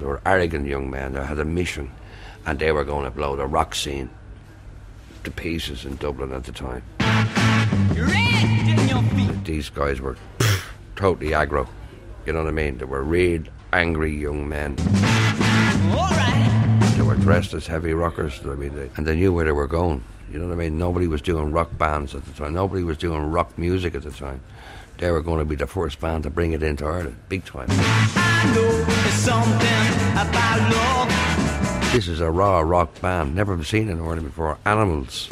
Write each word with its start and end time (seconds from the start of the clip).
They 0.00 0.06
were 0.06 0.22
arrogant 0.24 0.66
young 0.66 0.90
men 0.90 1.12
that 1.12 1.26
had 1.26 1.38
a 1.38 1.44
mission, 1.44 1.90
and 2.46 2.58
they 2.58 2.72
were 2.72 2.84
going 2.84 3.04
to 3.04 3.10
blow 3.10 3.36
the 3.36 3.46
rock 3.46 3.74
scene 3.74 4.08
to 5.24 5.30
pieces 5.30 5.84
in 5.84 5.96
Dublin 5.96 6.32
at 6.32 6.44
the 6.44 6.52
time. 6.52 6.82
These 9.44 9.68
guys 9.68 10.00
were 10.00 10.16
totally 10.96 11.32
aggro. 11.32 11.68
You 12.24 12.32
know 12.32 12.42
what 12.42 12.48
I 12.48 12.52
mean? 12.52 12.78
They 12.78 12.86
were 12.86 13.02
real 13.02 13.42
angry 13.74 14.16
young 14.16 14.48
men. 14.48 14.76
They 16.96 17.02
were 17.02 17.16
dressed 17.16 17.52
as 17.52 17.66
heavy 17.66 17.92
rockers. 17.92 18.40
I 18.44 18.54
mean, 18.54 18.74
they, 18.74 18.90
and 18.96 19.06
they 19.06 19.16
knew 19.16 19.34
where 19.34 19.44
they 19.44 19.52
were 19.52 19.66
going. 19.66 20.02
You 20.32 20.38
know 20.38 20.46
what 20.46 20.54
I 20.54 20.56
mean? 20.56 20.78
Nobody 20.78 21.08
was 21.08 21.20
doing 21.20 21.52
rock 21.52 21.76
bands 21.76 22.14
at 22.14 22.24
the 22.24 22.32
time. 22.32 22.54
Nobody 22.54 22.84
was 22.84 22.96
doing 22.96 23.30
rock 23.30 23.58
music 23.58 23.94
at 23.94 24.02
the 24.02 24.10
time. 24.10 24.40
They 25.00 25.10
were 25.10 25.22
going 25.22 25.38
to 25.38 25.46
be 25.46 25.56
the 25.56 25.66
first 25.66 25.98
band 25.98 26.24
to 26.24 26.30
bring 26.30 26.52
it 26.52 26.62
into 26.62 26.84
Ireland, 26.84 27.16
big 27.30 27.46
time. 27.46 27.68
This 31.90 32.06
is 32.06 32.20
a 32.20 32.30
raw 32.30 32.60
rock 32.60 33.00
band, 33.00 33.34
never 33.34 33.64
seen 33.64 33.88
in 33.88 33.98
Ireland 33.98 34.24
before. 34.24 34.58
Animals. 34.66 35.30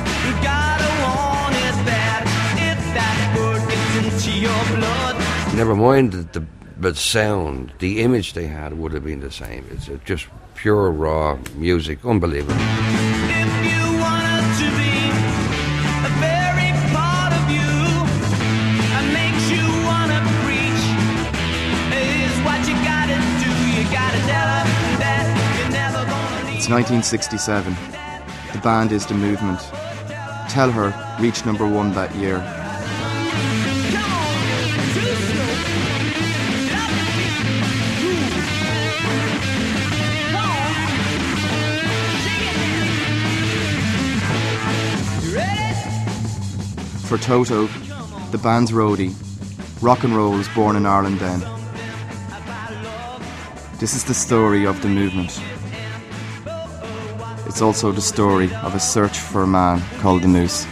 Never 5.55 5.77
mind 5.77 6.13
the, 6.13 6.41
the, 6.41 6.47
the 6.79 6.95
sound, 6.95 7.75
the 7.79 8.01
image 8.01 8.33
they 8.33 8.47
had 8.47 8.73
would 8.79 8.93
have 8.93 9.05
been 9.05 9.21
the 9.21 9.31
same. 9.31 9.67
It's 9.71 9.91
just 10.07 10.29
pure 10.55 10.91
raw 10.91 11.39
music, 11.57 12.03
unbelievable. 12.07 12.57
It's 26.69 26.75
1967. 26.75 27.75
The 28.53 28.59
band 28.59 28.93
is 28.93 29.07
The 29.07 29.15
Movement. 29.15 29.59
Tell 30.51 30.71
Her 30.71 30.93
reached 31.19 31.47
number 31.47 31.67
one 31.67 31.95
that 31.95 32.15
year. 32.15 32.41
For 47.07 47.17
Toto, 47.17 47.67
the 48.31 48.37
band's 48.37 48.73
roadie, 48.73 49.15
rock 49.83 50.05
and 50.05 50.15
roll 50.15 50.33
was 50.33 50.49
born 50.49 50.77
in 50.77 50.85
Ireland 50.85 51.19
then. 51.19 51.41
This 53.79 53.95
is 53.95 54.05
the 54.05 54.13
story 54.13 54.67
of 54.67 54.83
the 54.83 54.89
movement. 54.89 55.41
It's 57.49 57.63
also 57.63 57.91
the 57.93 58.03
story 58.03 58.55
of 58.57 58.75
a 58.75 58.79
search 58.79 59.19
for 59.19 59.43
a 59.43 59.47
man 59.47 59.83
called 60.01 60.23
the 60.23 60.29
Moose. 60.29 60.65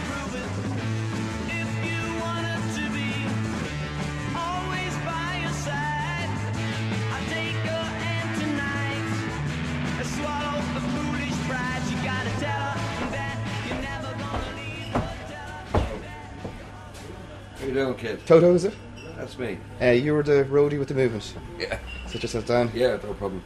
How 17.57 17.65
you 17.65 17.73
doing, 17.73 17.95
kid? 17.95 18.25
Toto, 18.27 18.53
is 18.53 18.65
it? 18.65 18.75
That's 19.17 19.37
me. 19.39 19.57
Uh, 19.81 19.87
you 19.87 20.13
were 20.13 20.21
the 20.21 20.45
roadie 20.45 20.77
with 20.77 20.89
the 20.89 20.93
movement. 20.93 21.33
Yeah. 21.57 21.79
Sit 22.05 22.21
yourself 22.21 22.45
down. 22.45 22.71
Yeah, 22.73 22.97
no 23.03 23.13
problem. 23.15 23.41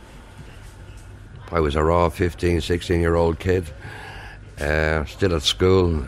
I 1.54 1.60
was 1.60 1.76
a 1.76 1.84
raw 1.84 2.08
15, 2.08 2.62
16 2.62 3.02
year 3.02 3.16
old 3.16 3.38
kid, 3.40 3.66
uh, 4.60 5.04
still 5.04 5.36
at 5.36 5.42
school. 5.42 6.08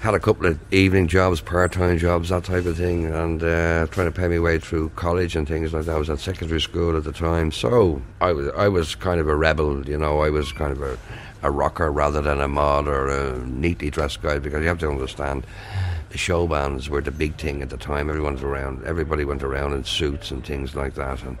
Had 0.00 0.14
a 0.14 0.20
couple 0.20 0.46
of 0.46 0.58
evening 0.72 1.08
jobs, 1.08 1.40
part 1.40 1.72
time 1.72 1.96
jobs, 1.96 2.28
that 2.28 2.44
type 2.44 2.66
of 2.66 2.76
thing, 2.76 3.06
and 3.06 3.42
uh, 3.42 3.86
trying 3.90 4.06
to 4.06 4.12
pay 4.12 4.28
my 4.28 4.38
way 4.38 4.58
through 4.58 4.90
college 4.96 5.34
and 5.34 5.48
things 5.48 5.72
like 5.72 5.86
that. 5.86 5.96
I 5.96 5.98
was 5.98 6.10
at 6.10 6.18
secondary 6.18 6.60
school 6.60 6.96
at 6.96 7.04
the 7.04 7.12
time, 7.12 7.52
so 7.52 8.02
I 8.20 8.32
was 8.32 8.48
I 8.56 8.68
was 8.68 8.94
kind 8.94 9.20
of 9.20 9.28
a 9.28 9.36
rebel, 9.36 9.86
you 9.88 9.98
know. 9.98 10.20
I 10.20 10.30
was 10.30 10.52
kind 10.52 10.72
of 10.72 10.82
a, 10.82 10.98
a 11.42 11.50
rocker 11.50 11.90
rather 11.90 12.20
than 12.20 12.40
a 12.40 12.48
mod 12.48 12.86
or 12.86 13.08
a 13.08 13.38
neatly 13.46 13.90
dressed 13.90 14.22
guy 14.22 14.38
because 14.38 14.60
you 14.60 14.68
have 14.68 14.78
to 14.80 14.88
understand 14.88 15.46
the 16.10 16.18
show 16.18 16.46
bands 16.46 16.88
were 16.88 17.02
the 17.02 17.10
big 17.10 17.36
thing 17.36 17.62
at 17.62 17.70
the 17.70 17.76
time. 17.76 18.08
Everyone 18.08 18.34
was 18.34 18.42
around, 18.42 18.84
everybody 18.84 19.24
went 19.24 19.42
around 19.42 19.72
in 19.74 19.84
suits 19.84 20.30
and 20.30 20.44
things 20.44 20.74
like 20.74 20.94
that, 20.94 21.22
and 21.22 21.38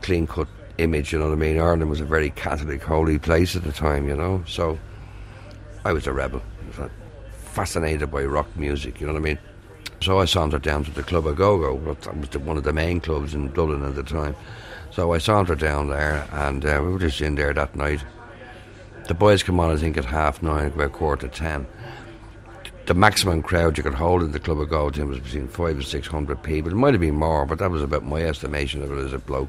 clean 0.00 0.26
cut 0.26 0.48
image. 0.78 1.12
You 1.12 1.18
know 1.18 1.26
what 1.26 1.32
I 1.32 1.36
mean? 1.36 1.58
Ireland 1.58 1.90
was 1.90 2.00
a 2.00 2.04
very 2.04 2.30
Catholic, 2.30 2.82
holy 2.82 3.18
place 3.18 3.56
at 3.56 3.64
the 3.64 3.72
time. 3.72 4.08
You 4.08 4.16
know, 4.16 4.44
so 4.46 4.78
I 5.84 5.92
was 5.92 6.06
a 6.06 6.12
rebel. 6.12 6.42
I 6.78 6.82
was 6.82 6.90
fascinated 7.44 8.10
by 8.10 8.24
rock 8.24 8.54
music. 8.56 9.00
You 9.00 9.06
know 9.06 9.14
what 9.14 9.20
I 9.20 9.24
mean? 9.24 9.38
So 10.00 10.20
I 10.20 10.26
sauntered 10.26 10.62
down 10.62 10.84
to 10.84 10.90
the 10.90 11.02
Club 11.02 11.26
of 11.26 11.36
Go 11.36 11.58
Go. 11.58 11.94
That 11.94 12.16
was 12.16 12.28
one 12.36 12.58
of 12.58 12.64
the 12.64 12.72
main 12.72 13.00
clubs 13.00 13.34
in 13.34 13.52
Dublin 13.52 13.82
at 13.82 13.94
the 13.94 14.02
time. 14.02 14.36
So 14.90 15.12
I 15.12 15.18
sauntered 15.18 15.58
down 15.58 15.88
there, 15.88 16.26
and 16.32 16.64
uh, 16.64 16.80
we 16.84 16.92
were 16.92 16.98
just 16.98 17.20
in 17.20 17.34
there 17.34 17.52
that 17.54 17.74
night. 17.76 18.04
The 19.08 19.14
boys 19.14 19.42
come 19.42 19.60
on, 19.60 19.70
I 19.70 19.76
think, 19.76 19.96
at 19.96 20.04
half 20.04 20.42
nine, 20.42 20.66
about 20.66 20.92
quarter 20.92 21.28
to 21.28 21.34
ten. 21.34 21.66
The 22.86 22.94
maximum 22.94 23.42
crowd 23.42 23.76
you 23.76 23.82
could 23.82 23.94
hold 23.94 24.22
in 24.22 24.32
the 24.32 24.38
Club 24.38 24.60
of 24.60 24.68
Go 24.68 24.90
Gym 24.90 25.08
was 25.08 25.20
between 25.20 25.48
five 25.48 25.76
and 25.76 25.84
six 25.84 26.06
hundred 26.06 26.42
people. 26.42 26.70
It 26.70 26.76
might 26.76 26.94
have 26.94 27.00
been 27.00 27.14
more, 27.14 27.46
but 27.46 27.58
that 27.58 27.70
was 27.70 27.82
about 27.82 28.04
my 28.04 28.22
estimation 28.22 28.82
of 28.82 28.92
it 28.92 29.04
as 29.04 29.12
a 29.12 29.18
bloke. 29.18 29.48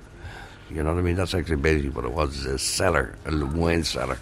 You 0.69 0.83
know 0.83 0.93
what 0.93 0.99
I 0.99 1.01
mean? 1.01 1.15
That's 1.15 1.33
actually 1.33 1.57
basically 1.57 1.89
what 1.89 2.05
it 2.05 2.11
was, 2.11 2.45
a 2.45 2.59
cellar, 2.59 3.15
a 3.25 3.45
wine 3.45 3.83
cellar. 3.83 4.17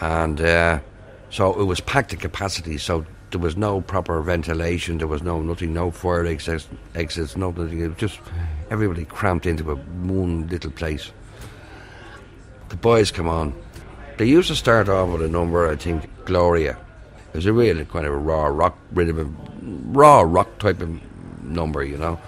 And 0.00 0.40
uh, 0.40 0.80
so 1.30 1.58
it 1.58 1.64
was 1.64 1.80
packed 1.80 2.10
to 2.10 2.16
capacity, 2.16 2.76
so 2.76 3.06
there 3.30 3.40
was 3.40 3.56
no 3.56 3.80
proper 3.80 4.20
ventilation, 4.20 4.98
there 4.98 5.06
was 5.06 5.22
no 5.22 5.40
nothing, 5.40 5.72
no 5.72 5.90
fire 5.90 6.26
exits, 6.26 6.68
exits 6.94 7.36
nothing. 7.36 7.80
It 7.80 7.88
was 7.88 7.96
just 7.96 8.20
everybody 8.70 9.04
cramped 9.04 9.46
into 9.46 9.70
a 9.70 9.76
one 9.76 10.48
little 10.48 10.70
place. 10.70 11.10
The 12.68 12.76
boys 12.76 13.10
come 13.10 13.28
on. 13.28 13.54
They 14.18 14.26
used 14.26 14.48
to 14.48 14.56
start 14.56 14.88
off 14.88 15.08
with 15.08 15.22
a 15.22 15.28
number, 15.28 15.68
I 15.68 15.76
think, 15.76 16.08
Gloria. 16.26 16.76
It 17.32 17.36
was 17.36 17.46
a 17.46 17.52
really 17.52 17.84
kind 17.86 18.04
of 18.04 18.12
a 18.12 18.18
raw 18.18 18.46
rock 18.46 18.76
rhythm, 18.92 19.36
raw 19.92 20.20
rock 20.20 20.58
type 20.58 20.82
of 20.82 21.00
number, 21.42 21.82
you 21.82 21.96
know 21.96 22.18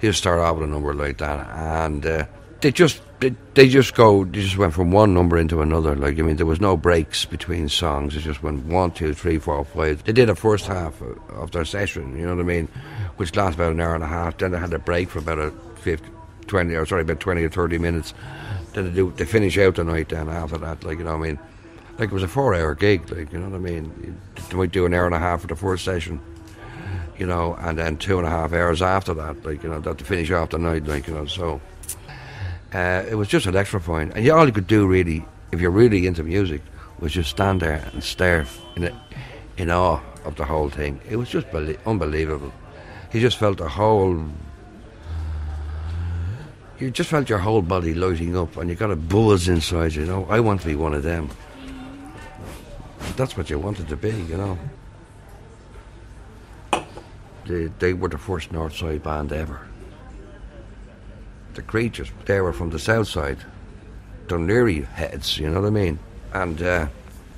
he'll 0.00 0.12
start 0.12 0.40
out 0.40 0.56
with 0.56 0.68
a 0.68 0.72
number 0.72 0.94
like 0.94 1.18
that, 1.18 1.48
and 1.50 2.04
uh, 2.04 2.26
they 2.60 2.72
just 2.72 3.00
they, 3.20 3.34
they 3.54 3.68
just 3.68 3.94
go 3.94 4.24
they 4.24 4.42
just 4.42 4.58
went 4.58 4.74
from 4.74 4.90
one 4.90 5.14
number 5.14 5.38
into 5.38 5.62
another. 5.62 5.94
Like 5.96 6.18
I 6.18 6.22
mean, 6.22 6.36
there 6.36 6.46
was 6.46 6.60
no 6.60 6.76
breaks 6.76 7.24
between 7.24 7.68
songs. 7.68 8.16
It 8.16 8.20
just 8.20 8.42
went 8.42 8.64
one, 8.66 8.90
two, 8.90 9.14
three, 9.14 9.38
four, 9.38 9.64
five. 9.64 10.04
They 10.04 10.12
did 10.12 10.28
a 10.28 10.34
first 10.34 10.66
half 10.66 11.00
of 11.30 11.50
their 11.52 11.64
session. 11.64 12.16
You 12.16 12.26
know 12.26 12.34
what 12.34 12.42
I 12.42 12.46
mean, 12.46 12.68
which 13.16 13.34
lasted 13.36 13.60
about 13.60 13.72
an 13.72 13.80
hour 13.80 13.94
and 13.94 14.04
a 14.04 14.08
half. 14.08 14.38
Then 14.38 14.52
they 14.52 14.58
had 14.58 14.72
a 14.72 14.78
break 14.78 15.10
for 15.10 15.18
about 15.18 15.38
a 15.38 15.50
50, 15.76 16.08
20 16.46 16.74
or 16.74 16.86
sorry, 16.86 17.02
about 17.02 17.20
twenty 17.20 17.42
or 17.44 17.50
thirty 17.50 17.78
minutes. 17.78 18.14
Then 18.72 18.84
they 18.84 18.90
do 18.90 19.12
they 19.16 19.24
finish 19.24 19.56
out 19.58 19.76
the 19.76 19.84
night. 19.84 20.10
Then 20.10 20.28
after 20.28 20.58
that, 20.58 20.84
like 20.84 20.98
you 20.98 21.04
know 21.04 21.16
what 21.16 21.26
I 21.26 21.28
mean. 21.28 21.38
Like 21.98 22.10
it 22.10 22.14
was 22.14 22.22
a 22.22 22.28
four-hour 22.28 22.74
gig, 22.74 23.10
like 23.10 23.32
you 23.32 23.38
know 23.38 23.48
what 23.48 23.56
I 23.56 23.58
mean. 23.58 24.20
They 24.50 24.56
might 24.56 24.70
do 24.70 24.84
an 24.84 24.92
hour 24.92 25.06
and 25.06 25.14
a 25.14 25.18
half 25.18 25.40
for 25.40 25.46
the 25.46 25.56
first 25.56 25.82
session, 25.82 26.20
you 27.18 27.26
know, 27.26 27.54
and 27.60 27.78
then 27.78 27.96
two 27.96 28.18
and 28.18 28.26
a 28.26 28.30
half 28.30 28.52
hours 28.52 28.82
after 28.82 29.14
that, 29.14 29.44
like 29.44 29.62
you 29.62 29.68
know, 29.68 29.80
that 29.80 29.98
to 29.98 30.04
finish 30.04 30.30
off 30.30 30.50
the 30.50 30.58
night, 30.58 30.84
like 30.86 31.06
you 31.06 31.14
know. 31.14 31.26
So 31.26 31.60
uh, 32.74 33.04
it 33.08 33.14
was 33.14 33.28
just 33.28 33.46
an 33.46 33.56
extra 33.56 33.80
point, 33.80 34.12
and 34.14 34.24
yeah, 34.24 34.32
all 34.32 34.46
you 34.46 34.52
could 34.52 34.66
do 34.66 34.86
really, 34.86 35.24
if 35.52 35.60
you're 35.60 35.70
really 35.70 36.06
into 36.06 36.22
music, 36.22 36.62
was 36.98 37.12
just 37.12 37.30
stand 37.30 37.60
there 37.60 37.88
and 37.92 38.02
stare 38.02 38.46
in 38.76 38.84
it, 38.84 38.94
in 39.56 39.70
awe 39.70 40.00
of 40.24 40.36
the 40.36 40.44
whole 40.44 40.68
thing. 40.70 41.00
It 41.08 41.16
was 41.16 41.28
just 41.28 41.50
belie- 41.50 41.78
unbelievable. 41.86 42.52
You 43.12 43.20
just 43.20 43.38
felt 43.38 43.58
the 43.58 43.68
whole. 43.68 44.24
You 46.78 46.90
just 46.90 47.08
felt 47.08 47.30
your 47.30 47.38
whole 47.38 47.62
body 47.62 47.94
lighting 47.94 48.36
up, 48.36 48.56
and 48.58 48.68
you 48.68 48.76
got 48.76 48.90
a 48.90 48.96
buzz 48.96 49.48
inside. 49.48 49.94
You 49.94 50.04
know, 50.04 50.26
I 50.28 50.40
want 50.40 50.60
to 50.60 50.66
be 50.66 50.74
one 50.74 50.92
of 50.92 51.02
them. 51.02 51.30
That's 53.16 53.36
what 53.36 53.48
you 53.48 53.58
wanted 53.58 53.88
to 53.88 53.96
be, 53.96 54.10
you 54.10 54.36
know. 54.36 54.58
They, 57.46 57.66
they 57.78 57.92
were 57.92 58.08
the 58.08 58.18
first 58.18 58.52
North 58.52 58.76
Side 58.76 59.02
band 59.02 59.32
ever. 59.32 59.66
The 61.54 61.62
creatures, 61.62 62.10
they 62.26 62.40
were 62.40 62.52
from 62.52 62.70
the 62.70 62.78
South 62.78 63.08
Side. 63.08 63.38
Dunleary 64.26 64.82
heads, 64.82 65.38
you 65.38 65.48
know 65.48 65.60
what 65.60 65.68
I 65.68 65.70
mean? 65.70 65.98
And 66.34 66.60
uh, 66.60 66.88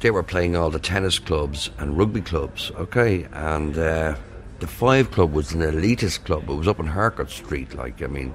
they 0.00 0.10
were 0.10 0.22
playing 0.22 0.56
all 0.56 0.70
the 0.70 0.78
tennis 0.78 1.18
clubs 1.18 1.70
and 1.78 1.98
rugby 1.98 2.22
clubs, 2.22 2.72
okay? 2.76 3.28
And 3.32 3.76
uh, 3.76 4.16
the 4.60 4.66
Five 4.66 5.10
Club 5.10 5.32
was 5.32 5.52
an 5.52 5.60
elitist 5.60 6.24
club. 6.24 6.48
It 6.48 6.54
was 6.54 6.66
up 6.66 6.80
on 6.80 6.86
Harcourt 6.86 7.30
Street, 7.30 7.74
like, 7.74 8.02
I 8.02 8.06
mean, 8.06 8.32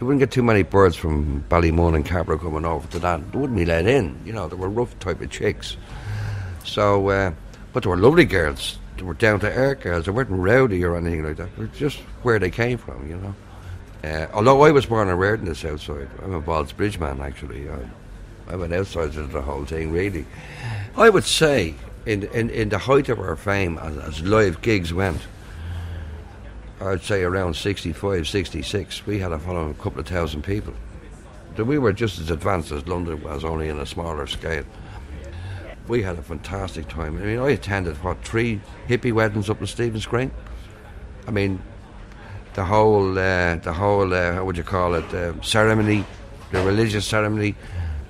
you 0.00 0.06
wouldn't 0.06 0.20
get 0.20 0.30
too 0.30 0.44
many 0.44 0.62
birds 0.62 0.96
from 0.96 1.44
Ballymun 1.48 1.96
and 1.96 2.06
Cabra 2.06 2.38
coming 2.38 2.64
over 2.64 2.86
to 2.88 2.98
that. 3.00 3.32
They 3.32 3.38
wouldn't 3.38 3.58
be 3.58 3.64
let 3.64 3.86
in, 3.86 4.18
you 4.24 4.32
know, 4.32 4.48
they 4.48 4.56
were 4.56 4.68
rough 4.68 4.96
type 5.00 5.20
of 5.20 5.30
chicks. 5.30 5.76
So, 6.64 7.08
uh, 7.08 7.32
but 7.72 7.82
they 7.82 7.88
were 7.88 7.96
lovely 7.96 8.24
girls. 8.24 8.78
Were 9.02 9.14
down 9.14 9.40
to 9.40 9.50
earth 9.50 9.80
girls. 9.80 10.04
They 10.06 10.10
weren't 10.10 10.30
rowdy 10.30 10.84
or 10.84 10.96
anything 10.96 11.24
like 11.24 11.36
that. 11.36 11.56
Were 11.56 11.66
just 11.66 11.98
where 12.22 12.38
they 12.38 12.50
came 12.50 12.78
from, 12.78 13.08
you 13.08 13.16
know. 13.16 13.34
Uh, 14.04 14.26
although 14.32 14.62
I 14.62 14.70
was 14.70 14.86
born 14.86 15.08
and 15.08 15.18
reared 15.18 15.40
in 15.40 15.46
the 15.46 15.54
south 15.54 15.82
side, 15.82 16.08
I'm 16.22 16.34
a 16.34 16.42
Ballsbridge 16.42 17.00
man 17.00 17.20
actually. 17.20 17.68
I'm, 17.68 17.90
I'm 18.48 18.62
an 18.62 18.72
outsider 18.72 19.12
to 19.12 19.22
the 19.26 19.42
whole 19.42 19.64
thing, 19.64 19.92
really. 19.92 20.24
I 20.96 21.08
would 21.10 21.24
say, 21.24 21.74
in 22.06 22.24
in, 22.24 22.50
in 22.50 22.68
the 22.68 22.78
height 22.78 23.08
of 23.08 23.18
our 23.18 23.36
fame 23.36 23.78
as, 23.78 23.96
as 23.98 24.22
live 24.22 24.62
gigs 24.62 24.92
went, 24.92 25.20
I'd 26.80 27.02
say 27.02 27.22
around 27.22 27.56
65, 27.56 28.28
66, 28.28 29.06
we 29.06 29.18
had 29.18 29.32
a 29.32 29.38
following 29.38 29.70
of 29.70 29.80
a 29.80 29.82
couple 29.82 30.00
of 30.00 30.06
thousand 30.06 30.42
people. 30.42 30.74
So 31.56 31.64
we 31.64 31.78
were 31.78 31.92
just 31.92 32.20
as 32.20 32.30
advanced 32.30 32.70
as 32.70 32.86
London 32.86 33.20
was, 33.20 33.44
only 33.44 33.68
in 33.68 33.80
a 33.80 33.86
smaller 33.86 34.28
scale. 34.28 34.64
We 35.88 36.02
had 36.02 36.18
a 36.18 36.22
fantastic 36.22 36.86
time. 36.88 37.16
I 37.16 37.22
mean, 37.22 37.38
I 37.38 37.50
attended, 37.50 37.96
what, 38.04 38.22
three 38.22 38.60
hippie 38.86 39.12
weddings 39.12 39.48
up 39.48 39.60
in 39.62 39.66
Stephen's 39.66 40.04
Green? 40.04 40.30
I 41.26 41.30
mean, 41.30 41.62
the 42.52 42.64
whole, 42.64 43.18
uh, 43.18 43.56
the 43.56 43.72
whole, 43.72 44.12
uh, 44.12 44.34
how 44.34 44.44
would 44.44 44.58
you 44.58 44.64
call 44.64 44.94
it, 44.94 45.14
uh, 45.14 45.40
ceremony, 45.40 46.04
the 46.52 46.62
religious 46.62 47.06
ceremony, 47.06 47.54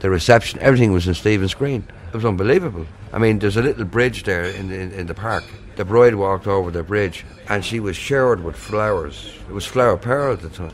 the 0.01 0.11
reception, 0.11 0.59
everything 0.61 0.93
was 0.93 1.07
in 1.07 1.15
Stephen's 1.15 1.55
Green. 1.55 1.85
It 2.09 2.15
was 2.15 2.25
unbelievable. 2.25 2.85
I 3.13 3.19
mean, 3.19 3.39
there's 3.39 3.57
a 3.57 3.63
little 3.63 3.85
bridge 3.85 4.25
there 4.25 4.45
in, 4.45 4.73
in, 4.73 4.91
in 4.93 5.07
the 5.07 5.15
park. 5.15 5.45
The 5.77 5.85
bride 5.85 6.17
walked 6.17 6.49
over 6.49 6.73
the 6.73 6.83
bridge 6.83 7.25
and 7.49 7.65
she 7.65 7.79
was 7.79 7.97
showered 7.97 8.43
with 8.43 8.57
flowers. 8.57 9.33
It 9.49 9.53
was 9.53 9.65
flower 9.65 9.97
power 9.97 10.33
at 10.33 10.41
the 10.41 10.49
time. 10.49 10.73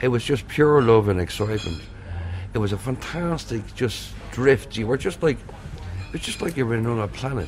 It 0.00 0.08
was 0.08 0.24
just 0.24 0.48
pure 0.48 0.80
love 0.80 1.08
and 1.08 1.20
excitement. 1.20 1.82
It 2.54 2.58
was 2.58 2.72
a 2.72 2.78
fantastic 2.78 3.74
just 3.74 4.12
drift. 4.32 4.76
You 4.76 4.86
were 4.86 4.96
just 4.96 5.22
like, 5.22 5.36
it 6.16 6.20
was 6.20 6.26
just 6.26 6.40
like 6.40 6.56
you 6.56 6.64
were 6.64 6.74
in 6.74 6.86
another 6.86 7.12
planet, 7.12 7.46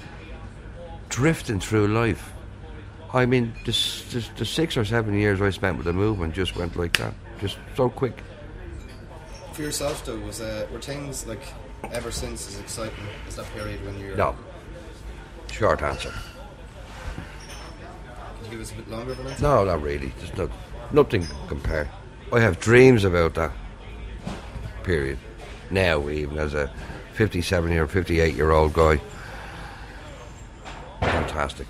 drifting 1.08 1.58
through 1.58 1.88
life. 1.88 2.34
I 3.14 3.24
mean, 3.24 3.54
the, 3.64 3.72
the, 4.10 4.22
the 4.36 4.44
six 4.44 4.76
or 4.76 4.84
seven 4.84 5.14
years 5.14 5.40
I 5.40 5.48
spent 5.48 5.78
with 5.78 5.86
the 5.86 5.94
movement 5.94 6.34
just 6.34 6.54
went 6.54 6.76
like 6.76 6.94
that, 6.98 7.14
just 7.40 7.56
so 7.74 7.88
quick. 7.88 8.22
For 9.54 9.62
yourself, 9.62 10.04
though, 10.04 10.18
was 10.18 10.42
uh, 10.42 10.66
were 10.70 10.82
things 10.82 11.26
like 11.26 11.40
ever 11.92 12.10
since 12.10 12.46
as 12.46 12.60
exciting 12.60 13.06
as 13.26 13.36
that 13.36 13.46
period 13.54 13.82
when 13.86 13.98
you 13.98 14.10
were? 14.10 14.16
No. 14.16 14.36
Short 15.50 15.80
answer. 15.80 16.12
Could 18.36 18.44
you 18.44 18.50
give 18.50 18.60
us 18.60 18.72
a 18.72 18.74
bit 18.74 18.90
longer 18.90 19.14
than 19.14 19.24
that? 19.28 19.40
No, 19.40 19.64
not 19.64 19.80
really. 19.80 20.12
There's 20.18 20.36
no, 20.36 20.50
nothing 20.92 21.26
compared. 21.48 21.88
I 22.34 22.40
have 22.40 22.60
dreams 22.60 23.04
about 23.04 23.32
that 23.36 23.52
period. 24.82 25.18
Now, 25.70 26.10
even 26.10 26.36
as 26.36 26.52
a 26.52 26.70
57 27.18 27.72
year, 27.72 27.88
58 27.88 28.36
year 28.36 28.52
old 28.52 28.72
guy. 28.72 29.00
Fantastic. 31.00 31.66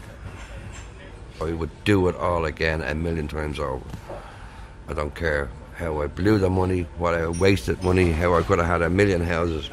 I 1.41 1.53
would 1.53 1.71
do 1.85 2.07
it 2.09 2.17
all 2.17 2.45
again 2.45 2.83
a 2.83 2.95
million 2.95 3.29
times 3.29 3.59
over. 3.59 3.83
I 4.89 4.93
don't 4.93 5.15
care 5.15 5.49
how 5.75 6.03
I 6.03 6.07
blew 6.07 6.37
the 6.37 6.51
money, 6.51 6.83
what 6.99 7.15
I 7.15 7.27
wasted 7.29 7.83
money, 7.83 8.13
how 8.13 8.35
I 8.35 8.43
could 8.43 8.59
have 8.59 8.69
had 8.69 8.83
a 8.83 8.91
million 8.91 9.23
houses. 9.23 9.71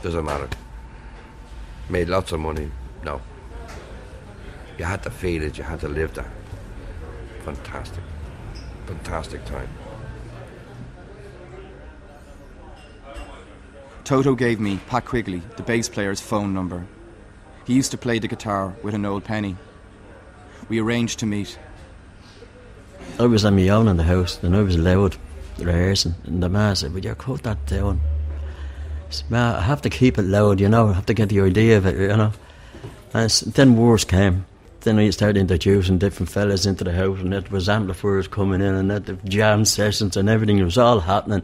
Doesn't 0.00 0.24
matter. 0.24 0.48
Made 1.90 2.08
lots 2.08 2.32
of 2.32 2.40
money. 2.40 2.70
No. 3.04 3.20
You 4.78 4.86
had 4.86 5.02
to 5.02 5.10
feel 5.10 5.42
it, 5.42 5.58
you 5.58 5.64
had 5.64 5.80
to 5.80 5.88
live 5.88 6.14
that. 6.14 6.30
Fantastic. 7.44 8.04
Fantastic 8.86 9.44
time. 9.44 9.68
Toto 14.08 14.34
gave 14.34 14.58
me 14.58 14.80
Pat 14.86 15.04
Quigley, 15.04 15.42
the 15.58 15.62
bass 15.62 15.86
player's 15.86 16.18
phone 16.18 16.54
number. 16.54 16.86
He 17.66 17.74
used 17.74 17.90
to 17.90 17.98
play 17.98 18.18
the 18.18 18.26
guitar 18.26 18.74
with 18.82 18.94
an 18.94 19.04
old 19.04 19.22
penny. 19.22 19.54
We 20.70 20.80
arranged 20.80 21.18
to 21.18 21.26
meet. 21.26 21.58
I 23.18 23.26
was 23.26 23.44
on 23.44 23.56
my 23.56 23.68
own 23.68 23.86
in 23.86 23.98
the 23.98 24.04
house 24.04 24.42
and 24.42 24.56
I 24.56 24.62
was 24.62 24.78
loud 24.78 25.18
rehearsing 25.58 26.14
and 26.24 26.42
the 26.42 26.48
man 26.48 26.74
said, 26.74 26.94
Would 26.94 27.04
you 27.04 27.14
cut 27.16 27.42
that 27.42 27.66
down? 27.66 28.00
I 29.08 29.10
said, 29.10 29.30
"Ma, 29.30 29.58
I 29.58 29.60
have 29.60 29.82
to 29.82 29.90
keep 29.90 30.16
it 30.16 30.22
loud, 30.22 30.58
you 30.58 30.70
know, 30.70 30.88
I 30.88 30.94
have 30.94 31.04
to 31.04 31.12
get 31.12 31.28
the 31.28 31.42
idea 31.42 31.76
of 31.76 31.84
it, 31.84 31.96
you 31.98 32.16
know. 32.16 32.32
And 33.12 33.30
then 33.30 33.76
wars 33.76 34.06
came. 34.06 34.46
Then 34.80 34.98
I 34.98 35.10
started 35.10 35.38
introducing 35.38 35.98
different 35.98 36.30
fellas 36.30 36.64
into 36.64 36.82
the 36.82 36.94
house 36.94 37.18
and 37.18 37.34
it 37.34 37.50
was 37.50 37.68
amplifiers 37.68 38.26
coming 38.26 38.62
in 38.62 38.74
and 38.74 38.90
the 38.90 39.18
jam 39.28 39.66
sessions 39.66 40.16
and 40.16 40.30
everything, 40.30 40.56
it 40.56 40.64
was 40.64 40.78
all 40.78 41.00
happening. 41.00 41.42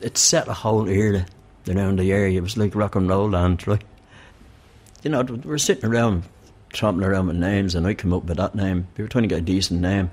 It 0.00 0.16
set 0.16 0.48
a 0.48 0.54
whole 0.54 0.88
era 0.88 1.26
around 1.68 1.98
the 1.98 2.12
area. 2.12 2.38
It 2.38 2.42
was 2.42 2.56
like 2.56 2.74
rock 2.74 2.94
and 2.96 3.08
roll 3.08 3.30
land, 3.30 3.66
like. 3.66 3.84
You 5.02 5.10
know, 5.10 5.20
we 5.20 5.36
were 5.36 5.58
sitting 5.58 5.84
around, 5.84 6.22
tromping 6.70 7.04
around 7.04 7.26
with 7.26 7.36
names 7.36 7.74
and 7.74 7.86
I 7.86 7.92
came 7.92 8.14
up 8.14 8.24
with 8.24 8.38
that 8.38 8.54
name. 8.54 8.86
We 8.96 9.04
were 9.04 9.08
trying 9.08 9.24
to 9.24 9.28
get 9.28 9.40
a 9.40 9.42
decent 9.42 9.82
name 9.82 10.10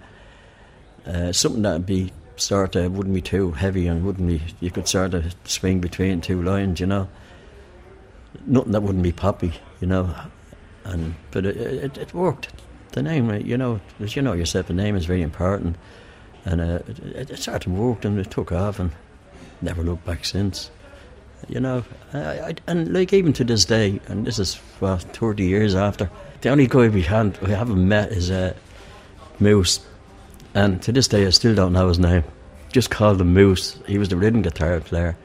uh, 1.06 1.31
something 1.31 1.62
that'd 1.62 1.86
be 1.86 2.12
sort 2.35 2.76
of 2.76 2.95
wouldn't 2.95 3.14
be 3.14 3.21
too 3.21 3.52
heavy 3.52 3.87
and 3.87 4.06
wouldn't 4.06 4.28
be 4.28 4.42
you 4.59 4.71
could 4.71 4.87
sort 4.87 5.14
of 5.14 5.35
swing 5.44 5.80
between 5.80 6.21
two 6.21 6.42
lines, 6.42 6.80
you 6.80 6.87
know. 6.87 7.07
Nothing 8.45 8.71
that 8.71 8.81
wouldn't 8.81 9.04
be 9.04 9.11
poppy, 9.11 9.54
you 9.80 9.87
know. 9.87 10.16
And 10.83 11.16
but 11.31 11.45
it, 11.45 11.57
it, 11.57 11.97
it 11.97 12.14
worked. 12.14 12.49
The 12.94 13.04
name, 13.04 13.31
you 13.45 13.57
know, 13.57 13.80
as 13.99 14.16
you 14.16 14.21
know 14.21 14.33
yourself, 14.33 14.68
the 14.68 14.73
name 14.73 14.95
is 14.95 15.06
very 15.06 15.21
important, 15.21 15.76
and 16.45 16.59
uh, 16.59 16.80
it, 16.87 17.30
it 17.30 17.40
sort 17.40 17.66
of 17.66 17.73
worked 17.73 18.06
and 18.06 18.19
it 18.19 18.31
took 18.31 18.52
off 18.52 18.80
and 18.80 18.92
never 19.61 19.83
looked 19.83 20.06
back 20.06 20.26
since. 20.26 20.71
You 21.48 21.60
know, 21.60 21.83
I, 22.14 22.19
I, 22.19 22.56
and 22.68 22.94
like 22.94 23.14
even 23.14 23.33
to 23.33 23.44
this 23.44 23.66
day, 23.66 24.00
and 24.07 24.26
this 24.26 24.40
is 24.40 24.60
well, 24.80 24.98
thirty 24.98 25.45
years 25.45 25.76
after, 25.76 26.10
the 26.42 26.50
only 26.50 26.68
guy 26.68 26.88
we 26.88 27.02
had 27.02 27.40
we 27.42 27.52
haven't 27.52 27.88
met 27.88 28.12
is 28.12 28.31
uh, 28.31 28.54
Moose. 29.40 29.80
And 30.54 30.81
to 30.83 30.92
this 30.92 31.07
day, 31.07 31.26
I 31.26 31.30
still 31.30 31.56
don't 31.56 31.74
know 31.74 31.88
his 31.88 32.00
name. 32.00 32.24
Just 32.71 32.90
called 32.90 33.21
him 33.21 33.33
Moose. 33.33 33.80
He 33.88 33.98
was 33.98 34.10
the 34.10 34.18
rhythm 34.18 34.42
guitar 34.42 34.80
player. 34.81 35.18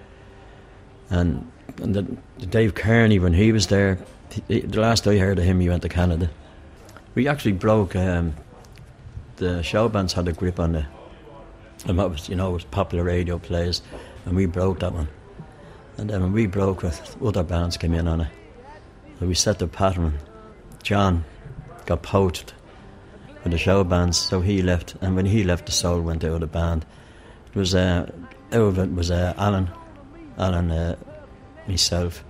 And, 1.11 1.50
and 1.82 1.94
the, 1.94 2.06
the 2.38 2.46
Dave 2.46 2.75
Kearney, 2.75 3.18
when 3.18 3.32
he 3.32 3.52
was 3.52 3.66
there, 3.66 3.99
he, 4.49 4.61
the 4.61 4.80
last 4.80 5.06
I 5.06 5.16
heard 5.16 5.38
of 5.38 5.44
him, 5.44 5.61
he 5.61 5.68
went 5.68 5.82
to 5.82 5.88
Canada. 5.88 6.30
We 7.14 7.28
actually 7.28 7.52
broke. 7.52 7.96
Um, 7.96 8.35
the 9.37 9.62
show 9.62 9.88
bands 9.88 10.12
had 10.12 10.28
a 10.28 10.32
grip 10.32 10.58
on 10.58 10.73
the, 10.73 10.87
and 11.87 11.96
what 11.99 12.11
was 12.11 12.28
you 12.28 12.37
know 12.37 12.50
was 12.50 12.64
popular 12.64 13.04
radio 13.04 13.38
plays, 13.38 13.82
and 14.25 14.35
we 14.35 14.46
broke 14.46 14.80
that 14.80 14.92
one. 14.92 15.08
And 15.98 16.10
then 16.10 16.22
when 16.22 16.32
we 16.32 16.46
broke 16.46 16.84
it, 16.84 17.16
other 17.24 17.42
bands 17.42 17.76
came 17.76 17.94
in 17.94 18.06
on 18.06 18.20
it. 18.22 18.28
So 19.18 19.26
we 19.26 19.34
set 19.34 19.58
the 19.58 19.66
pattern. 19.66 20.18
John 20.82 21.24
got 21.86 22.02
poached 22.02 22.52
with 23.42 23.52
the 23.52 23.58
show 23.58 23.82
bands, 23.82 24.18
so 24.18 24.40
he 24.40 24.60
left. 24.60 24.96
And 25.00 25.16
when 25.16 25.26
he 25.26 25.42
left, 25.42 25.66
the 25.66 25.72
soul 25.72 26.00
went 26.02 26.22
out 26.24 26.32
of 26.32 26.40
the 26.40 26.46
band. 26.46 26.84
It 27.48 27.56
was 27.56 27.74
uh, 27.74 28.10
out 28.52 28.78
it 28.78 28.92
was 28.92 29.10
uh, 29.10 29.32
Alan, 29.38 29.70
Alan, 30.36 30.70
uh, 30.70 30.96
myself, 31.66 32.24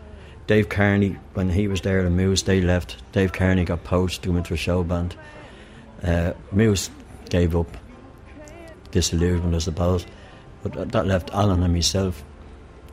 Dave 0.47 0.69
Carney. 0.69 1.19
When 1.35 1.51
he 1.51 1.67
was 1.67 1.81
there, 1.81 2.03
the 2.03 2.11
Moose 2.11 2.43
they 2.43 2.61
left. 2.61 2.97
Dave 3.13 3.33
Carney 3.33 3.65
got 3.65 3.83
poached 3.83 4.23
to 4.23 4.37
into 4.37 4.55
a 4.55 4.57
show 4.57 4.85
band. 4.85 5.17
Uh, 6.05 6.35
Moose 6.53 6.91
gave 7.31 7.57
up, 7.57 7.77
disillusioned, 8.93 9.57
I 9.57 9.59
suppose. 9.59 10.07
But 10.63 10.93
that 10.93 11.07
left 11.07 11.31
Alan 11.33 11.63
and 11.63 11.75
myself, 11.75 12.23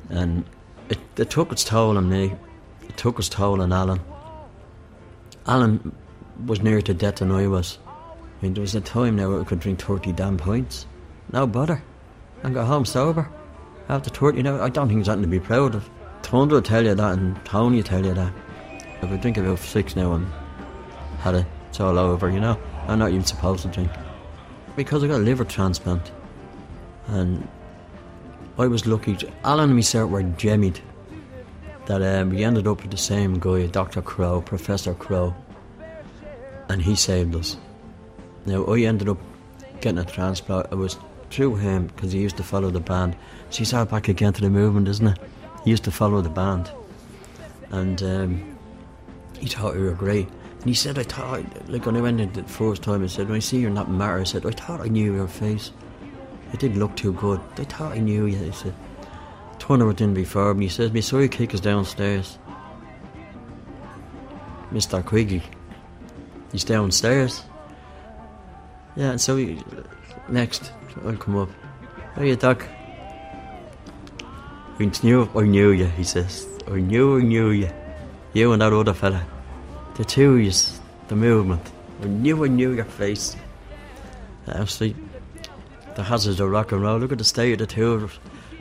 and 0.09 0.45
it, 0.89 0.99
it 1.17 1.29
took 1.29 1.51
its 1.51 1.63
toll 1.63 1.97
on 1.97 2.09
me. 2.09 2.33
It 2.87 2.97
took 2.97 3.19
its 3.19 3.29
toll 3.29 3.61
on 3.61 3.71
Alan. 3.71 3.99
Alan 5.45 5.95
was 6.45 6.61
nearer 6.61 6.81
to 6.81 6.93
death 6.93 7.17
than 7.17 7.31
I 7.31 7.47
was. 7.47 7.77
I 7.87 8.45
mean, 8.45 8.53
there 8.53 8.61
was 8.61 8.75
a 8.75 8.81
time 8.81 9.15
now 9.15 9.39
I 9.39 9.43
could 9.43 9.59
drink 9.59 9.81
30 9.81 10.11
damn 10.13 10.37
pints. 10.37 10.85
No 11.31 11.47
bother. 11.47 11.83
And 12.43 12.53
go 12.53 12.65
home 12.65 12.85
sober. 12.85 13.29
After 13.89 14.09
30 14.09 14.43
know, 14.43 14.61
I 14.61 14.69
don't 14.69 14.87
think 14.87 14.99
it's 14.99 15.07
something 15.07 15.23
to 15.23 15.27
be 15.27 15.39
proud 15.39 15.75
of. 15.75 15.89
Thunder 16.21 16.55
will 16.55 16.61
tell 16.61 16.83
you 16.83 16.95
that 16.95 17.17
and 17.17 17.43
Tony 17.45 17.77
will 17.77 17.83
tell 17.83 18.05
you 18.05 18.13
that. 18.13 18.33
If 19.01 19.11
I 19.11 19.17
drink 19.17 19.37
about 19.37 19.59
six 19.59 19.95
now 19.95 20.13
and 20.13 20.27
had 21.19 21.35
it, 21.35 21.45
it's 21.69 21.79
all 21.79 21.97
over, 21.97 22.29
you 22.29 22.39
know. 22.39 22.57
I'm 22.87 22.99
not 22.99 23.09
even 23.09 23.23
supposed 23.23 23.63
to 23.63 23.69
drink. 23.69 23.91
Because 24.75 25.03
I 25.03 25.07
got 25.07 25.17
a 25.17 25.23
liver 25.23 25.45
transplant. 25.45 26.11
And 27.07 27.47
I 28.57 28.67
was 28.67 28.85
lucky. 28.85 29.17
Alan 29.43 29.65
and 29.65 29.75
myself 29.75 30.11
were 30.11 30.21
jemmied 30.21 30.79
that 31.87 32.01
um, 32.01 32.29
we 32.29 32.43
ended 32.43 32.67
up 32.67 32.81
with 32.81 32.91
the 32.91 32.97
same 32.97 33.39
guy, 33.39 33.65
Dr. 33.65 34.01
Crowe, 34.01 34.41
Professor 34.41 34.93
Crowe, 34.93 35.35
and 36.69 36.81
he 36.81 36.95
saved 36.95 37.35
us. 37.35 37.57
Now, 38.45 38.63
I 38.65 38.81
ended 38.81 39.09
up 39.09 39.17
getting 39.81 39.97
a 39.97 40.05
transplant. 40.05 40.67
It 40.71 40.75
was 40.75 40.97
through 41.29 41.55
him 41.55 41.87
because 41.87 42.11
he 42.11 42.19
used 42.19 42.37
to 42.37 42.43
follow 42.43 42.69
the 42.69 42.79
band. 42.79 43.15
She's 43.49 43.71
how 43.71 43.85
back 43.85 44.07
again 44.07 44.33
to 44.33 44.41
the 44.41 44.49
movement, 44.49 44.87
isn't 44.87 45.07
it? 45.07 45.19
He 45.63 45.71
used 45.71 45.83
to 45.85 45.91
follow 45.91 46.21
the 46.21 46.29
band, 46.29 46.71
and 47.71 48.03
um, 48.03 48.57
he 49.39 49.47
thought 49.47 49.75
we 49.75 49.81
were 49.81 49.93
great. 49.93 50.27
And 50.27 50.65
he 50.65 50.73
said, 50.73 50.99
I 50.99 51.03
thought, 51.03 51.43
like 51.69 51.85
when 51.85 51.97
I 51.97 52.01
went 52.01 52.21
in 52.21 52.31
the 52.33 52.43
first 52.43 52.83
time, 52.83 53.03
I 53.03 53.07
said, 53.07 53.27
when 53.27 53.37
I 53.37 53.39
see 53.39 53.57
you're 53.59 53.69
not 53.71 53.89
matter, 53.89 54.19
I 54.19 54.23
said, 54.23 54.45
I 54.45 54.51
thought 54.51 54.79
I 54.79 54.87
knew 54.87 55.15
your 55.15 55.27
face. 55.27 55.71
It 56.53 56.59
didn't 56.59 56.79
look 56.79 56.95
too 56.95 57.13
good. 57.13 57.41
I 57.57 57.63
thought 57.63 57.93
I 57.93 57.99
knew 57.99 58.25
you. 58.25 58.37
He 58.37 58.51
said, 58.51 58.75
Turner 59.59 59.85
was 59.85 59.99
in 59.99 60.13
before 60.13 60.53
me. 60.53 60.65
He 60.65 60.69
says, 60.69 60.91
me 60.91 61.01
sorry 61.01 61.27
kick 61.27 61.53
is 61.53 61.61
downstairs. 61.61 62.37
Mr. 64.71 65.03
Quigley. 65.03 65.41
He's 66.51 66.63
downstairs. 66.63 67.43
Yeah, 68.95 69.11
and 69.11 69.21
so 69.21 69.37
he, 69.37 69.63
next, 70.29 70.71
I'll 71.03 71.15
come 71.15 71.37
up. 71.37 71.49
How 72.15 72.21
you, 72.21 72.35
Doc? 72.35 72.67
I 74.79 74.91
knew, 75.01 75.29
I 75.35 75.41
knew 75.41 75.71
you, 75.71 75.85
he 75.85 76.03
says. 76.03 76.47
I 76.67 76.75
knew, 76.75 77.17
I 77.17 77.21
knew 77.21 77.49
you. 77.49 77.69
You 78.33 78.51
and 78.51 78.61
that 78.61 78.73
other 78.73 78.93
fella. 78.93 79.25
The 79.95 80.03
two 80.03 80.33
of 80.33 80.41
yous, 80.41 80.79
the 81.07 81.15
movement. 81.15 81.71
I 82.01 82.05
knew, 82.05 82.43
I 82.43 82.47
knew 82.47 82.73
your 82.73 82.85
face. 82.85 83.35
Actually, 84.47 84.95
the 85.95 86.03
hazards 86.03 86.39
of 86.39 86.49
rock 86.49 86.71
and 86.71 86.81
roll. 86.81 86.97
Look 86.97 87.11
at 87.11 87.17
the 87.17 87.23
state 87.23 87.53
of 87.53 87.59
the 87.59 87.67
two. 87.67 88.09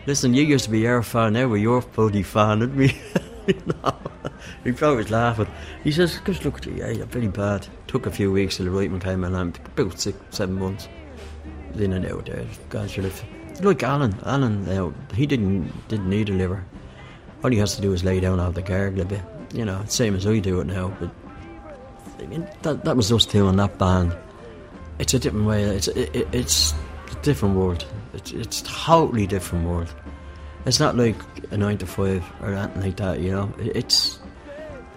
Listen, 0.06 0.34
you 0.34 0.42
used 0.42 0.64
to 0.64 0.70
be 0.70 0.86
our 0.86 1.02
fan, 1.02 1.34
now 1.34 1.48
we're 1.48 1.58
your 1.58 1.80
bloody 1.80 2.22
fan, 2.22 2.60
didn't 2.60 2.76
we? 2.76 2.96
you 3.46 3.62
know? 3.66 3.96
He 4.64 4.72
probably 4.72 4.98
was 4.98 5.10
laughing. 5.10 5.48
He 5.82 5.90
says, 5.90 6.20
just 6.24 6.44
look 6.44 6.58
at 6.58 6.66
you, 6.66 6.74
yeah, 6.74 6.90
you're 6.90 7.06
very 7.06 7.28
bad. 7.28 7.66
Took 7.88 8.06
a 8.06 8.10
few 8.10 8.30
weeks 8.30 8.56
till 8.56 8.66
the 8.66 8.70
right 8.70 9.00
came 9.00 9.24
in, 9.24 9.34
and 9.34 9.58
about 9.76 9.98
six, 9.98 10.16
seven 10.30 10.56
months. 10.56 10.88
In 11.74 11.92
and 11.92 12.06
out 12.06 12.26
there, 12.26 12.44
God, 12.68 12.94
you 12.94 13.02
live. 13.02 13.24
Like 13.60 13.82
Alan, 13.82 14.14
Alan, 14.24 14.68
uh, 14.68 14.92
he 15.14 15.26
didn't 15.26 15.72
didn't 15.88 16.08
need 16.08 16.28
a 16.28 16.32
liver. 16.32 16.64
All 17.42 17.50
he 17.50 17.58
has 17.58 17.74
to 17.76 17.82
do 17.82 17.92
is 17.92 18.04
lay 18.04 18.20
down 18.20 18.38
have 18.38 18.54
the 18.54 18.62
gargle 18.62 19.02
a 19.02 19.04
bit. 19.04 19.22
You 19.54 19.64
know, 19.64 19.82
same 19.86 20.14
as 20.14 20.26
I 20.26 20.38
do 20.38 20.60
it 20.60 20.66
now, 20.66 20.88
but 21.00 21.10
I 22.22 22.26
mean, 22.26 22.48
that, 22.62 22.84
that 22.84 22.96
was 22.96 23.10
us 23.12 23.26
two 23.26 23.48
in 23.48 23.56
that 23.56 23.78
band. 23.78 24.14
It's 24.98 25.14
a 25.14 25.18
different 25.18 25.46
way, 25.46 25.62
it's, 25.62 25.88
it, 25.88 26.28
it's 26.32 26.74
different 27.22 27.56
world. 27.56 27.84
It's, 28.12 28.32
it's 28.32 28.62
totally 28.62 29.26
different 29.26 29.66
world. 29.66 29.94
It's 30.66 30.78
not 30.78 30.96
like 30.96 31.16
a 31.50 31.56
nine 31.56 31.78
to 31.78 31.86
five 31.86 32.24
or 32.40 32.54
anything 32.54 32.82
like 32.82 32.96
that, 32.96 33.20
you 33.20 33.32
know. 33.32 33.52
It's 33.58 34.20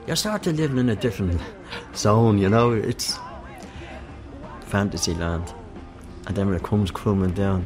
you 0.08 0.15
start 0.15 0.44
to 0.44 0.51
living 0.51 0.77
in 0.77 0.89
a 0.89 0.96
different 0.96 1.41
zone, 1.96 2.38
you 2.38 2.50
know. 2.50 2.72
It's 2.72 3.17
fantasy 4.62 5.13
land, 5.13 5.53
and 6.27 6.36
then 6.36 6.48
when 6.48 6.55
it 6.55 6.63
comes 6.63 6.91
crumbling 6.91 7.34
down, 7.34 7.65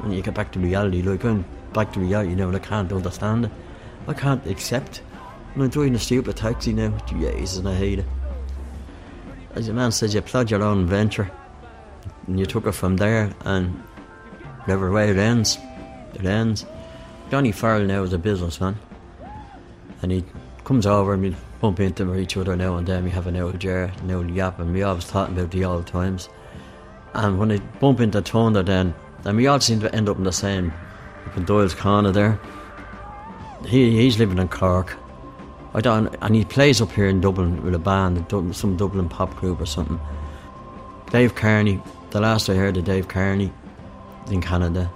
when 0.00 0.12
you 0.12 0.22
get 0.22 0.34
back 0.34 0.52
to 0.52 0.58
reality, 0.58 1.02
like 1.02 1.20
going 1.20 1.44
back 1.72 1.92
to 1.92 2.00
reality 2.00 2.34
now, 2.34 2.48
and 2.48 2.56
I 2.56 2.60
can't 2.60 2.90
understand 2.92 3.46
it. 3.46 3.52
I 4.08 4.14
can't 4.14 4.44
accept. 4.46 5.02
When 5.54 5.66
I'm 5.66 5.70
driving 5.70 5.94
a 5.94 6.00
stupid 6.00 6.36
taxi 6.36 6.72
now, 6.72 6.96
Jesus, 7.06 7.58
and 7.58 7.68
I 7.68 7.74
hate 7.74 8.00
it. 8.00 8.06
As 9.54 9.68
a 9.68 9.72
man 9.72 9.92
says, 9.92 10.14
you 10.14 10.20
plod 10.20 10.50
your 10.50 10.64
own 10.64 10.84
venture, 10.86 11.30
and 12.26 12.38
you 12.38 12.46
took 12.46 12.66
it 12.66 12.72
from 12.72 12.96
there, 12.96 13.32
and 13.44 13.68
whatever 14.60 14.90
way 14.90 15.10
it 15.10 15.16
ends, 15.16 15.58
it 16.14 16.24
ends. 16.24 16.66
Johnny 17.30 17.52
Farrell 17.52 17.84
now 17.84 18.02
is 18.02 18.12
a 18.12 18.18
businessman, 18.18 18.76
and 20.02 20.12
he 20.12 20.24
comes 20.64 20.86
over 20.86 21.12
and 21.12 21.22
we 21.22 21.36
bump 21.60 21.80
into 21.80 22.14
each 22.16 22.36
other 22.36 22.56
now 22.56 22.76
and 22.76 22.86
then. 22.86 23.04
We 23.04 23.10
have 23.10 23.26
an 23.26 23.36
old 23.36 23.58
jar, 23.60 23.92
an 24.00 24.10
old 24.10 24.30
yap, 24.30 24.58
and 24.58 24.72
we 24.72 24.82
always 24.82 25.04
talking 25.04 25.36
about 25.36 25.50
the 25.50 25.64
old 25.64 25.86
times. 25.86 26.28
And 27.14 27.38
when 27.38 27.52
I 27.52 27.58
bump 27.80 28.00
into 28.00 28.20
Thunder, 28.22 28.62
then, 28.62 28.94
then 29.22 29.36
we 29.36 29.46
all 29.46 29.60
seem 29.60 29.80
to 29.80 29.94
end 29.94 30.08
up 30.08 30.18
in 30.18 30.24
the 30.24 30.32
same, 30.32 30.72
up 31.26 31.36
in 31.36 31.44
Doyle's 31.44 31.74
corner 31.74 32.10
there. 32.10 32.40
He, 33.66 33.96
he's 33.96 34.18
living 34.18 34.38
in 34.38 34.48
Cork. 34.48 34.96
I 35.74 35.80
don't, 35.80 36.14
and 36.20 36.34
he 36.34 36.44
plays 36.44 36.80
up 36.80 36.92
here 36.92 37.08
in 37.08 37.20
Dublin 37.20 37.62
with 37.62 37.74
a 37.74 37.78
band, 37.78 38.26
some 38.54 38.76
Dublin 38.76 39.08
pop 39.08 39.34
group 39.36 39.60
or 39.60 39.66
something. 39.66 40.00
Dave 41.10 41.34
Carney, 41.34 41.82
the 42.14 42.20
last 42.20 42.48
I 42.48 42.54
heard 42.54 42.76
of 42.76 42.84
Dave 42.84 43.08
Carney, 43.08 43.52
in 44.30 44.40
Canada. 44.40 44.88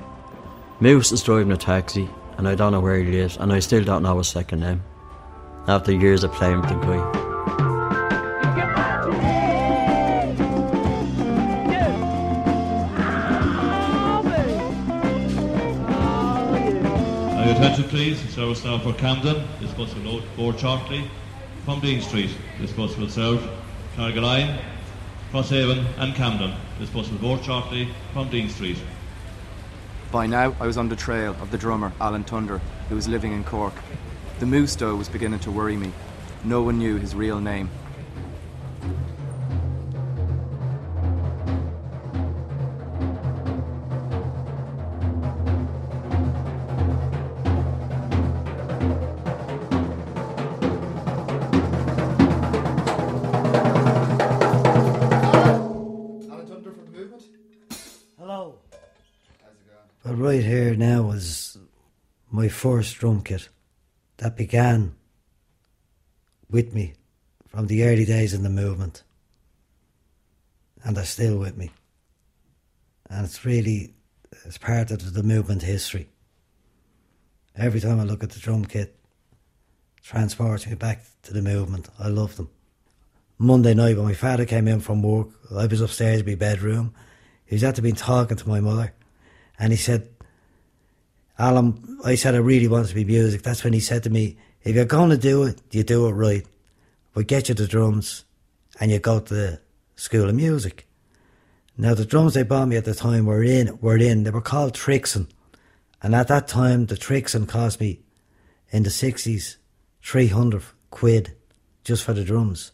Moose 0.78 1.10
is 1.10 1.20
driving 1.20 1.50
a 1.50 1.56
taxi, 1.56 2.08
and 2.36 2.46
I 2.46 2.54
don't 2.54 2.70
know 2.70 2.78
where 2.78 2.96
he 2.96 3.10
lives, 3.10 3.36
and 3.38 3.52
I 3.52 3.58
still 3.58 3.82
don't 3.82 4.04
know 4.04 4.18
his 4.18 4.28
second 4.28 4.60
name. 4.60 4.84
After 5.66 5.90
years 5.90 6.22
of 6.22 6.30
playing 6.30 6.60
with 6.60 6.68
the 6.68 6.76
guy. 6.76 7.10
Attention 17.50 17.84
please, 17.88 18.20
service 18.32 18.64
now 18.64 18.78
for 18.78 18.92
Camden. 18.92 19.44
This 19.60 19.72
bus 19.72 19.92
will 19.96 20.22
load 20.36 20.60
shortly 20.60 21.10
from 21.64 21.80
Dean 21.80 22.00
Street. 22.00 22.30
This 22.60 22.70
bus 22.70 22.96
will 22.96 23.08
serve 23.08 23.42
Carrigaline, 23.96 24.60
Crosshaven 25.30 25.84
and 25.98 26.14
Camden. 26.14 26.54
This 26.78 26.88
bus 26.88 27.10
will 27.10 27.18
board 27.18 27.44
shortly 27.44 27.90
from 28.14 28.30
Dean 28.30 28.48
Street. 28.48 28.78
By 30.10 30.26
now, 30.26 30.56
I 30.58 30.66
was 30.66 30.78
on 30.78 30.88
the 30.88 30.96
trail 30.96 31.36
of 31.42 31.50
the 31.50 31.58
drummer, 31.58 31.92
Alan 32.00 32.24
Thunder, 32.24 32.62
who 32.88 32.94
was 32.94 33.08
living 33.08 33.32
in 33.32 33.44
Cork. 33.44 33.74
The 34.38 34.46
moose, 34.46 34.74
though, 34.74 34.96
was 34.96 35.10
beginning 35.10 35.40
to 35.40 35.50
worry 35.50 35.76
me. 35.76 35.92
No 36.44 36.62
one 36.62 36.78
knew 36.78 36.96
his 36.96 37.14
real 37.14 37.40
name. 37.40 37.68
First 62.58 62.98
drum 62.98 63.22
kit 63.22 63.48
that 64.16 64.36
began 64.36 64.96
with 66.50 66.74
me 66.74 66.94
from 67.46 67.68
the 67.68 67.84
early 67.84 68.04
days 68.04 68.34
in 68.34 68.42
the 68.42 68.50
movement. 68.50 69.04
And 70.82 70.96
they're 70.96 71.04
still 71.04 71.38
with 71.38 71.56
me. 71.56 71.70
And 73.08 73.24
it's 73.24 73.44
really 73.44 73.94
it's 74.44 74.58
part 74.58 74.90
of 74.90 75.14
the 75.14 75.22
movement 75.22 75.62
history. 75.62 76.08
Every 77.56 77.80
time 77.80 78.00
I 78.00 78.04
look 78.04 78.24
at 78.24 78.30
the 78.30 78.40
drum 78.40 78.64
kit, 78.64 78.88
it 79.96 80.04
transports 80.04 80.66
me 80.66 80.74
back 80.74 81.04
to 81.22 81.32
the 81.32 81.42
movement. 81.42 81.88
I 81.98 82.08
love 82.08 82.36
them. 82.36 82.50
Monday 83.38 83.74
night 83.74 83.96
when 83.96 84.06
my 84.06 84.14
father 84.14 84.44
came 84.44 84.66
in 84.66 84.80
from 84.80 85.02
work, 85.02 85.28
I 85.56 85.66
was 85.66 85.80
upstairs 85.80 86.20
in 86.20 86.26
my 86.26 86.34
bedroom. 86.34 86.92
He 87.46 87.54
was 87.54 87.64
after 87.64 87.82
been 87.82 87.94
talking 87.94 88.36
to 88.36 88.48
my 88.48 88.60
mother, 88.60 88.92
and 89.58 89.72
he 89.72 89.76
said, 89.76 90.08
Alan, 91.38 91.98
I 92.04 92.16
said 92.16 92.34
I 92.34 92.38
really 92.38 92.66
want 92.66 92.88
to 92.88 92.94
be 92.94 93.04
music. 93.04 93.42
That's 93.42 93.62
when 93.62 93.72
he 93.72 93.80
said 93.80 94.02
to 94.02 94.10
me, 94.10 94.36
if 94.62 94.74
you're 94.74 94.84
going 94.84 95.10
to 95.10 95.16
do 95.16 95.44
it, 95.44 95.62
you 95.70 95.84
do 95.84 96.08
it 96.08 96.12
right. 96.12 96.44
We 97.14 97.24
get 97.24 97.48
you 97.48 97.54
the 97.54 97.68
drums, 97.68 98.24
and 98.80 98.90
you 98.90 98.98
go 98.98 99.20
to 99.20 99.34
the 99.34 99.60
School 99.94 100.28
of 100.28 100.34
Music. 100.34 100.86
Now 101.76 101.94
the 101.94 102.04
drums 102.04 102.34
they 102.34 102.42
bought 102.42 102.66
me 102.66 102.76
at 102.76 102.84
the 102.84 102.94
time 102.94 103.24
were 103.24 103.44
in, 103.44 103.78
were 103.80 103.96
in. 103.96 104.24
They 104.24 104.30
were 104.30 104.40
called 104.40 104.74
Trixon, 104.74 105.28
and 106.02 106.14
at 106.14 106.26
that 106.26 106.48
time 106.48 106.86
the 106.86 106.96
Trixon 106.96 107.46
cost 107.46 107.80
me, 107.80 108.00
in 108.70 108.82
the 108.82 108.90
sixties, 108.90 109.58
three 110.02 110.26
hundred 110.26 110.62
quid, 110.90 111.36
just 111.84 112.02
for 112.02 112.12
the 112.12 112.24
drums. 112.24 112.72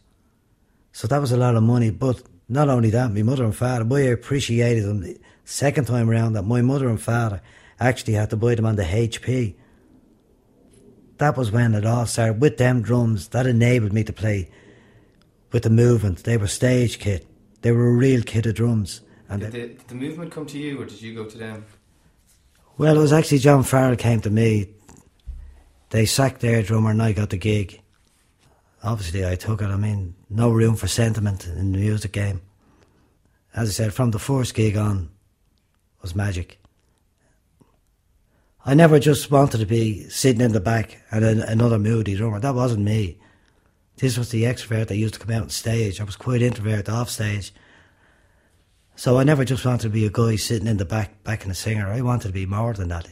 So 0.93 1.07
that 1.09 1.21
was 1.21 1.33
a 1.33 1.37
lot 1.37 1.55
of 1.55 1.63
money. 1.63 1.91
But 1.91 2.23
not 2.49 2.69
only 2.69 2.91
that, 2.91 3.13
my 3.13 3.23
mother 3.23 3.45
and 3.45 3.55
father, 3.55 3.87
I 3.95 4.01
appreciated 4.01 4.85
them. 4.85 5.03
The 5.03 5.21
second 5.45 5.85
time 5.87 6.09
around 6.09 6.33
that 6.33 6.43
my 6.45 6.63
mother 6.63 6.89
and 6.89 7.01
father 7.01 7.43
actually 7.81 8.15
had 8.15 8.31
to 8.31 8.37
buy 8.37 8.55
them 8.55 8.67
on 8.67 8.77
the 8.77 8.83
HP. 8.85 9.55
That 11.19 11.37
was 11.37 11.51
when 11.51 11.75
it 11.75 11.87
all 11.87 12.07
started. 12.07 12.41
With 12.41 12.57
them 12.57 12.83
drums, 12.83 13.29
that 13.29 13.47
enabled 13.47 13.93
me 13.93 14.05
to 14.05 14.13
play 14.13 14.51
with 15.53 15.63
the 15.63 15.71
movement. 15.71 16.25
They 16.25 16.37
were 16.37 16.47
stage 16.49 16.99
kit. 16.99 17.27
they 17.63 17.73
were 17.73 17.87
a 17.89 17.93
real 17.97 18.23
kit 18.23 18.45
of 18.47 18.55
drums. 18.55 19.01
And 19.29 19.41
Did 19.41 19.53
they- 19.53 19.61
the, 19.61 19.67
did 19.69 19.89
the 19.89 19.95
movement 19.95 20.33
come 20.33 20.45
to 20.47 20.59
you, 20.59 20.83
or 20.83 20.85
did 20.85 21.01
you 21.01 21.15
go 21.15 21.25
to 21.25 21.39
them? 21.39 21.65
well, 22.77 22.97
it 22.97 23.01
was 23.01 23.13
actually 23.13 23.39
John 23.39 23.63
Farrell 23.63 23.97
came 23.97 24.21
to 24.23 24.31
me. 24.31 24.69
They 25.91 26.05
sacked 26.07 26.41
their 26.41 26.63
drummer 26.63 26.91
and 26.91 27.01
I 27.01 27.13
got 27.13 27.31
the 27.31 27.37
gig. 27.37 27.81
Obviously, 28.83 29.25
I 29.27 29.37
took 29.37 29.63
it. 29.63 29.67
I 29.69 29.77
mean, 29.77 30.15
no 30.29 30.51
room 30.51 30.75
for 30.75 30.89
sentiment 30.89 31.47
in 31.47 31.71
the 31.73 31.79
music 31.79 32.13
game. 32.13 32.43
As 33.55 33.69
I 33.69 33.73
said, 33.73 33.95
from 33.95 34.11
the 34.11 34.19
first 34.19 34.55
gig 34.55 34.77
on, 34.77 35.09
was 36.03 36.15
magic. 36.17 36.59
I 38.67 38.73
never 38.73 38.99
just 38.99 39.31
wanted 39.31 39.59
to 39.59 39.67
be 39.67 40.09
sitting 40.09 40.41
in 40.41 40.53
the 40.53 40.61
back 40.61 40.99
and 41.11 41.23
an, 41.23 41.41
another 41.41 41.79
moody 41.79 42.17
drummer. 42.17 42.41
That 42.41 42.55
wasn't 42.55 42.85
me. 42.85 43.19
This 43.97 44.17
was 44.17 44.31
the 44.31 44.45
extrovert 44.45 44.89
that 44.89 44.97
used 44.97 45.15
to 45.15 45.21
come 45.21 45.37
out 45.37 45.43
on 45.43 45.51
stage. 45.51 46.01
I 46.01 46.05
was 46.05 46.17
quite 46.17 46.41
introvert 46.41 46.89
off 46.89 47.11
stage. 47.11 47.53
So 48.97 49.19
I 49.19 49.25
never 49.25 49.45
just 49.45 49.67
wanted 49.67 49.83
to 49.83 49.91
be 49.91 50.07
a 50.07 50.11
guy 50.11 50.37
sitting 50.37 50.67
in 50.67 50.79
the 50.79 50.87
back, 50.87 51.23
backing 51.25 51.51
a 51.51 51.55
singer. 51.55 51.89
I 51.89 52.01
wanted 52.01 52.29
to 52.29 52.33
be 52.33 52.47
more 52.47 52.73
than 52.73 52.89
that, 52.89 53.09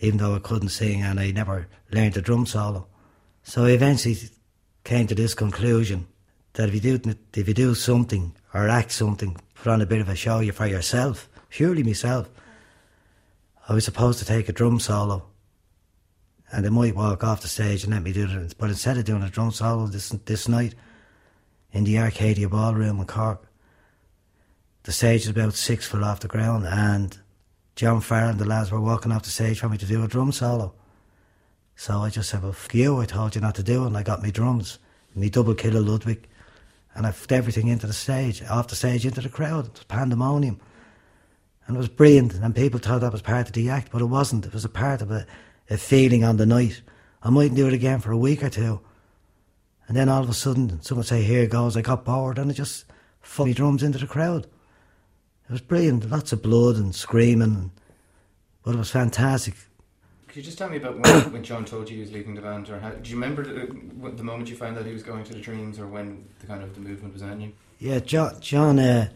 even 0.00 0.18
though 0.18 0.34
I 0.34 0.40
couldn't 0.40 0.70
sing 0.70 1.02
and 1.02 1.20
I 1.20 1.30
never 1.30 1.68
learned 1.92 2.14
the 2.14 2.22
drum 2.22 2.44
solo. 2.44 2.88
So 3.44 3.66
I 3.66 3.70
eventually 3.70 4.18
came 4.82 5.06
to 5.06 5.14
this 5.14 5.34
conclusion 5.34 6.08
that 6.54 6.68
if 6.68 6.74
you 6.74 6.98
do 6.98 7.14
if 7.36 7.46
you 7.46 7.54
do 7.54 7.76
something 7.76 8.34
or 8.52 8.68
act 8.68 8.90
something, 8.90 9.36
put 9.54 9.68
on 9.68 9.82
a 9.82 9.86
bit 9.86 10.00
of 10.00 10.08
a 10.08 10.16
show 10.16 10.44
for 10.50 10.66
yourself, 10.66 11.28
purely 11.48 11.84
myself. 11.84 12.28
I 13.70 13.74
was 13.74 13.84
supposed 13.84 14.18
to 14.18 14.24
take 14.24 14.48
a 14.48 14.52
drum 14.52 14.80
solo, 14.80 15.28
and 16.50 16.64
they 16.64 16.70
might 16.70 16.96
walk 16.96 17.22
off 17.22 17.42
the 17.42 17.46
stage 17.46 17.84
and 17.84 17.92
let 17.92 18.02
me 18.02 18.12
do 18.12 18.26
it. 18.28 18.56
But 18.58 18.70
instead 18.70 18.98
of 18.98 19.04
doing 19.04 19.22
a 19.22 19.30
drum 19.30 19.52
solo 19.52 19.86
this 19.86 20.08
this 20.08 20.48
night 20.48 20.74
in 21.70 21.84
the 21.84 21.96
Arcadia 22.00 22.48
Ballroom 22.48 22.98
in 22.98 23.06
Cork, 23.06 23.46
the 24.82 24.90
stage 24.90 25.20
is 25.20 25.28
about 25.28 25.54
six 25.54 25.86
foot 25.86 26.02
off 26.02 26.18
the 26.18 26.26
ground, 26.26 26.66
and 26.66 27.16
John 27.76 28.00
Farrell 28.00 28.30
and 28.30 28.40
the 28.40 28.44
lads 28.44 28.72
were 28.72 28.80
walking 28.80 29.12
off 29.12 29.22
the 29.22 29.30
stage 29.30 29.60
for 29.60 29.68
me 29.68 29.78
to 29.78 29.86
do 29.86 30.02
a 30.02 30.08
drum 30.08 30.32
solo. 30.32 30.74
So 31.76 32.00
I 32.00 32.10
just 32.10 32.30
said, 32.30 32.42
well, 32.42 32.52
fuck 32.52 32.74
you, 32.74 33.00
I 33.00 33.04
told 33.04 33.36
you 33.36 33.40
not 33.40 33.54
to 33.54 33.62
do 33.62 33.84
it, 33.84 33.86
and 33.86 33.96
I 33.96 34.02
got 34.02 34.20
me 34.20 34.32
drums, 34.32 34.80
me 35.14 35.30
double 35.30 35.54
killer 35.54 35.80
Ludwig, 35.80 36.26
and 36.96 37.06
I 37.06 37.12
put 37.12 37.30
everything 37.30 37.68
into 37.68 37.86
the 37.86 37.92
stage, 37.92 38.42
off 38.50 38.66
the 38.66 38.74
stage 38.74 39.06
into 39.06 39.20
the 39.20 39.28
crowd. 39.28 39.66
It 39.66 39.72
was 39.74 39.84
pandemonium. 39.84 40.58
And 41.70 41.76
it 41.76 41.78
was 41.78 41.88
brilliant, 41.88 42.34
and 42.34 42.52
people 42.52 42.80
thought 42.80 43.00
that 43.02 43.12
was 43.12 43.22
part 43.22 43.46
of 43.46 43.52
the 43.52 43.70
act, 43.70 43.92
but 43.92 44.02
it 44.02 44.06
wasn't. 44.06 44.44
It 44.44 44.52
was 44.52 44.64
a 44.64 44.68
part 44.68 45.02
of 45.02 45.12
a, 45.12 45.24
a 45.70 45.76
feeling 45.76 46.24
on 46.24 46.36
the 46.36 46.44
night. 46.44 46.82
I 47.22 47.30
mightn't 47.30 47.54
do 47.54 47.68
it 47.68 47.72
again 47.72 48.00
for 48.00 48.10
a 48.10 48.18
week 48.18 48.42
or 48.42 48.50
two. 48.50 48.80
And 49.86 49.96
then 49.96 50.08
all 50.08 50.20
of 50.20 50.28
a 50.28 50.34
sudden, 50.34 50.82
someone 50.82 51.06
say, 51.06 51.22
here 51.22 51.46
goes, 51.46 51.76
I 51.76 51.82
got 51.82 52.04
bored, 52.04 52.38
and 52.38 52.50
I 52.50 52.54
just 52.54 52.86
funny 53.20 53.54
drums 53.54 53.84
into 53.84 53.98
the 53.98 54.08
crowd. 54.08 54.48
It 55.48 55.52
was 55.52 55.60
brilliant, 55.60 56.10
lots 56.10 56.32
of 56.32 56.42
blood 56.42 56.74
and 56.74 56.92
screaming, 56.92 57.70
but 58.64 58.74
it 58.74 58.78
was 58.78 58.90
fantastic. 58.90 59.54
Could 60.26 60.38
you 60.38 60.42
just 60.42 60.58
tell 60.58 60.70
me 60.70 60.78
about 60.78 60.98
when, 60.98 61.32
when 61.32 61.44
John 61.44 61.64
told 61.64 61.88
you 61.88 61.98
he 61.98 62.02
was 62.02 62.10
leaving 62.10 62.34
the 62.34 62.42
band, 62.42 62.68
or 62.68 62.80
how, 62.80 62.90
do 62.90 63.08
you 63.08 63.14
remember 63.14 63.44
the, 63.44 64.10
the 64.10 64.24
moment 64.24 64.50
you 64.50 64.56
found 64.56 64.76
out 64.76 64.86
he 64.86 64.92
was 64.92 65.04
going 65.04 65.22
to 65.22 65.34
the 65.34 65.40
Dreams, 65.40 65.78
or 65.78 65.86
when 65.86 66.26
the 66.40 66.48
kind 66.48 66.64
of 66.64 66.74
the 66.74 66.80
movement 66.80 67.14
was 67.14 67.22
on 67.22 67.40
you? 67.40 67.52
Yeah, 67.78 68.00
John, 68.00 68.40
John 68.40 68.80
uh, 68.80 69.10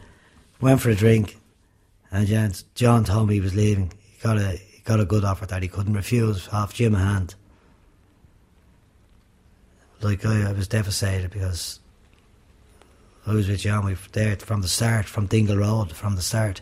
went 0.60 0.80
for 0.80 0.90
a 0.90 0.94
drink, 0.94 1.36
and 2.14 2.28
John, 2.28 2.52
John 2.76 3.04
told 3.04 3.28
me 3.28 3.34
he 3.34 3.40
was 3.40 3.56
leaving. 3.56 3.92
He 4.12 4.22
got 4.22 4.38
a 4.38 4.52
he 4.52 4.80
got 4.84 5.00
a 5.00 5.04
good 5.04 5.24
offer 5.24 5.46
that 5.46 5.62
he 5.62 5.68
couldn't 5.68 5.94
refuse 5.94 6.48
off 6.48 6.72
Jim 6.72 6.94
Hand. 6.94 7.34
Like 10.00 10.24
I, 10.24 10.48
I 10.48 10.52
was 10.52 10.68
devastated 10.68 11.32
because 11.32 11.80
I 13.26 13.34
was 13.34 13.48
with 13.48 13.58
John. 13.58 13.84
We 13.84 13.94
were 13.94 13.98
there 14.12 14.36
from 14.36 14.62
the 14.62 14.68
start, 14.68 15.06
from 15.06 15.26
Dingle 15.26 15.56
Road, 15.56 15.90
from 15.90 16.14
the 16.14 16.22
start. 16.22 16.60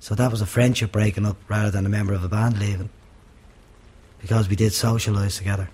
So 0.00 0.16
that 0.16 0.32
was 0.32 0.40
a 0.40 0.46
friendship 0.46 0.90
breaking 0.90 1.24
up 1.24 1.36
rather 1.46 1.70
than 1.70 1.86
a 1.86 1.88
member 1.88 2.12
of 2.12 2.24
a 2.24 2.28
band 2.28 2.58
leaving, 2.58 2.90
because 4.20 4.48
we 4.48 4.56
did 4.56 4.72
socialise 4.72 5.38
together. 5.38 5.68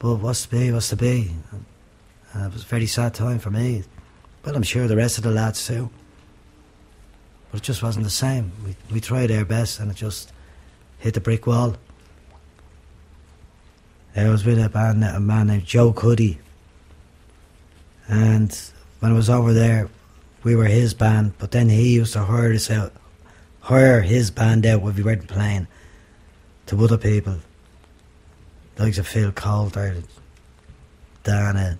But 0.00 0.16
what's 0.16 0.42
to 0.42 0.50
be, 0.50 0.72
what's 0.72 0.88
to 0.88 0.96
be. 0.96 1.30
It 2.34 2.52
was 2.52 2.64
a 2.64 2.66
very 2.66 2.86
sad 2.86 3.14
time 3.14 3.38
for 3.38 3.50
me. 3.50 3.84
Well, 4.44 4.56
I'm 4.56 4.64
sure 4.64 4.88
the 4.88 4.96
rest 4.96 5.16
of 5.16 5.24
the 5.24 5.30
lads 5.30 5.64
too. 5.64 5.90
But 7.54 7.62
it 7.62 7.66
just 7.66 7.84
wasn't 7.84 8.02
the 8.02 8.10
same. 8.10 8.50
We, 8.66 8.74
we 8.94 9.00
tried 9.00 9.30
our 9.30 9.44
best 9.44 9.78
and 9.78 9.88
it 9.88 9.94
just 9.94 10.32
hit 10.98 11.14
the 11.14 11.20
brick 11.20 11.46
wall. 11.46 11.76
I 14.16 14.28
was 14.28 14.44
with 14.44 14.58
a, 14.58 14.68
band, 14.68 15.04
a 15.04 15.20
man 15.20 15.46
named 15.46 15.64
Joe 15.64 15.92
Cuddy. 15.92 16.40
And 18.08 18.52
when 18.98 19.12
I 19.12 19.14
was 19.14 19.30
over 19.30 19.52
there, 19.52 19.88
we 20.42 20.56
were 20.56 20.64
his 20.64 20.94
band, 20.94 21.34
but 21.38 21.52
then 21.52 21.68
he 21.68 21.94
used 21.94 22.14
to 22.14 22.24
hire 22.24 22.52
us 22.52 22.72
out, 22.72 22.92
hire 23.60 24.00
his 24.00 24.32
band 24.32 24.66
out 24.66 24.82
when 24.82 24.96
we 24.96 25.04
weren't 25.04 25.28
playing 25.28 25.68
to 26.66 26.82
other 26.82 26.98
people. 26.98 27.38
Like 28.80 28.98
of 28.98 29.06
Phil 29.06 29.30
Coulter, 29.30 30.02
Dana, 31.22 31.78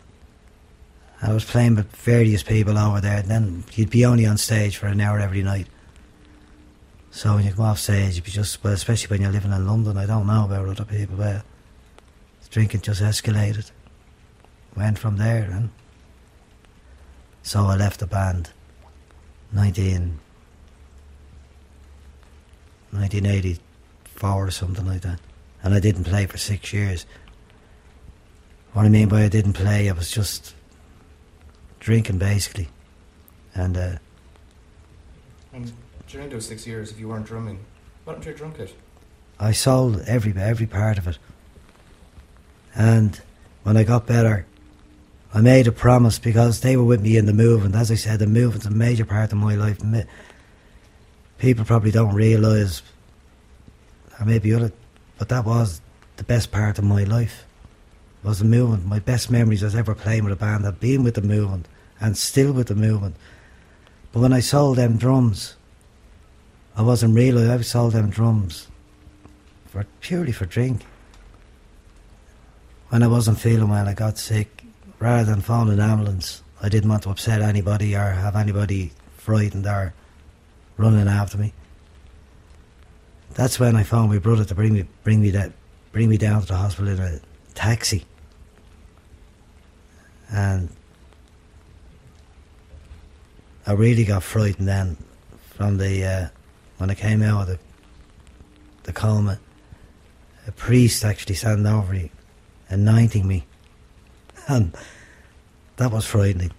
I 1.25 1.33
was 1.33 1.45
playing 1.45 1.77
with 1.77 1.91
various 1.97 2.43
people 2.43 2.77
over 2.77 3.01
there. 3.01 3.19
And 3.19 3.29
then 3.29 3.65
you'd 3.73 3.89
be 3.89 4.05
only 4.05 4.27
on 4.27 4.37
stage 4.37 4.77
for 4.77 4.89
an 4.89 5.01
hour 5.01 5.19
every 5.19 5.43
night. 5.43 5.69
So 7.11 7.35
when 7.35 7.47
you 7.47 7.53
come 7.53 7.65
off 7.65 7.79
stage, 7.79 8.17
you'd 8.17 8.25
be 8.25 8.31
just 8.31 8.63
well, 8.63 8.75
especially 8.75 9.09
when 9.09 9.23
you're 9.23 9.33
living 9.33 9.53
in 9.53 9.67
London. 9.67 9.97
I 9.97 10.05
don't 10.05 10.27
know 10.27 10.45
about 10.45 10.69
other 10.69 10.85
people, 10.85 11.17
but 11.17 11.43
drinking 12.51 12.83
just 12.83 13.03
escalated. 13.03 13.71
Went 14.77 14.99
from 14.99 15.17
there, 15.17 15.49
and 15.51 15.71
so 17.43 17.67
I 17.67 17.77
left 17.77 18.01
the 18.01 18.07
band. 18.07 18.51
19, 19.53 20.19
1984 22.91 24.47
or 24.47 24.51
something 24.51 24.87
like 24.87 25.03
that, 25.03 25.21
and 25.63 25.73
I 25.73 25.81
didn't 25.81 26.05
play 26.05 26.27
for 26.27 26.39
six 26.39 26.73
years. 26.73 27.07
What 28.73 28.85
I 28.85 28.89
mean 28.89 29.09
by 29.09 29.23
I 29.23 29.29
didn't 29.29 29.53
play, 29.53 29.89
I 29.89 29.93
was 29.93 30.11
just 30.11 30.55
drinking 31.85 32.16
basically, 32.16 32.68
and 33.55 33.77
uh, 33.77 33.97
And 35.53 35.70
during 36.09 36.31
those 36.31 36.47
six 36.47 36.66
years, 36.66 36.90
if 36.90 36.99
you 36.99 37.09
weren't 37.09 37.27
drumming, 37.27 37.59
what 38.05 38.14
happened 38.14 38.25
to 38.25 38.31
your 38.31 38.38
drum 38.38 38.53
kit? 38.55 38.75
I 39.38 39.53
sold 39.53 40.01
every 40.07 40.33
every 40.35 40.66
part 40.66 40.97
of 40.97 41.07
it. 41.07 41.18
And 42.75 43.20
when 43.64 43.77
I 43.77 43.85
got 43.85 44.07
better, 44.07 44.47
I 45.35 45.42
made 45.42 45.66
a 45.66 45.73
promise 45.73 46.18
because 46.18 46.61
they 46.61 46.77
were 46.77 46.85
with 46.85 47.03
me 47.03 47.18
in 47.18 47.27
the 47.27 47.35
movement. 47.35 47.75
As 47.75 47.90
I 47.90 47.97
said, 47.97 48.18
the 48.18 48.27
movement's 48.27 48.66
a 48.66 48.70
major 48.70 49.05
part 49.05 49.33
of 49.33 49.38
my 49.38 49.55
life. 49.55 49.79
People 51.38 51.64
probably 51.66 51.90
don't 51.90 52.14
realise, 52.14 52.83
or 54.18 54.25
maybe 54.25 54.55
other, 54.55 54.73
but 55.18 55.29
that 55.29 55.44
was 55.44 55.83
the 56.16 56.25
best 56.25 56.51
part 56.51 56.79
of 56.79 56.85
my 56.85 57.05
life. 57.05 57.44
Was 58.23 58.38
the 58.38 58.47
movement. 58.47 58.87
My 58.87 59.01
best 59.01 59.31
memories 59.31 59.62
was 59.62 59.75
ever 59.75 59.94
playing 59.94 60.25
with 60.25 60.33
a 60.33 60.37
band, 60.37 60.64
had 60.64 60.81
been 60.81 61.05
with 61.05 61.14
the 61.14 61.20
movement, 61.20 61.68
and 62.01 62.17
still 62.17 62.53
with 62.53 62.69
the 62.69 62.75
movement. 62.75 63.17
But 64.13 64.21
when 64.21 64.33
I 64.33 64.41
sold 64.41 64.79
them 64.79 64.97
drums, 64.97 65.57
I 66.77 66.83
wasn't 66.83 67.15
really, 67.15 67.49
I 67.49 67.61
sold 67.63 67.93
them 67.93 68.11
drums 68.11 68.69
for 69.67 69.87
purely 70.01 70.33
for 70.33 70.47
drink. 70.47 70.85
When 72.91 73.03
I 73.03 73.09
wasn't 73.09 73.41
feeling 73.41 73.69
well, 73.69 73.89
I 73.89 73.95
got 73.95 74.19
sick. 74.19 74.65
Rather 75.01 75.25
than 75.33 75.41
phone 75.41 75.69
an 75.71 75.81
ambulance, 75.81 76.43
I 76.63 76.69
didn't 76.69 76.91
want 76.91 77.03
to 77.03 77.11
upset 77.11 77.43
anybody 77.43 77.95
or 77.97 78.13
have 78.13 78.37
anybody 78.37 78.93
frightened 79.17 79.67
or 79.67 79.93
running 80.77 81.09
after 81.09 81.39
me. 81.39 81.53
That's 83.35 83.59
when 83.59 83.75
I 83.75 83.83
phoned 83.83 84.11
my 84.11 84.19
brother 84.19 84.45
to 84.45 84.55
bring 84.55 84.75
me 84.75 84.85
bring 85.03 85.21
me 85.21 85.31
that 85.31 85.53
bring 85.93 86.09
me 86.09 86.17
down 86.17 86.43
to 86.43 86.47
the 86.47 86.57
hospital 86.57 86.89
in 86.89 87.01
a 87.01 87.21
taxi. 87.55 88.05
And 90.31 90.69
I 93.66 93.72
really 93.72 94.05
got 94.05 94.22
frightened 94.22 94.68
then 94.68 94.96
from 95.57 95.79
the 95.79 96.05
uh, 96.05 96.29
when 96.79 96.90
I 96.90 96.94
came 96.94 97.22
out 97.22 97.42
of 97.42 97.46
the 97.48 97.59
the 98.85 98.92
coma. 98.92 99.38
A 100.46 100.53
priest 100.53 101.05
actually 101.05 101.37
standing 101.37 101.66
over 101.66 101.94
me, 101.94 102.11
anointing 102.68 103.27
me, 103.27 103.46
and 104.48 104.77
that 105.77 105.90
was 105.90 106.05
frightening. 106.05 106.53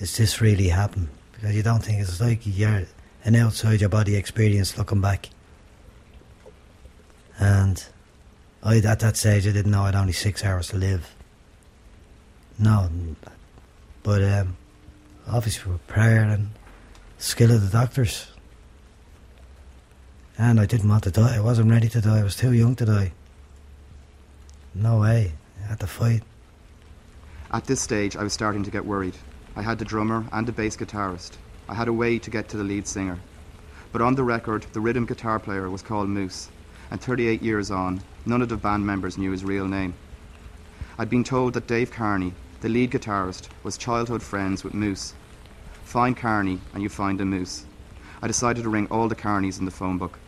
Is 0.00 0.16
this 0.16 0.40
really 0.40 0.68
happened? 0.68 1.08
Because 1.32 1.54
you 1.54 1.62
don't 1.62 1.84
think 1.84 2.00
it's 2.00 2.20
like 2.20 2.40
you're 2.44 2.84
an 3.24 3.36
outside 3.36 3.80
your 3.80 3.88
body 3.88 4.16
experience 4.16 4.76
looking 4.76 5.00
back. 5.00 5.28
And 7.38 7.84
I 8.62 8.78
at 8.78 9.00
that 9.00 9.16
stage 9.16 9.46
I 9.46 9.52
didn't 9.52 9.70
know 9.70 9.82
I'd 9.82 9.94
only 9.94 10.12
six 10.12 10.44
hours 10.44 10.68
to 10.68 10.76
live. 10.76 11.14
No, 12.58 12.88
but 14.02 14.22
um, 14.22 14.56
obviously 15.28 15.72
with 15.72 15.86
prayer 15.86 16.22
and 16.22 16.50
skill 17.18 17.50
of 17.50 17.62
the 17.62 17.68
doctors. 17.68 18.28
And 20.38 20.60
I 20.60 20.66
didn't 20.66 20.88
want 20.88 21.04
to 21.04 21.10
die. 21.10 21.36
I 21.36 21.40
wasn't 21.40 21.70
ready 21.70 21.88
to 21.88 22.00
die. 22.00 22.20
I 22.20 22.22
was 22.22 22.36
too 22.36 22.52
young 22.52 22.74
to 22.76 22.84
die. 22.84 23.12
No 24.74 25.00
way. 25.00 25.32
I 25.62 25.68
had 25.68 25.80
to 25.80 25.86
fight. 25.86 26.22
At 27.50 27.64
this 27.64 27.80
stage, 27.80 28.16
I 28.16 28.22
was 28.22 28.32
starting 28.32 28.62
to 28.64 28.70
get 28.70 28.84
worried. 28.84 29.16
I 29.56 29.62
had 29.62 29.78
the 29.78 29.84
drummer 29.84 30.26
and 30.32 30.46
the 30.46 30.52
bass 30.52 30.76
guitarist. 30.76 31.32
I 31.68 31.74
had 31.74 31.88
a 31.88 31.92
way 31.92 32.18
to 32.18 32.30
get 32.30 32.48
to 32.50 32.56
the 32.56 32.64
lead 32.64 32.86
singer. 32.86 33.18
But 33.92 34.02
on 34.02 34.14
the 34.14 34.24
record, 34.24 34.66
the 34.72 34.80
rhythm 34.80 35.06
guitar 35.06 35.38
player 35.38 35.70
was 35.70 35.80
called 35.80 36.08
Moose, 36.08 36.50
and 36.90 37.00
38 37.00 37.42
years 37.42 37.70
on, 37.70 38.02
none 38.26 38.42
of 38.42 38.50
the 38.50 38.56
band 38.56 38.84
members 38.84 39.16
knew 39.16 39.30
his 39.30 39.44
real 39.44 39.66
name. 39.66 39.94
I'd 40.98 41.08
been 41.08 41.24
told 41.24 41.54
that 41.54 41.66
Dave 41.66 41.90
Carney, 41.90 42.34
the 42.60 42.68
lead 42.68 42.90
guitarist, 42.90 43.48
was 43.62 43.76
childhood 43.76 44.22
friends 44.22 44.64
with 44.64 44.74
Moose. 44.74 45.14
Find 45.84 46.16
Carney 46.16 46.60
and 46.72 46.82
you 46.82 46.88
find 46.88 47.20
a 47.20 47.24
Moose. 47.24 47.64
I 48.22 48.26
decided 48.26 48.62
to 48.62 48.68
ring 48.68 48.88
all 48.90 49.08
the 49.08 49.14
Carneys 49.14 49.58
in 49.58 49.66
the 49.66 49.70
phone 49.70 49.98
book. 49.98 50.18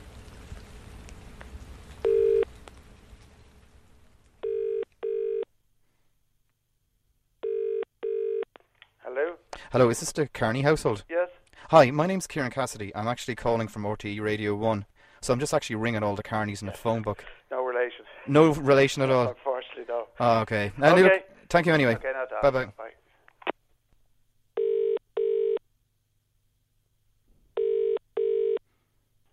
Hello? 9.03 9.35
Hello, 9.73 9.89
is 9.89 10.01
this 10.01 10.13
the 10.13 10.29
Carney 10.29 10.63
household? 10.63 11.05
Yes? 11.09 11.31
Hi, 11.71 11.91
my 11.91 12.07
name's 12.07 12.27
Kieran 12.27 12.51
Cassidy. 12.51 12.95
I'm 12.95 13.09
actually 13.09 13.35
calling 13.35 13.69
from 13.69 13.85
RTE 13.85 14.21
Radio 14.21 14.55
1. 14.55 14.85
So 15.21 15.33
I'm 15.33 15.41
just 15.41 15.53
actually 15.53 15.77
ringing 15.77 16.03
all 16.03 16.15
the 16.15 16.23
Carneys 16.23 16.63
in 16.63 16.67
the 16.67 16.73
phone 16.73 17.03
book. 17.03 17.25
No 17.51 17.65
relation. 17.65 18.05
No 18.27 18.53
relation 18.53 19.03
at 19.03 19.11
all. 19.11 19.29
Unfortunately, 19.29 19.85
no. 19.89 20.07
Oh, 20.21 20.41
okay. 20.41 20.73
Okay. 20.79 21.03
look, 21.03 21.23
thank 21.49 21.67
you 21.67 21.73
anyway. 21.75 21.95
Okay, 21.95 22.13
not 22.15 22.43
Bye 22.43 22.51
bye. 22.51 22.65
Bye. 22.77 22.91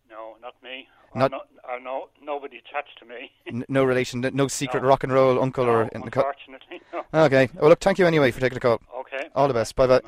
No, 0.10 0.36
not 0.42 0.56
me. 0.64 0.88
Not- 1.14 1.32
Not, 1.32 1.48
uh, 1.64 1.78
no, 1.82 2.10
nobody 2.22 2.58
attached 2.58 3.00
to 3.00 3.06
me. 3.06 3.32
N- 3.48 3.66
no 3.70 3.84
relation, 3.86 4.24
n- 4.24 4.36
no 4.36 4.48
secret 4.48 4.84
No. 4.84 4.90
rock 4.90 5.04
and 5.04 5.14
roll 5.14 5.42
uncle 5.42 5.66
or 5.66 5.84
No, 5.86 5.90
in 5.94 6.02
the 6.02 6.12
co- 6.12 6.22
unfortunately, 6.22 6.82
no. 6.94 7.24
Okay. 7.26 7.50
Well, 7.56 7.70
look, 7.70 7.80
thank 7.80 7.98
you 8.00 8.06
anyway 8.06 8.32
for 8.32 8.42
taking 8.42 8.56
the 8.56 8.60
call. 8.60 8.82
Okay. 9.00 9.30
All 9.34 9.48
the 9.48 9.54
best. 9.54 9.76
Bye 9.76 9.88
bye. 9.88 10.02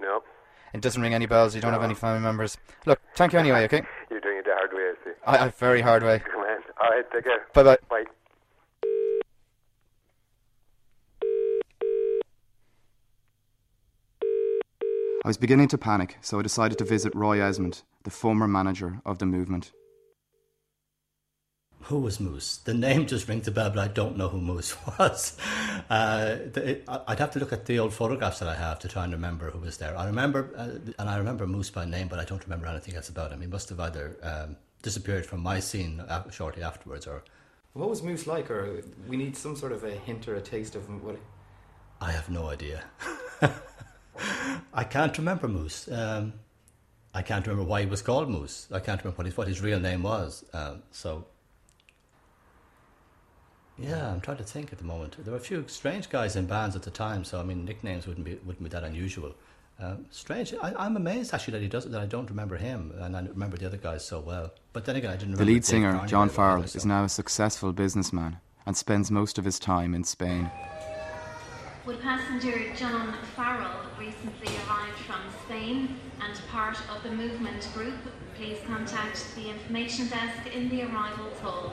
No. 0.00 0.22
It 0.72 0.80
doesn't 0.80 1.02
ring 1.02 1.14
any 1.14 1.26
bells. 1.26 1.54
You 1.56 1.60
don't 1.60 1.72
have 1.72 1.82
any 1.82 1.94
family 1.94 2.20
members. 2.20 2.56
Look, 2.86 3.00
thank 3.16 3.32
you 3.32 3.38
anyway. 3.44 3.64
Okay. 3.64 3.82
You're 4.10 4.20
doing 4.20 4.38
it 4.38 4.44
the 4.44 4.54
hard 4.54 4.72
way, 4.72 4.82
I 4.82 4.94
see. 5.04 5.10
I, 5.26 5.44
I 5.46 5.48
very 5.48 5.80
hard 5.80 6.02
way. 6.04 6.22
Come 6.78 6.86
on. 6.86 6.92
All 6.92 6.96
right, 6.96 7.04
take 7.12 7.24
care. 7.24 7.46
Bye 7.54 7.62
bye. 7.62 7.78
Bye. 7.88 8.04
I 15.24 15.28
was 15.28 15.36
beginning 15.36 15.68
to 15.68 15.78
panic, 15.78 16.16
so 16.20 16.38
I 16.38 16.42
decided 16.42 16.78
to 16.78 16.84
visit 16.84 17.14
Roy 17.14 17.42
Esmond, 17.42 17.82
the 18.04 18.10
former 18.10 18.46
manager 18.48 19.00
of 19.04 19.18
the 19.18 19.26
movement. 19.26 19.72
Who 21.82 21.98
was 22.00 22.20
Moose? 22.20 22.58
The 22.58 22.74
name 22.74 23.06
just 23.06 23.28
rings 23.28 23.48
a 23.48 23.50
bell, 23.50 23.70
but 23.70 23.78
I 23.78 23.88
don't 23.88 24.16
know 24.16 24.28
who 24.28 24.40
Moose 24.40 24.76
was. 24.98 25.36
Uh, 25.88 26.36
the, 26.52 26.62
it, 26.70 26.84
I- 26.88 27.00
I'd 27.08 27.18
have 27.18 27.30
to 27.32 27.38
look 27.38 27.52
at 27.52 27.66
the 27.66 27.78
old 27.78 27.92
photographs 27.94 28.38
that 28.40 28.48
I 28.48 28.54
have 28.54 28.78
to 28.80 28.88
try 28.88 29.04
and 29.04 29.12
remember 29.12 29.50
who 29.50 29.58
was 29.58 29.78
there. 29.78 29.96
I 29.96 30.06
remember, 30.06 30.50
uh, 30.56 30.78
and 30.98 31.08
I 31.10 31.16
remember 31.18 31.46
Moose 31.46 31.70
by 31.70 31.84
name, 31.84 32.08
but 32.08 32.18
I 32.18 32.24
don't 32.24 32.42
remember 32.42 32.66
anything 32.66 32.94
else 32.94 33.08
about 33.08 33.32
him. 33.32 33.40
He 33.40 33.46
must 33.46 33.68
have 33.70 33.80
either 33.80 34.16
um, 34.22 34.56
disappeared 34.82 35.26
from 35.26 35.40
my 35.40 35.60
scene 35.60 36.02
shortly 36.30 36.62
afterwards, 36.62 37.06
or 37.06 37.24
What 37.72 37.88
was 37.90 38.02
Moose 38.02 38.26
like? 38.26 38.50
Or 38.50 38.82
we 39.06 39.16
need 39.16 39.36
some 39.36 39.56
sort 39.56 39.72
of 39.72 39.84
a 39.84 39.90
hint 39.90 40.28
or 40.28 40.36
a 40.36 40.40
taste 40.40 40.74
of 40.74 40.88
what. 41.02 41.18
I 42.00 42.12
have 42.12 42.30
no 42.30 42.46
idea. 42.46 42.84
I 44.72 44.84
can't 44.84 45.16
remember 45.18 45.48
Moose. 45.48 45.88
Um, 45.90 46.34
I 47.14 47.22
can't 47.22 47.46
remember 47.46 47.68
why 47.68 47.80
he 47.80 47.86
was 47.86 48.02
called 48.02 48.28
Moose. 48.28 48.68
I 48.70 48.80
can't 48.80 49.02
remember 49.02 49.16
what 49.16 49.26
his, 49.26 49.36
what 49.36 49.48
his 49.48 49.60
real 49.60 49.80
name 49.80 50.02
was. 50.02 50.44
Um, 50.52 50.82
so, 50.90 51.26
yeah, 53.78 54.12
I'm 54.12 54.20
trying 54.20 54.36
to 54.36 54.44
think 54.44 54.72
at 54.72 54.78
the 54.78 54.84
moment. 54.84 55.16
There 55.18 55.32
were 55.32 55.38
a 55.38 55.42
few 55.42 55.64
strange 55.68 56.10
guys 56.10 56.36
in 56.36 56.46
bands 56.46 56.76
at 56.76 56.82
the 56.82 56.90
time, 56.90 57.24
so 57.24 57.40
I 57.40 57.42
mean, 57.42 57.64
nicknames 57.64 58.06
wouldn't 58.06 58.26
be 58.26 58.34
wouldn't 58.44 58.62
be 58.62 58.68
that 58.70 58.84
unusual. 58.84 59.34
Um, 59.80 60.06
strange. 60.10 60.52
I, 60.60 60.74
I'm 60.76 60.96
amazed 60.96 61.32
actually 61.32 61.52
that 61.52 61.62
he 61.62 61.68
does 61.68 61.86
it. 61.86 61.92
that. 61.92 62.00
I 62.00 62.06
don't 62.06 62.28
remember 62.28 62.56
him, 62.56 62.92
and 62.98 63.16
I 63.16 63.20
remember 63.20 63.56
the 63.56 63.66
other 63.66 63.76
guys 63.76 64.04
so 64.04 64.18
well. 64.18 64.50
But 64.72 64.84
then 64.84 64.96
again, 64.96 65.10
I 65.10 65.16
didn't. 65.16 65.36
The 65.36 65.44
lead 65.44 65.54
Dave 65.54 65.64
singer, 65.64 65.92
Carney 65.92 66.08
John 66.08 66.28
Farrell, 66.28 66.62
is 66.64 66.84
now 66.84 67.04
a 67.04 67.08
successful 67.08 67.72
businessman 67.72 68.38
and 68.66 68.76
spends 68.76 69.10
most 69.10 69.38
of 69.38 69.44
his 69.44 69.58
time 69.58 69.94
in 69.94 70.02
Spain. 70.04 70.50
Would 71.86 72.02
passenger 72.02 72.74
John 72.76 73.14
Farrell 73.34 73.80
recently 73.98 74.52
arrived 74.66 74.98
from 75.06 75.20
Spain 75.46 75.96
and 76.20 76.38
part 76.50 76.76
of 76.94 77.02
the 77.02 77.10
movement 77.10 77.66
group, 77.72 77.94
please 78.36 78.58
contact 78.66 79.34
the 79.36 79.48
information 79.48 80.08
desk 80.08 80.54
in 80.54 80.68
the 80.68 80.82
arrivals 80.82 81.38
hall. 81.38 81.72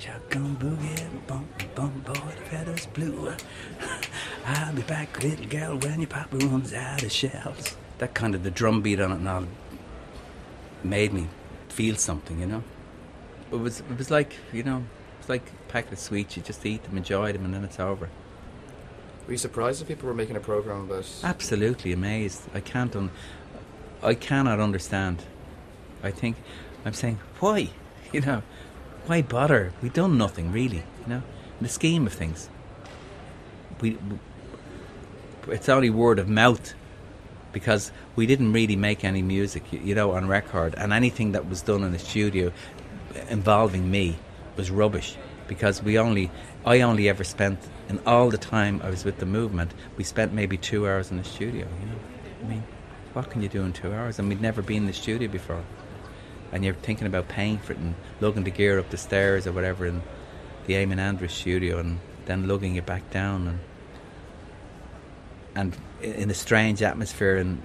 Shotgun 0.00 0.56
boogie, 0.56 1.26
bump, 1.26 1.46
bump, 1.74 2.06
boy, 2.06 2.14
the 2.14 2.44
feathers 2.48 2.86
blue. 2.86 3.34
I'll 4.46 4.72
be 4.72 4.80
back, 4.80 5.22
little 5.22 5.44
girl, 5.44 5.76
when 5.76 6.00
your 6.00 6.08
papa 6.08 6.38
runs 6.38 6.72
out 6.72 7.02
of 7.02 7.12
shells. 7.12 7.76
that 7.98 8.14
kind 8.14 8.34
of 8.34 8.42
the 8.42 8.50
drum 8.50 8.80
beat 8.80 8.98
on 8.98 9.12
it 9.12 9.20
now 9.20 9.44
made 10.82 11.12
me 11.12 11.28
feel 11.68 11.96
something, 11.96 12.40
you 12.40 12.46
know. 12.46 12.62
It 13.52 13.56
was 13.56 13.80
it 13.80 13.98
was 13.98 14.10
like 14.10 14.36
you 14.54 14.62
know, 14.62 14.84
it's 15.18 15.28
like 15.28 15.42
a 15.46 15.70
packet 15.70 15.92
of 15.92 15.98
sweets. 15.98 16.34
You 16.34 16.42
just 16.42 16.64
eat 16.64 16.82
them, 16.84 16.96
enjoy 16.96 17.32
them, 17.32 17.44
and 17.44 17.52
then 17.52 17.62
it's 17.62 17.78
over. 17.78 18.08
Were 19.26 19.32
you 19.32 19.36
surprised 19.38 19.82
that 19.82 19.88
people 19.88 20.08
were 20.08 20.14
making 20.14 20.36
a 20.36 20.40
program 20.40 20.82
about? 20.82 21.06
Absolutely 21.22 21.92
amazed. 21.92 22.42
I 22.54 22.60
can't 22.60 22.96
un- 22.96 23.10
I 24.02 24.14
cannot 24.14 24.60
understand. 24.60 25.24
I 26.02 26.10
think 26.10 26.36
I'm 26.86 26.94
saying 26.94 27.18
why, 27.38 27.68
you 28.14 28.22
know, 28.22 28.42
why 29.06 29.22
bother? 29.22 29.72
We've 29.82 29.92
done 29.92 30.18
nothing 30.18 30.52
really, 30.52 30.84
you 31.02 31.06
know. 31.06 31.22
In 31.58 31.62
the 31.62 31.68
scheme 31.68 32.06
of 32.06 32.12
things, 32.12 32.48
we, 33.80 33.98
it's 35.48 35.68
only 35.68 35.90
word 35.90 36.18
of 36.18 36.28
mouth 36.28 36.74
because 37.52 37.92
we 38.16 38.26
didn't 38.26 38.52
really 38.52 38.76
make 38.76 39.04
any 39.04 39.22
music, 39.22 39.72
you, 39.72 39.80
you 39.80 39.94
know, 39.94 40.12
on 40.12 40.28
record, 40.28 40.74
and 40.76 40.92
anything 40.92 41.32
that 41.32 41.48
was 41.48 41.62
done 41.62 41.82
in 41.82 41.92
the 41.92 41.98
studio 41.98 42.52
involving 43.28 43.90
me 43.90 44.16
was 44.56 44.70
rubbish 44.70 45.16
because 45.48 45.82
we 45.82 45.98
only, 45.98 46.30
I 46.64 46.80
only 46.80 47.08
ever 47.08 47.24
spent 47.24 47.58
in 47.88 47.98
all 48.06 48.30
the 48.30 48.38
time 48.38 48.80
I 48.84 48.90
was 48.90 49.04
with 49.04 49.18
the 49.18 49.26
movement, 49.26 49.74
we 49.96 50.04
spent 50.04 50.32
maybe 50.32 50.56
two 50.56 50.86
hours 50.86 51.10
in 51.10 51.16
the 51.16 51.24
studio. 51.24 51.66
You 51.80 51.86
know, 51.86 51.98
I 52.44 52.48
mean, 52.48 52.62
what 53.14 53.30
can 53.30 53.42
you 53.42 53.48
do 53.48 53.62
in 53.64 53.72
two 53.72 53.92
hours? 53.92 54.20
And 54.20 54.28
we'd 54.28 54.40
never 54.40 54.62
been 54.62 54.76
in 54.78 54.86
the 54.86 54.92
studio 54.92 55.28
before, 55.28 55.64
and 56.52 56.64
you're 56.64 56.74
thinking 56.74 57.06
about 57.06 57.28
paying 57.28 57.58
for 57.58 57.72
it 57.72 57.78
and 57.78 57.94
lugging 58.20 58.44
the 58.44 58.50
gear 58.50 58.78
up 58.78 58.90
the 58.90 58.96
stairs 58.96 59.46
or 59.46 59.52
whatever 59.52 59.86
in 59.86 60.02
the 60.66 60.74
Eamon 60.74 60.98
Andrews 60.98 61.32
studio, 61.32 61.78
and 61.78 62.00
then 62.26 62.46
lugging 62.46 62.76
it 62.76 62.86
back 62.86 63.08
down 63.10 63.46
and 63.46 63.58
and 65.54 65.76
in 66.00 66.30
a 66.30 66.34
strange 66.34 66.80
atmosphere 66.82 67.36
and 67.36 67.60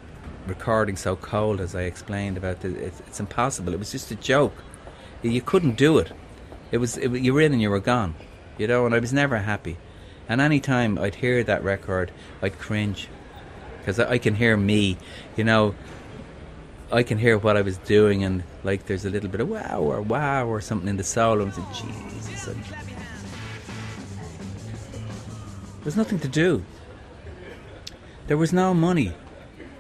recording 0.48 0.96
so 0.96 1.16
cold 1.16 1.60
as 1.60 1.76
I 1.76 1.82
explained 1.82 2.38
about 2.38 2.62
the, 2.62 2.70
it's, 2.84 3.00
it's 3.02 3.20
impossible. 3.20 3.74
It 3.74 3.80
was 3.80 3.92
just 3.92 4.12
a 4.12 4.16
joke. 4.16 4.54
You 5.22 5.42
couldn't 5.42 5.76
do 5.76 5.98
it. 5.98 6.12
It 6.72 6.78
was 6.78 6.98
it, 6.98 7.12
you 7.12 7.34
were 7.34 7.42
in 7.42 7.54
and 7.54 7.62
you 7.62 7.70
were 7.70 7.80
gone, 7.80 8.16
you 8.58 8.68
know. 8.68 8.86
And 8.86 8.94
I 8.94 9.00
was 9.00 9.14
never 9.14 9.38
happy. 9.38 9.78
And 10.28 10.42
any 10.42 10.60
time 10.60 10.98
I'd 10.98 11.16
hear 11.16 11.44
that 11.44 11.64
record, 11.64 12.12
I'd 12.42 12.58
cringe 12.60 13.08
because 13.80 14.00
I, 14.00 14.12
I 14.12 14.18
can 14.18 14.36
hear 14.36 14.58
me, 14.58 14.98
you 15.36 15.44
know. 15.44 15.76
I 16.96 17.04
can 17.04 17.18
hear 17.18 17.38
what 17.38 17.58
I 17.58 17.62
was 17.62 17.78
doing, 17.80 18.24
and 18.24 18.44
like 18.64 18.86
there's 18.86 19.04
a 19.04 19.10
little 19.10 19.30
bit 19.30 19.42
of 19.42 19.50
wow 19.50 19.82
or 19.82 20.02
wow 20.02 20.48
or 20.48 20.62
something 20.62 20.88
in 20.88 20.96
the 20.96 21.04
soul. 21.04 21.42
And 21.42 21.56
like, 21.58 21.74
Jesus. 21.74 22.48
And 22.48 22.64
there's 25.84 25.98
nothing 25.98 26.20
to 26.20 26.30
do. 26.30 26.64
There 28.28 28.38
was 28.38 28.54
no 28.54 28.74
money. 28.74 29.14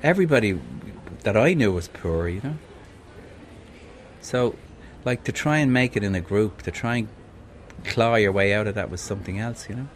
Everybody 0.03 0.59
that 1.23 1.37
I 1.37 1.53
knew 1.53 1.71
was 1.71 1.87
poor, 1.87 2.27
you 2.27 2.41
know. 2.43 2.57
So, 4.19 4.57
like 5.05 5.23
to 5.23 5.31
try 5.31 5.59
and 5.59 5.71
make 5.71 5.95
it 5.95 6.03
in 6.03 6.15
a 6.15 6.21
group, 6.21 6.63
to 6.63 6.71
try 6.71 6.97
and 6.97 7.07
claw 7.85 8.15
your 8.15 8.33
way 8.33 8.53
out 8.53 8.67
of 8.67 8.75
that 8.75 8.89
was 8.91 8.99
something 8.99 9.39
else, 9.39 9.69
you 9.69 9.75
know. 9.75 9.87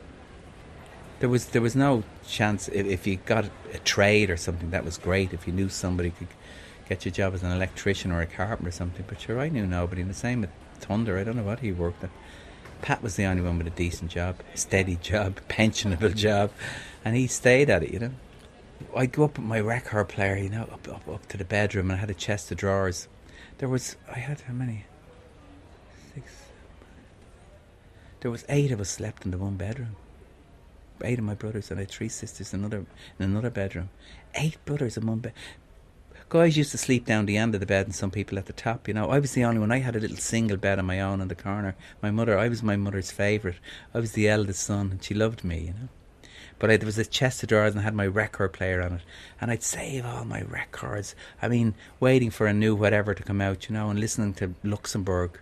There 1.19 1.27
was 1.27 1.47
there 1.47 1.61
was 1.61 1.75
no 1.75 2.05
chance 2.25 2.69
if, 2.69 2.85
if 2.85 3.05
you 3.05 3.17
got 3.17 3.43
a 3.73 3.79
trade 3.79 4.29
or 4.29 4.37
something 4.37 4.69
that 4.69 4.85
was 4.85 4.97
great. 4.97 5.33
If 5.33 5.47
you 5.47 5.51
knew 5.51 5.67
somebody 5.67 6.11
could 6.11 6.29
get 6.89 7.05
you 7.05 7.09
a 7.09 7.13
job 7.13 7.33
as 7.35 7.43
an 7.43 7.51
electrician 7.51 8.11
or 8.11 8.19
a 8.19 8.25
carpenter 8.25 8.69
or 8.69 8.71
something. 8.71 9.05
But 9.07 9.21
sure, 9.21 9.39
I 9.39 9.47
knew 9.47 9.65
nobody. 9.65 10.01
And 10.01 10.09
the 10.09 10.15
same 10.15 10.41
with 10.41 10.49
Thunder. 10.79 11.17
I 11.17 11.23
don't 11.23 11.37
know 11.37 11.43
what 11.43 11.59
he 11.59 11.71
worked 11.71 12.03
at. 12.03 12.09
Pat 12.81 13.03
was 13.03 13.15
the 13.15 13.25
only 13.25 13.41
one 13.41 13.57
with 13.57 13.67
a 13.67 13.71
decent 13.71 14.09
job, 14.09 14.37
steady 14.55 14.95
job, 14.95 15.39
pensionable 15.49 16.15
job, 16.15 16.51
and 17.03 17.15
he 17.15 17.27
stayed 17.27 17.69
at 17.69 17.83
it, 17.83 17.91
you 17.91 17.99
know. 17.99 18.11
I'd 18.95 19.11
go 19.11 19.25
up 19.25 19.37
with 19.37 19.45
my 19.45 19.59
record 19.59 20.07
player, 20.07 20.37
you 20.37 20.49
know, 20.49 20.63
up, 20.63 20.87
up, 20.87 21.07
up 21.07 21.27
to 21.27 21.37
the 21.37 21.43
bedroom, 21.43 21.91
and 21.91 21.97
I 21.97 21.99
had 21.99 22.09
a 22.09 22.13
chest 22.13 22.49
of 22.51 22.57
drawers. 22.57 23.09
There 23.57 23.67
was, 23.67 23.97
I 24.09 24.19
had 24.19 24.39
how 24.41 24.53
many? 24.53 24.85
Six. 26.13 26.25
There 28.21 28.31
was 28.31 28.45
eight 28.47 28.71
of 28.71 28.79
us 28.79 28.89
slept 28.89 29.25
in 29.25 29.31
the 29.31 29.37
one 29.37 29.55
bedroom. 29.55 29.97
Eight 31.03 31.19
of 31.19 31.25
my 31.25 31.33
brothers, 31.33 31.69
and 31.69 31.79
I 31.79 31.83
had 31.83 31.91
three 31.91 32.09
sisters 32.09 32.53
in 32.53 32.59
another 32.61 32.85
in 33.19 33.25
another 33.25 33.49
bedroom. 33.49 33.89
Eight 34.35 34.57
brothers 34.65 34.97
in 34.97 35.05
one 35.05 35.19
bed. 35.19 35.33
Guys 36.29 36.55
used 36.55 36.69
to 36.69 36.77
sleep 36.77 37.05
down 37.05 37.25
the 37.25 37.37
end 37.37 37.55
of 37.55 37.59
the 37.59 37.65
bed 37.65 37.87
and 37.87 37.95
some 37.95 38.11
people 38.11 38.37
at 38.37 38.45
the 38.45 38.53
top, 38.53 38.87
you 38.87 38.93
know. 38.93 39.09
I 39.09 39.17
was 39.17 39.31
the 39.31 39.43
only 39.43 39.59
one. 39.59 39.71
I 39.71 39.79
had 39.79 39.95
a 39.95 39.99
little 39.99 40.17
single 40.17 40.57
bed 40.57 40.77
of 40.77 40.85
my 40.85 41.01
own 41.01 41.21
in 41.21 41.27
the 41.27 41.33
corner. 41.33 41.75
My 42.03 42.11
mother, 42.11 42.37
I 42.37 42.49
was 42.49 42.61
my 42.61 42.75
mother's 42.75 43.09
favourite. 43.09 43.57
I 43.95 43.99
was 43.99 44.11
the 44.11 44.29
eldest 44.29 44.61
son 44.61 44.91
and 44.91 45.03
she 45.03 45.15
loved 45.15 45.43
me, 45.43 45.59
you 45.59 45.73
know. 45.73 45.89
But 46.59 46.69
I, 46.69 46.77
there 46.77 46.85
was 46.85 46.99
a 46.99 47.05
chest 47.05 47.41
of 47.41 47.49
drawers 47.49 47.73
and 47.73 47.79
I 47.79 47.83
had 47.83 47.95
my 47.95 48.05
record 48.05 48.53
player 48.53 48.79
on 48.79 48.93
it. 48.93 49.01
And 49.41 49.49
I'd 49.49 49.63
save 49.63 50.05
all 50.05 50.23
my 50.23 50.43
records. 50.43 51.15
I 51.41 51.47
mean, 51.47 51.73
waiting 51.99 52.29
for 52.29 52.45
a 52.45 52.53
new 52.53 52.75
whatever 52.75 53.15
to 53.15 53.23
come 53.23 53.41
out, 53.41 53.67
you 53.67 53.73
know, 53.73 53.89
and 53.89 53.99
listening 53.99 54.35
to 54.35 54.53
Luxembourg, 54.63 55.39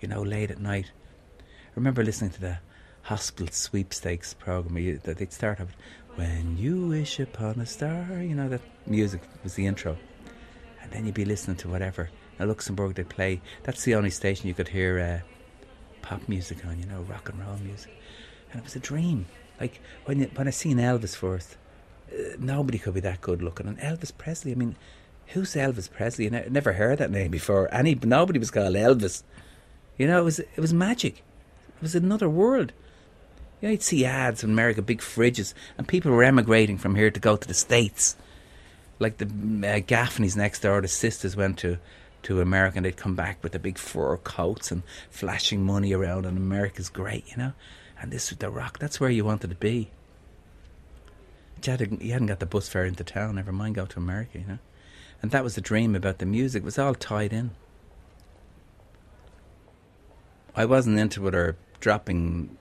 you 0.00 0.08
know, 0.08 0.22
late 0.22 0.50
at 0.50 0.60
night. 0.60 0.92
I 1.38 1.72
remember 1.76 2.02
listening 2.02 2.30
to 2.30 2.40
the 2.40 2.58
hospital 3.02 3.48
sweepstakes 3.52 4.32
program 4.32 5.00
that 5.02 5.18
they'd 5.18 5.32
start 5.32 5.60
off, 5.60 5.76
When 6.16 6.56
you 6.58 6.88
wish 6.88 7.18
upon 7.20 7.60
a 7.60 7.66
star, 7.66 8.06
you 8.20 8.34
know, 8.34 8.48
that 8.48 8.60
music 8.86 9.22
was 9.42 9.54
the 9.54 9.66
intro. 9.66 9.96
And 10.82 10.90
then 10.90 11.06
you'd 11.06 11.14
be 11.14 11.24
listening 11.24 11.56
to 11.58 11.68
whatever. 11.68 12.10
Now, 12.38 12.46
Luxembourg, 12.46 12.94
they'd 12.94 13.08
play, 13.08 13.40
that's 13.62 13.84
the 13.84 13.94
only 13.94 14.10
station 14.10 14.48
you 14.48 14.54
could 14.54 14.68
hear 14.68 14.98
uh, 14.98 15.30
pop 16.02 16.28
music 16.28 16.64
on, 16.66 16.78
you 16.78 16.86
know, 16.86 17.02
rock 17.02 17.28
and 17.28 17.38
roll 17.40 17.56
music. 17.58 17.92
And 18.50 18.60
it 18.60 18.64
was 18.64 18.76
a 18.76 18.80
dream. 18.80 19.26
Like 19.60 19.80
when 20.06 20.20
you, 20.20 20.30
when 20.34 20.48
I 20.48 20.50
seen 20.50 20.78
Elvis 20.78 21.14
first, 21.14 21.56
uh, 22.12 22.36
nobody 22.38 22.78
could 22.78 22.94
be 22.94 23.00
that 23.00 23.20
good 23.20 23.42
looking. 23.42 23.68
And 23.68 23.78
Elvis 23.78 24.12
Presley, 24.16 24.52
I 24.52 24.54
mean, 24.54 24.76
who's 25.28 25.54
Elvis 25.54 25.90
Presley? 25.90 26.26
I 26.26 26.30
ne- 26.30 26.48
never 26.50 26.72
heard 26.72 26.98
that 26.98 27.10
name 27.10 27.30
before. 27.30 27.72
Any 27.72 27.94
nobody 27.94 28.38
was 28.38 28.50
called 28.50 28.74
Elvis. 28.74 29.22
You 29.98 30.06
know, 30.06 30.18
it 30.18 30.24
was 30.24 30.38
it 30.38 30.58
was 30.58 30.72
magic. 30.72 31.18
It 31.76 31.82
was 31.82 31.94
another 31.94 32.28
world. 32.28 32.72
You 33.60 33.68
know, 33.68 33.72
you'd 33.72 33.82
see 33.82 34.06
ads 34.06 34.42
in 34.42 34.50
America, 34.50 34.80
big 34.80 35.00
fridges, 35.00 35.52
and 35.76 35.86
people 35.86 36.10
were 36.10 36.24
emigrating 36.24 36.78
from 36.78 36.94
here 36.94 37.10
to 37.10 37.20
go 37.20 37.36
to 37.36 37.46
the 37.46 37.54
States. 37.54 38.16
Like 38.98 39.18
the 39.18 39.26
uh, 39.26 39.80
Gaffneys 39.80 40.36
next 40.36 40.60
door, 40.60 40.80
the 40.80 40.88
sisters 40.88 41.36
went 41.36 41.58
to, 41.58 41.78
to 42.22 42.40
America 42.40 42.78
and 42.78 42.86
they'd 42.86 42.96
come 42.96 43.14
back 43.14 43.42
with 43.42 43.52
the 43.52 43.58
big 43.58 43.76
fur 43.76 44.16
coats 44.18 44.70
and 44.70 44.82
flashing 45.10 45.62
money 45.62 45.92
around, 45.92 46.24
and 46.24 46.38
America's 46.38 46.88
great, 46.88 47.30
you 47.30 47.36
know? 47.36 47.52
And 48.00 48.10
this 48.10 48.30
was 48.30 48.38
the 48.38 48.50
rock, 48.50 48.78
that's 48.78 48.98
where 48.98 49.10
you 49.10 49.24
wanted 49.24 49.50
to 49.50 49.56
be. 49.56 49.90
You 51.62 51.72
hadn't, 51.72 52.00
you 52.00 52.12
hadn't 52.12 52.28
got 52.28 52.40
the 52.40 52.46
bus 52.46 52.68
fare 52.68 52.86
into 52.86 53.04
town, 53.04 53.34
never 53.34 53.52
mind 53.52 53.74
go 53.74 53.84
to 53.84 53.98
America, 53.98 54.38
you 54.38 54.46
know? 54.46 54.58
And 55.20 55.32
that 55.32 55.44
was 55.44 55.54
the 55.54 55.60
dream 55.60 55.94
about 55.94 56.16
the 56.16 56.24
music, 56.24 56.62
it 56.62 56.64
was 56.64 56.78
all 56.78 56.94
tied 56.94 57.34
in. 57.34 57.50
I 60.56 60.64
wasn't 60.64 60.98
into 60.98 61.28
it 61.28 61.34
or 61.34 61.56
dropping 61.80 62.56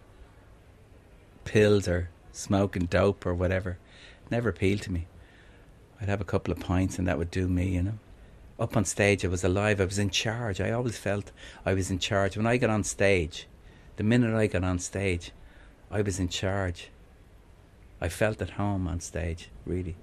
pills 1.49 1.87
or 1.87 2.09
smoking 2.31 2.85
dope 2.85 3.25
or 3.25 3.33
whatever. 3.33 3.79
Never 4.29 4.49
appealed 4.49 4.83
to 4.83 4.91
me. 4.91 5.07
I'd 5.99 6.07
have 6.07 6.21
a 6.21 6.31
couple 6.33 6.51
of 6.51 6.59
pints 6.59 6.99
and 6.99 7.07
that 7.07 7.17
would 7.17 7.31
do 7.31 7.47
me, 7.47 7.69
you 7.69 7.81
know. 7.81 7.99
Up 8.59 8.77
on 8.77 8.85
stage, 8.85 9.25
I 9.25 9.29
was 9.29 9.43
alive. 9.43 9.81
I 9.81 9.85
was 9.85 9.97
in 9.97 10.11
charge. 10.11 10.61
I 10.61 10.69
always 10.69 10.97
felt 10.97 11.31
I 11.65 11.73
was 11.73 11.89
in 11.89 11.97
charge. 11.97 12.37
When 12.37 12.45
I 12.45 12.57
got 12.57 12.69
on 12.69 12.83
stage, 12.83 13.47
the 13.95 14.03
minute 14.03 14.35
I 14.35 14.45
got 14.45 14.63
on 14.63 14.77
stage, 14.77 15.31
I 15.89 16.03
was 16.03 16.19
in 16.19 16.29
charge. 16.29 16.91
I 17.99 18.09
felt 18.09 18.41
at 18.43 18.51
home 18.51 18.87
on 18.87 18.99
stage, 18.99 19.49
really. 19.65 19.95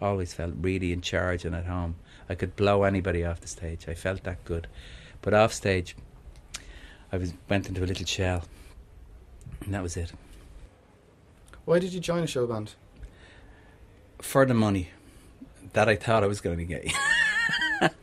Always 0.00 0.32
felt 0.32 0.54
really 0.60 0.92
in 0.92 1.00
charge 1.00 1.44
and 1.44 1.56
at 1.56 1.66
home. 1.66 1.96
I 2.28 2.36
could 2.36 2.54
blow 2.54 2.84
anybody 2.84 3.24
off 3.24 3.40
the 3.40 3.48
stage. 3.48 3.88
I 3.88 3.94
felt 3.94 4.22
that 4.22 4.44
good. 4.44 4.68
But 5.22 5.34
off 5.34 5.52
stage, 5.52 5.96
I 7.10 7.16
was 7.16 7.34
went 7.48 7.68
into 7.68 7.82
a 7.82 7.86
little 7.86 8.06
shell, 8.06 8.44
and 9.64 9.74
that 9.74 9.82
was 9.82 9.96
it. 9.96 10.12
Why 11.64 11.78
did 11.78 11.92
you 11.92 12.00
join 12.00 12.22
a 12.22 12.26
show 12.26 12.46
band? 12.46 12.74
For 14.20 14.44
the 14.44 14.54
money 14.54 14.90
that 15.72 15.88
I 15.88 15.96
thought 15.96 16.22
I 16.22 16.26
was 16.26 16.40
going 16.40 16.58
to 16.58 16.64
get. 16.64 16.86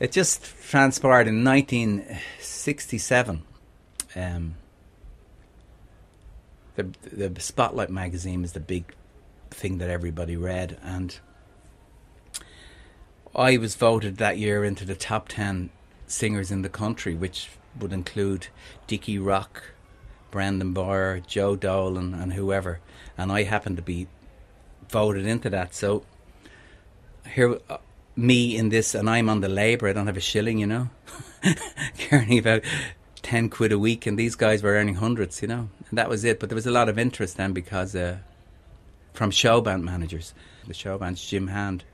it 0.00 0.12
just 0.12 0.44
transpired 0.68 1.28
in 1.28 1.44
1967. 1.44 3.42
Um, 4.14 4.54
the 6.74 6.92
the 7.12 7.40
Spotlight 7.40 7.90
magazine 7.90 8.42
was 8.42 8.52
the 8.52 8.60
big 8.60 8.94
thing 9.50 9.78
that 9.78 9.90
everybody 9.90 10.36
read, 10.36 10.78
and 10.82 11.18
I 13.34 13.56
was 13.56 13.74
voted 13.74 14.18
that 14.18 14.38
year 14.38 14.64
into 14.64 14.84
the 14.84 14.94
top 14.94 15.28
ten 15.28 15.70
singers 16.06 16.50
in 16.50 16.62
the 16.62 16.68
country, 16.68 17.14
which 17.14 17.50
would 17.78 17.92
include 17.92 18.48
Dickie 18.86 19.18
Rock, 19.18 19.72
Brendan 20.36 20.74
Bowyer, 20.74 21.20
Joe 21.26 21.56
Dolan, 21.56 22.12
and 22.12 22.34
whoever. 22.34 22.80
And 23.16 23.32
I 23.32 23.44
happened 23.44 23.78
to 23.78 23.82
be 23.82 24.06
voted 24.90 25.24
into 25.24 25.48
that. 25.48 25.74
So 25.74 26.04
here, 27.26 27.58
uh, 27.70 27.78
me 28.16 28.54
in 28.54 28.68
this, 28.68 28.94
and 28.94 29.08
I'm 29.08 29.30
on 29.30 29.40
the 29.40 29.48
labour. 29.48 29.88
I 29.88 29.94
don't 29.94 30.06
have 30.06 30.18
a 30.18 30.20
shilling, 30.20 30.58
you 30.58 30.66
know, 30.66 30.90
earning 32.12 32.38
about 32.38 32.64
ten 33.22 33.48
quid 33.48 33.72
a 33.72 33.78
week, 33.78 34.04
and 34.04 34.18
these 34.18 34.34
guys 34.34 34.62
were 34.62 34.72
earning 34.72 34.96
hundreds, 34.96 35.40
you 35.40 35.48
know. 35.48 35.70
And 35.88 35.96
that 35.96 36.10
was 36.10 36.22
it. 36.22 36.38
But 36.38 36.50
there 36.50 36.54
was 36.54 36.66
a 36.66 36.70
lot 36.70 36.90
of 36.90 36.98
interest 36.98 37.38
then 37.38 37.54
because 37.54 37.96
uh, 37.96 38.18
from 39.14 39.30
show 39.30 39.62
band 39.62 39.86
managers, 39.86 40.34
the 40.66 40.74
show 40.74 40.98
bands, 40.98 41.26
Jim 41.26 41.46
Hand 41.46 41.84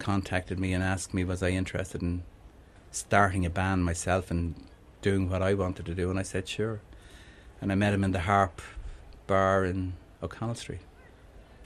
contacted 0.00 0.58
me 0.58 0.72
and 0.72 0.82
asked 0.82 1.14
me 1.14 1.22
was 1.22 1.40
I 1.40 1.50
interested 1.50 2.02
in 2.02 2.24
starting 2.90 3.46
a 3.46 3.50
band 3.50 3.84
myself 3.84 4.28
and 4.32 4.56
doing 5.02 5.30
what 5.30 5.40
I 5.40 5.54
wanted 5.54 5.86
to 5.86 5.94
do, 5.94 6.10
and 6.10 6.18
I 6.18 6.24
said 6.24 6.48
sure. 6.48 6.80
And 7.60 7.70
I 7.70 7.74
met 7.74 7.92
him 7.92 8.04
in 8.04 8.12
the 8.12 8.20
Harp 8.20 8.62
bar 9.26 9.64
in 9.64 9.94
O'Connell 10.22 10.54
Street 10.54 10.80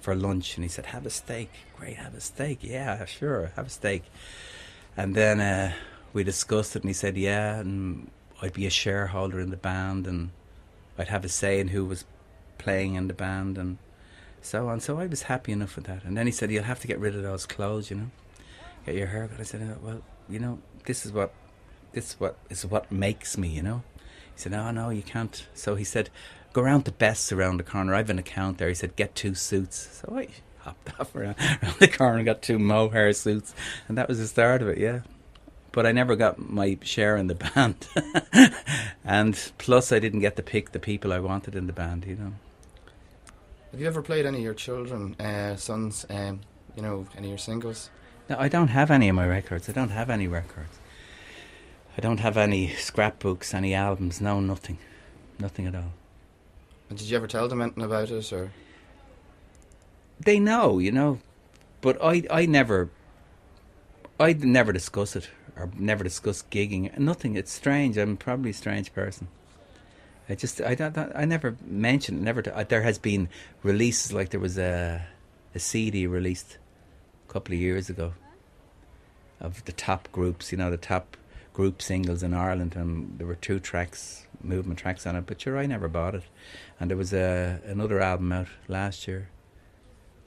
for 0.01 0.15
lunch, 0.15 0.57
and 0.57 0.65
he 0.65 0.69
said, 0.69 0.87
"Have 0.87 1.07
a 1.07 1.11
steak." 1.11 1.51
Great, 1.77 1.97
have 1.97 2.15
a 2.15 2.21
steak. 2.21 2.59
Yeah, 2.63 3.05
sure, 3.07 3.53
have 3.57 3.69
a 3.69 3.71
steak. 3.71 4.05
And 4.97 5.15
then 5.15 5.41
uh, 5.41 5.73
we 6.13 6.25
discussed 6.25 6.77
it, 6.77 6.83
and 6.83 6.91
he 6.91 6.95
said, 6.95 7.17
"Yeah," 7.17 7.59
and 7.61 8.11
I'd 8.43 8.53
be 8.53 8.67
a 8.67 8.71
shareholder 8.71 9.41
in 9.41 9.51
the 9.51 9.57
band, 9.57 10.07
and 10.07 10.31
I'd 10.99 11.09
have 11.09 11.25
a 11.25 11.29
say 11.29 11.59
in 11.59 11.69
who 11.69 11.85
was 11.85 12.05
playing 12.59 12.95
in 12.97 13.09
the 13.09 13.15
band, 13.15 13.57
and 13.57 13.79
so 14.43 14.69
on. 14.69 14.81
So 14.81 14.99
I 14.99 15.07
was 15.07 15.23
happy 15.23 15.53
enough 15.53 15.77
with 15.77 15.87
that. 15.87 16.05
And 16.05 16.17
then 16.17 16.27
he 16.27 16.33
said, 16.33 16.51
"You'll 16.51 16.65
have 16.65 16.81
to 16.81 16.87
get 16.87 16.99
rid 16.99 17.17
of 17.17 17.23
those 17.23 17.47
clothes, 17.47 17.91
you 17.91 17.97
know, 17.97 18.11
get 18.85 18.95
your 18.95 19.07
hair 19.07 19.27
cut." 19.29 19.41
I 19.41 19.45
said, 19.45 19.63
"Uh, 19.63 19.79
"Well, 19.81 20.03
you 20.29 20.39
know, 20.39 20.59
this 20.85 21.07
is 21.07 21.13
what 21.13 21.33
this 21.93 22.11
is 22.11 22.21
what 22.21 22.37
is 22.51 22.67
what 22.67 22.93
makes 22.93 23.39
me, 23.39 23.49
you 23.49 23.63
know." 23.63 23.83
He 24.35 24.41
said, 24.41 24.53
"No, 24.53 24.71
no, 24.71 24.91
you 24.91 25.03
can't." 25.03 25.47
So 25.55 25.75
he 25.75 25.85
said, 25.85 26.11
"Go 26.53 26.63
around 26.63 26.85
to 26.85 26.93
Best's 26.93 27.33
around 27.33 27.59
the 27.59 27.65
corner. 27.65 27.95
I've 27.95 28.11
an 28.11 28.19
account 28.19 28.59
there." 28.59 28.69
He 28.69 28.75
said, 28.75 28.97
"Get 28.97 29.15
two 29.15 29.35
suits." 29.35 30.01
So 30.03 30.17
I 30.17 30.29
hopped 30.59 30.89
off 31.01 31.15
around, 31.15 31.37
around 31.39 31.79
the 31.79 31.89
corner 31.89 32.17
and 32.17 32.25
got 32.25 32.43
two 32.43 32.59
mohair 32.59 33.13
suits, 33.13 33.55
and 33.89 33.97
that 33.99 34.09
was 34.09 34.19
the 34.19 34.27
start 34.27 34.63
of 34.63 34.69
it. 34.69 34.79
Yeah, 34.79 35.01
but 35.73 35.87
I 35.87 35.93
never 35.93 36.17
got 36.17 36.39
my 36.39 36.79
share 36.83 37.17
in 37.17 37.27
the 37.27 37.35
band, 37.55 37.87
and 39.05 39.53
plus 39.59 39.93
I 39.93 39.99
didn't 39.99 40.21
get 40.21 40.37
to 40.37 40.43
pick 40.43 40.73
the 40.73 40.79
people 40.79 41.13
I 41.13 41.19
wanted 41.19 41.55
in 41.55 41.67
the 41.67 41.73
band. 41.73 42.05
You 42.07 42.17
know. 42.17 42.33
Have 43.73 43.81
you 43.81 43.89
ever 43.89 44.03
played 44.03 44.25
any 44.25 44.39
of 44.39 44.45
your 44.45 44.55
children, 44.55 45.21
uh, 45.21 45.57
sons, 45.57 46.07
um, 46.09 46.41
you 46.77 46.83
know, 46.83 47.09
any 47.17 47.27
of 47.27 47.31
your 47.31 47.39
singles? 47.39 47.91
No, 48.31 48.37
I 48.39 48.47
don't 48.47 48.69
have 48.69 48.89
any 48.91 49.09
of 49.09 49.17
my 49.17 49.27
records. 49.27 49.69
I 49.69 49.73
don't 49.73 49.91
have 49.91 50.11
any 50.11 50.29
records. 50.29 50.79
I 51.97 52.01
don't 52.01 52.21
have 52.21 52.37
any 52.37 52.69
scrapbooks, 52.71 53.55
any 53.55 53.75
albums. 53.75 54.21
No, 54.21 54.41
nothing, 54.41 54.79
nothing 55.39 55.67
at 55.67 55.75
all. 55.75 55.93
And 56.91 56.99
did 56.99 57.09
you 57.09 57.17
ever 57.17 57.27
tell 57.27 57.49
them 57.49 57.63
anything 57.63 57.85
about 57.85 58.11
it, 58.11 58.33
or? 58.33 58.53
They 60.19 60.39
know, 60.39 60.79
you 60.79 60.93
know, 60.93 61.21
but 61.81 62.03
I, 62.03 62.25
I 62.31 62.47
never, 62.47 62.91
I 64.19 64.33
never 64.33 64.73
discuss 64.73 65.17
it 65.17 65.29
or 65.57 65.71
never 65.77 66.05
discuss 66.05 66.43
gigging. 66.51 66.97
Nothing. 66.99 67.37
It's 67.37 67.53
strange. 67.53 67.97
I'm 67.97 68.17
probably 68.17 68.51
a 68.51 68.55
strange 68.55 68.93
person. 68.93 69.29
I 70.29 70.35
just, 70.35 70.61
I 70.61 70.75
don't, 70.75 70.97
I 71.15 71.25
never 71.25 71.57
mentioned. 71.65 72.23
Never. 72.23 72.43
T- 72.43 72.51
uh, 72.51 72.65
there 72.65 72.83
has 72.83 72.99
been 72.99 73.29
releases 73.63 74.13
like 74.13 74.31
there 74.31 74.41
was 74.41 74.59
a, 74.59 75.07
a 75.55 75.59
CD 75.59 76.07
released 76.07 76.59
a 77.29 77.33
couple 77.33 77.55
of 77.55 77.61
years 77.61 77.91
ago 77.91 78.15
of 79.41 79.65
the 79.67 79.73
top 79.73 80.11
groups. 80.13 80.51
You 80.51 80.59
know, 80.59 80.71
the 80.71 80.77
top 80.77 81.17
group 81.55 81.81
singles 81.81 82.23
in 82.23 82.35
Ireland, 82.35 82.77
and 82.77 83.19
there 83.19 83.27
were 83.27 83.37
two 83.37 83.59
tracks, 83.59 84.27
movement 84.43 84.79
tracks 84.79 85.07
on 85.07 85.17
it. 85.17 85.25
But 85.25 85.41
sure, 85.41 85.57
I 85.57 85.65
never 85.65 85.89
bought 85.89 86.17
it. 86.17 86.25
And 86.79 86.91
there 86.91 86.99
was 86.99 87.15
a 87.15 87.61
another 87.65 88.01
album 88.01 88.33
out 88.33 88.49
last 88.69 89.09
year, 89.09 89.31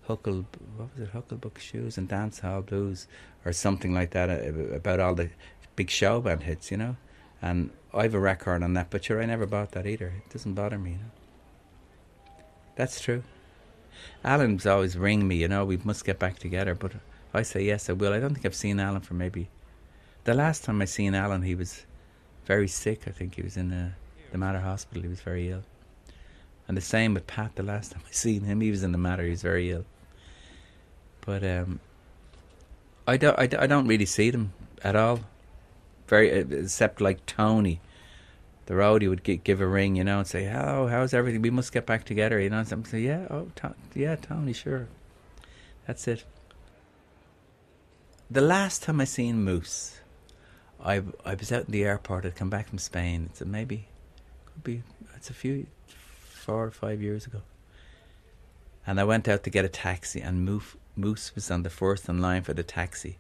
Huckle, 0.08 0.46
what 0.78 0.90
was 0.98 1.08
it, 1.08 1.13
Hucklebuck 1.13 1.60
Shoes 1.60 1.98
and 1.98 2.08
Dance 2.08 2.40
Hall 2.40 2.62
Blues, 2.62 3.08
or 3.46 3.54
something 3.54 3.94
like 3.94 4.12
that, 4.12 4.30
uh, 4.30 4.74
about 4.74 5.00
all 5.00 5.13
the 5.13 5.30
big 5.76 5.90
show 5.92 6.20
band 6.22 6.44
hits, 6.44 6.72
you 6.72 6.78
know. 6.78 6.96
And 7.42 7.70
I 7.94 8.04
have 8.04 8.16
a 8.16 8.20
record 8.20 8.63
on 8.63 8.74
that, 8.74 8.90
but 8.90 9.04
sure, 9.04 9.22
I 9.22 9.26
never 9.26 9.46
bought 9.46 9.74
that 9.74 9.86
either. 9.86 10.13
It 10.26 10.32
doesn't 10.32 10.54
bother 10.54 10.80
me, 10.80 10.92
you 10.92 10.98
know. 10.98 11.12
That's 12.76 13.02
true. 13.02 13.24
Alan's 14.24 14.66
always 14.66 14.98
ring 14.98 15.28
me, 15.28 15.36
you 15.36 15.48
know, 15.48 15.66
we 15.66 15.78
must 15.78 16.06
get 16.06 16.20
back 16.20 16.40
together, 16.40 16.74
but 16.74 16.94
I 17.34 17.42
say 17.42 17.63
yes, 17.63 17.90
I 17.90 17.94
will. 17.94 18.13
I 18.13 18.20
don't 18.20 18.34
think 18.34 18.46
I've 18.46 18.56
seen 18.56 18.80
Alan 18.80 19.02
for 19.02 19.13
maybe 19.13 19.50
the 20.28 20.34
last 20.34 20.66
time 20.66 20.82
I 20.82 20.86
seen 20.86 21.16
Alan, 21.16 21.42
he 21.42 21.56
was 21.56 21.86
very 22.46 22.68
sick. 22.68 23.08
I 23.08 23.12
think 23.12 23.36
he 23.36 23.42
was 23.42 23.56
in 23.56 23.70
the, 23.70 23.92
the 24.34 24.38
Mater 24.38 24.60
Hospital. 24.60 25.02
He 25.02 25.08
was 25.08 25.22
very 25.22 25.50
ill. 25.50 25.63
And 26.68 26.76
the 26.76 26.82
same 26.82 27.13
with 27.13 27.26
Pat. 27.28 27.56
The 27.56 27.63
last 27.63 27.92
time 27.94 28.02
I 28.06 28.12
seen 28.12 28.42
him, 28.42 28.60
he 28.60 28.70
was 28.70 28.84
in 28.84 28.92
the 28.92 28.98
Mater. 28.98 29.24
He 29.24 29.30
was 29.30 29.42
very 29.42 29.72
ill. 29.72 29.86
But 31.26 31.46
um, 31.46 31.80
I 33.08 33.16
don't. 33.16 33.40
I, 33.40 33.48
I 33.58 33.68
don't 33.68 33.88
really 33.88 34.06
see 34.06 34.30
them 34.30 34.52
at 34.84 34.98
all. 34.98 35.22
Very, 36.08 36.30
uh, 36.42 36.46
except 36.52 37.00
like 37.00 37.26
Tony, 37.26 37.80
the 38.66 38.74
roadie 38.74 39.08
would 39.08 39.24
gi- 39.24 39.38
give 39.38 39.62
a 39.62 39.68
ring, 39.68 39.96
you 39.96 40.04
know, 40.04 40.20
and 40.20 40.28
say, 40.28 40.44
"Hello, 40.44 40.88
how's 40.88 41.13
everything? 41.13 41.42
We 41.42 41.52
must 41.52 41.72
get 41.72 41.86
back 41.86 42.04
together," 42.04 42.40
you 42.40 42.50
know. 42.50 42.60
And 42.60 42.88
say, 42.88 43.00
"Yeah, 43.00 43.28
oh, 43.30 43.50
to- 43.58 43.76
yeah, 43.94 44.18
Tony, 44.18 44.52
sure." 44.52 44.88
That's 45.86 46.06
it. 46.08 46.26
The 48.30 48.42
last 48.42 48.84
time 48.84 49.00
I 49.02 49.06
seen 49.06 49.44
Moose, 49.44 50.00
I 50.84 51.04
I 51.26 51.34
was 51.36 51.52
out 51.52 51.66
in 51.66 51.72
the 51.72 51.84
airport. 51.84 52.26
I'd 52.26 52.36
come 52.36 52.50
back 52.50 52.70
from 52.70 52.78
Spain. 52.78 53.30
It's 53.30 53.42
maybe, 53.42 53.88
could 54.46 54.63
be. 54.63 54.84
It's 55.16 55.30
a 55.30 55.34
few, 55.34 55.68
four 55.88 56.66
or 56.66 56.72
five 56.72 57.02
years 57.02 57.26
ago. 57.26 57.42
And 58.86 59.00
I 59.00 59.04
went 59.04 59.28
out 59.28 59.44
to 59.44 59.50
get 59.50 59.66
a 59.66 59.70
taxi, 59.70 60.22
and 60.22 60.46
Moose, 60.46 60.78
Moose 60.96 61.36
was 61.36 61.52
on 61.52 61.63
the 61.63 61.70
first 61.70 62.08
in 62.08 62.22
line 62.22 62.44
for 62.44 62.54
the 62.54 62.63
taxi. 62.63 63.18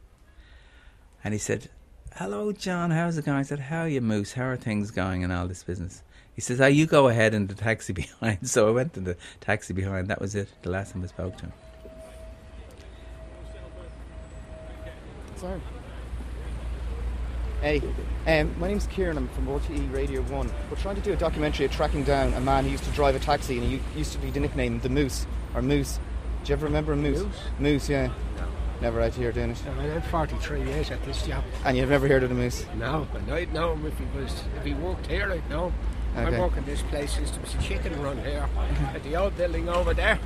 And 1.23 1.33
he 1.33 1.39
said, 1.39 1.69
Hello, 2.15 2.51
John, 2.51 2.91
how's 2.91 3.17
it 3.17 3.25
going? 3.25 3.37
I 3.37 3.43
said, 3.43 3.59
How 3.59 3.81
are 3.81 3.87
you, 3.89 4.01
Moose? 4.01 4.33
How 4.33 4.45
are 4.45 4.55
things 4.55 4.91
going 4.91 5.23
and 5.23 5.33
all 5.33 5.47
this 5.47 5.63
business? 5.63 6.03
He 6.33 6.41
says, 6.41 6.61
Oh, 6.61 6.67
you 6.67 6.85
go 6.85 7.09
ahead 7.09 7.33
in 7.33 7.47
the 7.47 7.55
taxi 7.55 7.93
behind. 8.21 8.47
So 8.47 8.67
I 8.67 8.71
went 8.71 8.95
in 8.95 9.03
the 9.03 9.17
taxi 9.41 9.73
behind. 9.73 10.07
That 10.07 10.21
was 10.21 10.35
it, 10.35 10.47
the 10.61 10.69
last 10.69 10.93
time 10.93 11.03
I 11.03 11.07
spoke 11.07 11.37
to 11.37 11.45
him. 11.45 11.53
Sorry. 15.35 15.61
Hey, 17.61 17.81
um, 18.27 18.53
my 18.59 18.67
name's 18.67 18.85
Kieran. 18.85 19.17
I'm 19.17 19.27
from 19.29 19.47
RTE 19.47 19.91
Radio 19.91 20.21
1. 20.21 20.51
We're 20.69 20.77
trying 20.77 20.95
to 20.95 21.01
do 21.01 21.13
a 21.13 21.15
documentary 21.15 21.65
of 21.65 21.71
tracking 21.71 22.03
down 22.03 22.33
a 22.33 22.39
man 22.39 22.65
who 22.65 22.69
used 22.69 22.83
to 22.83 22.91
drive 22.91 23.15
a 23.15 23.19
taxi 23.19 23.57
and 23.57 23.65
he 23.65 23.81
used 23.97 24.11
to 24.11 24.19
be 24.19 24.29
the 24.29 24.39
nickname 24.39 24.79
The 24.79 24.89
Moose, 24.89 25.25
or 25.55 25.63
Moose. 25.63 25.99
Do 26.43 26.49
you 26.49 26.53
ever 26.53 26.67
remember 26.67 26.93
a 26.93 26.95
Moose? 26.95 27.23
Moose? 27.23 27.35
Moose, 27.57 27.89
yeah. 27.89 28.11
Never 28.79 29.01
out 29.01 29.15
here 29.15 29.31
doing 29.31 29.49
it. 29.49 29.63
I 29.79 29.83
had 29.85 30.05
43 30.05 30.65
years 30.65 30.91
at 30.91 31.03
this 31.03 31.25
job. 31.25 31.43
And 31.65 31.75
you've 31.75 31.89
never 31.89 32.07
heard 32.07 32.21
of 32.21 32.29
the 32.29 32.35
Moose? 32.35 32.63
No, 32.75 33.07
but 33.11 33.27
I'd 33.27 33.51
know 33.51 33.73
him 33.73 33.87
if 33.87 33.97
he 33.97 34.05
was 34.15 34.43
if 34.57 34.63
he 34.63 34.75
worked 34.75 35.07
here. 35.07 35.31
I'd 35.31 35.49
know. 35.49 35.73
Okay. 36.15 36.35
I 36.35 36.39
work 36.39 36.55
in 36.57 36.65
this 36.65 36.83
place. 36.83 37.15
There 37.15 37.41
was 37.41 37.55
a 37.55 37.61
chicken 37.63 37.99
run 38.03 38.19
here 38.19 38.47
at 38.93 39.01
the 39.01 39.15
old 39.15 39.35
building 39.35 39.67
over 39.67 39.95
there. 39.95 40.19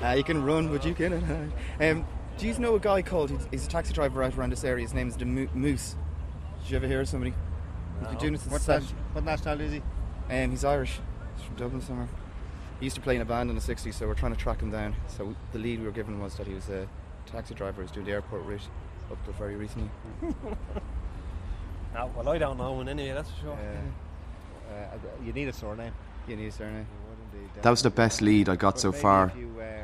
Uh, 0.00 0.12
you 0.12 0.22
can 0.22 0.44
run, 0.44 0.68
but 0.68 0.84
you 0.84 0.94
can. 0.94 1.52
um, 1.80 2.04
do 2.40 2.48
you 2.48 2.58
know 2.58 2.74
a 2.74 2.80
guy 2.80 3.02
called? 3.02 3.30
He's, 3.30 3.46
he's 3.50 3.66
a 3.66 3.68
taxi 3.68 3.92
driver 3.92 4.22
out 4.22 4.36
around 4.36 4.50
this 4.50 4.64
area. 4.64 4.82
His 4.82 4.94
name 4.94 5.08
is 5.08 5.16
the 5.16 5.26
Mo- 5.26 5.48
Moose. 5.54 5.94
Did 6.62 6.70
you 6.70 6.76
ever 6.76 6.86
hear 6.86 7.00
of 7.00 7.08
somebody? 7.08 7.34
He's 7.98 8.06
been 8.08 8.14
No. 8.14 8.20
doing 8.20 8.34
it 8.34 8.40
since 8.40 8.52
What 8.52 8.62
the 8.62 8.78
nas- 8.80 8.94
what 9.12 9.24
nationality 9.24 9.64
is 9.66 9.72
he? 9.72 9.82
Um, 10.44 10.50
he's 10.50 10.64
Irish. 10.64 11.00
He's 11.36 11.44
from 11.46 11.56
Dublin 11.56 11.82
somewhere. 11.82 12.08
He 12.78 12.86
used 12.86 12.96
to 12.96 13.02
play 13.02 13.16
in 13.16 13.22
a 13.22 13.26
band 13.26 13.50
in 13.50 13.56
the 13.56 13.62
'60s, 13.62 13.94
so 13.94 14.06
we're 14.06 14.14
trying 14.14 14.32
to 14.32 14.38
track 14.38 14.60
him 14.60 14.70
down. 14.70 14.94
So 15.08 15.34
the 15.52 15.58
lead 15.58 15.80
we 15.80 15.84
were 15.86 15.92
given 15.92 16.18
was 16.20 16.36
that 16.36 16.46
he 16.46 16.54
was 16.54 16.68
a 16.70 16.88
taxi 17.26 17.54
driver 17.54 17.76
who 17.76 17.82
was 17.82 17.90
doing 17.90 18.06
the 18.06 18.12
airport 18.12 18.44
route 18.44 18.66
up 19.12 19.22
to 19.26 19.32
very 19.32 19.56
recently. 19.56 19.90
No, 21.92 22.08
well, 22.16 22.28
I 22.28 22.38
don't 22.38 22.56
know 22.56 22.80
him 22.80 22.86
anyway, 22.86 23.14
that's 23.14 23.28
for 23.30 23.40
sure. 23.40 23.58
Uh, 24.70 24.96
you 25.24 25.32
need 25.32 25.48
a 25.48 25.52
surname. 25.52 25.92
You 26.28 26.36
need 26.36 26.46
a 26.46 26.52
surname. 26.52 26.86
That 27.62 27.70
was 27.70 27.82
the 27.82 27.90
best 27.90 28.22
lead 28.22 28.48
I 28.48 28.54
got 28.54 28.78
so 28.78 28.92
far. 28.92 29.32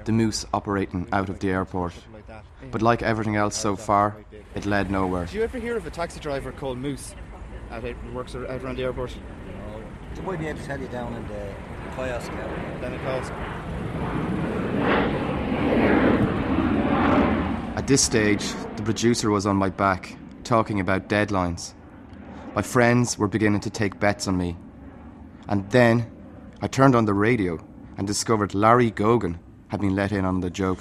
The 0.04 0.12
Moose 0.12 0.46
operating 0.54 1.08
out 1.12 1.28
of 1.28 1.40
the 1.40 1.50
airport. 1.50 1.94
But 2.70 2.82
like 2.82 3.02
everything 3.02 3.36
else 3.36 3.56
so 3.56 3.76
far, 3.76 4.16
it 4.54 4.66
led 4.66 4.90
nowhere. 4.90 5.26
Did 5.26 5.34
you 5.34 5.42
ever 5.42 5.58
hear 5.58 5.76
of 5.76 5.86
a 5.86 5.90
taxi 5.90 6.20
driver 6.20 6.52
called 6.52 6.78
Moose? 6.78 7.14
Out, 7.70 7.84
out 7.84 8.12
works 8.12 8.34
out 8.34 8.42
around 8.62 8.76
the 8.76 8.84
airport. 8.84 9.16
They 10.14 10.22
might 10.22 10.38
be 10.38 10.46
able 10.46 10.60
to 10.60 10.66
tell 10.66 10.80
you 10.80 10.88
down 10.88 11.12
in 11.14 11.26
the 11.28 11.52
kiosk. 11.94 12.30
Down 12.80 12.92
in 12.92 12.98
kiosk. 13.00 13.32
At 17.76 17.86
this 17.86 18.02
stage, 18.02 18.52
the 18.76 18.82
producer 18.82 19.30
was 19.30 19.46
on 19.46 19.56
my 19.56 19.68
back, 19.68 20.16
talking 20.42 20.80
about 20.80 21.08
deadlines. 21.08 21.74
My 22.54 22.62
friends 22.62 23.18
were 23.18 23.28
beginning 23.28 23.60
to 23.60 23.70
take 23.70 24.00
bets 24.00 24.26
on 24.26 24.36
me. 24.38 24.56
And 25.48 25.70
then 25.70 26.10
I 26.62 26.68
turned 26.68 26.96
on 26.96 27.04
the 27.04 27.14
radio 27.14 27.62
and 27.98 28.06
discovered 28.06 28.54
Larry 28.54 28.90
Gogan 28.90 29.38
had 29.68 29.80
been 29.80 29.94
let 29.94 30.12
in 30.12 30.24
on 30.24 30.40
the 30.40 30.50
joke. 30.50 30.78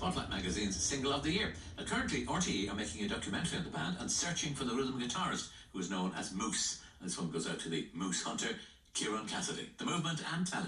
Spotlight 0.00 0.30
magazine's 0.30 0.82
Single 0.82 1.12
of 1.12 1.22
the 1.22 1.30
Year. 1.30 1.52
Now, 1.76 1.84
currently, 1.84 2.24
RTE 2.24 2.72
are 2.72 2.74
making 2.74 3.04
a 3.04 3.08
documentary 3.08 3.58
on 3.58 3.64
the 3.64 3.70
band 3.70 3.98
and 4.00 4.10
searching 4.10 4.54
for 4.54 4.64
the 4.64 4.74
rhythm 4.74 4.98
guitarist 4.98 5.50
who 5.74 5.78
is 5.78 5.90
known 5.90 6.10
as 6.16 6.32
Moose. 6.32 6.80
And 6.98 7.06
this 7.06 7.18
one 7.18 7.30
goes 7.30 7.46
out 7.46 7.58
to 7.60 7.68
the 7.68 7.86
Moose 7.92 8.22
Hunter, 8.22 8.48
Kieran 8.94 9.26
Cassidy. 9.26 9.68
The 9.76 9.84
Movement 9.84 10.22
and 10.34 10.46
Teller. 10.46 10.64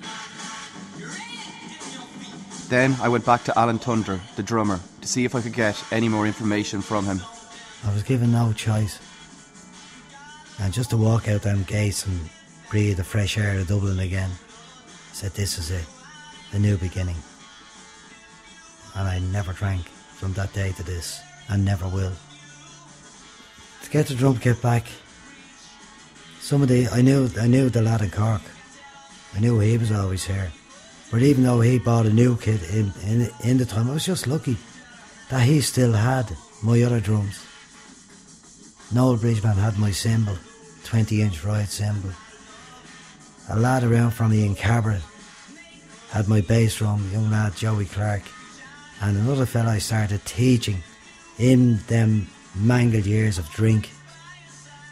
Then 2.69 2.95
I 3.01 3.09
went 3.09 3.25
back 3.25 3.43
to 3.45 3.59
Alan 3.59 3.79
Tundra, 3.79 4.21
the 4.37 4.43
drummer, 4.43 4.79
to 5.01 5.09
see 5.09 5.25
if 5.25 5.35
I 5.35 5.41
could 5.41 5.55
get 5.55 5.83
any 5.91 6.11
more 6.11 6.27
information 6.27 6.83
from 6.83 7.07
him. 7.07 7.23
I 7.87 7.95
was 7.95 8.03
given 8.03 8.33
no 8.33 8.53
choice. 8.53 9.01
And 10.61 10.75
just 10.75 10.91
to 10.91 10.99
walk 10.99 11.29
out 11.29 11.41
them 11.41 11.63
gates 11.63 12.05
and 12.05 12.21
breathe 12.69 12.99
the 12.99 13.05
fresh 13.05 13.39
air 13.39 13.59
of 13.59 13.67
Dublin 13.67 13.99
again, 13.99 14.31
I 14.31 15.15
said, 15.15 15.33
This 15.33 15.57
is 15.57 15.71
it, 15.71 15.87
the 16.53 16.59
new 16.59 16.77
beginning. 16.77 17.17
And 18.95 19.09
I 19.09 19.19
never 19.19 19.53
drank 19.53 19.87
from 19.89 20.33
that 20.35 20.53
day 20.53 20.73
to 20.73 20.83
this, 20.83 21.21
and 21.49 21.65
never 21.65 21.89
will. 21.89 22.13
To 23.83 23.91
get 23.91 24.07
the 24.07 24.15
drum 24.15 24.39
kit 24.39 24.61
back, 24.63 24.87
somebody 26.41 26.89
I 26.89 27.03
knew 27.03 27.31
I 27.41 27.47
knew 27.47 27.69
the 27.71 27.83
lad 27.83 28.03
in 28.03 28.11
Cork. 28.11 28.43
I 29.35 29.41
knew 29.41 29.59
he 29.59 29.79
was 29.79 29.91
always 29.91 30.25
here. 30.25 30.53
But 31.11 31.23
even 31.23 31.45
though 31.45 31.61
he 31.61 31.79
bought 31.79 32.07
a 32.07 32.13
new 32.13 32.37
kit 32.37 32.63
in, 32.71 32.93
in, 33.05 33.31
in 33.45 33.59
the 33.59 33.67
time, 33.67 33.91
I 33.91 33.95
was 33.95 34.07
just 34.07 34.27
lucky 34.27 34.57
that 35.29 35.43
he 35.43 35.61
still 35.61 35.93
had 35.93 36.35
my 36.63 36.81
other 36.83 37.01
drums. 37.01 37.45
Noel 38.95 39.17
Bridgeman 39.17 39.57
had 39.57 39.79
my 39.79 39.91
cymbal, 39.91 40.37
20 40.85 41.23
inch 41.23 41.45
ride 41.45 41.69
cymbal. 41.69 42.13
A 43.51 43.59
lad 43.59 43.85
around 43.85 44.13
from 44.13 44.31
the 44.31 44.45
in 44.45 44.55
Cabra 44.55 45.01
had 46.11 46.29
my 46.29 46.41
bass 46.41 46.77
drum, 46.77 47.11
young 47.13 47.31
lad 47.31 47.57
Joey 47.57 47.87
Clark. 47.87 48.23
And 49.03 49.17
another 49.17 49.47
fella 49.47 49.73
I 49.73 49.79
started 49.79 50.25
teaching 50.25 50.81
in 51.37 51.79
them 51.89 52.29
mangled 52.55 53.05
years 53.05 53.37
of 53.37 53.51
drink. 53.51 53.91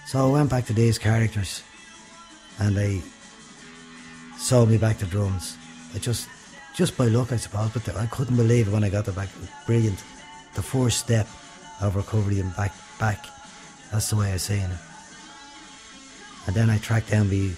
So 0.09 0.27
I 0.27 0.31
went 0.33 0.51
back 0.51 0.67
to 0.67 0.73
these 0.73 0.99
characters 0.99 1.63
and 2.59 2.75
they 2.77 3.03
sold 4.37 4.69
me 4.69 4.79
back 4.79 4.99
the 4.99 5.07
drums. 5.07 5.57
I 5.95 5.99
just, 5.99 6.29
just 6.75 6.99
by 6.99 7.07
luck, 7.07 7.31
I 7.31 7.37
suppose, 7.37 7.71
but 7.71 7.97
I 7.97 8.07
couldn't 8.07 8.37
believe 8.37 8.67
it 8.67 8.73
when 8.73 8.83
I 8.83 8.89
got 8.89 9.05
them 9.05 9.15
back. 9.15 9.29
Brilliant. 9.65 10.03
The 10.55 10.63
first 10.63 10.99
step 10.99 11.29
of 11.81 11.95
recovery 11.95 12.41
and 12.41 12.55
back, 12.57 12.75
back. 12.99 13.25
That's 13.93 14.11
the 14.11 14.17
way 14.17 14.33
I 14.33 14.39
see 14.39 14.55
it. 14.55 14.71
And 16.49 16.57
then 16.57 16.69
I 16.69 16.79
tracked 16.79 17.11
down 17.11 17.29
the, 17.29 17.53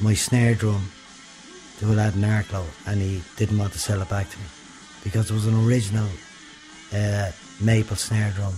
my 0.00 0.14
snare 0.14 0.54
drum 0.54 0.90
to 1.80 1.86
a 1.86 1.92
lad 1.92 2.14
in 2.14 2.22
Arklow, 2.22 2.64
and 2.86 3.00
he 3.00 3.22
didn't 3.36 3.58
want 3.58 3.74
to 3.74 3.78
sell 3.78 4.00
it 4.00 4.08
back 4.08 4.30
to 4.30 4.38
me 4.38 4.44
because 5.04 5.30
it 5.30 5.34
was 5.34 5.46
an 5.46 5.66
original 5.66 6.08
uh, 6.92 7.30
maple 7.60 7.96
snare 7.96 8.32
drum. 8.32 8.54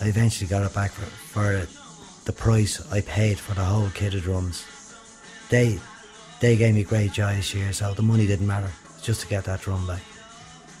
I 0.00 0.06
eventually 0.06 0.48
got 0.48 0.64
it 0.64 0.74
back 0.74 0.92
for, 0.92 1.02
for 1.02 1.66
the 2.24 2.32
price 2.32 2.80
I 2.92 3.00
paid 3.00 3.38
for 3.38 3.54
the 3.54 3.64
whole 3.64 3.90
kit 3.90 4.14
of 4.14 4.22
drums. 4.22 4.64
They 5.50 5.78
they 6.40 6.56
gave 6.56 6.74
me 6.74 6.84
great 6.84 7.12
joy 7.12 7.34
this 7.34 7.54
year, 7.54 7.72
so 7.72 7.94
the 7.94 8.02
money 8.02 8.26
didn't 8.26 8.46
matter. 8.46 8.70
Just 9.02 9.22
to 9.22 9.26
get 9.28 9.44
that 9.44 9.60
drum 9.62 9.86
back. 9.86 10.02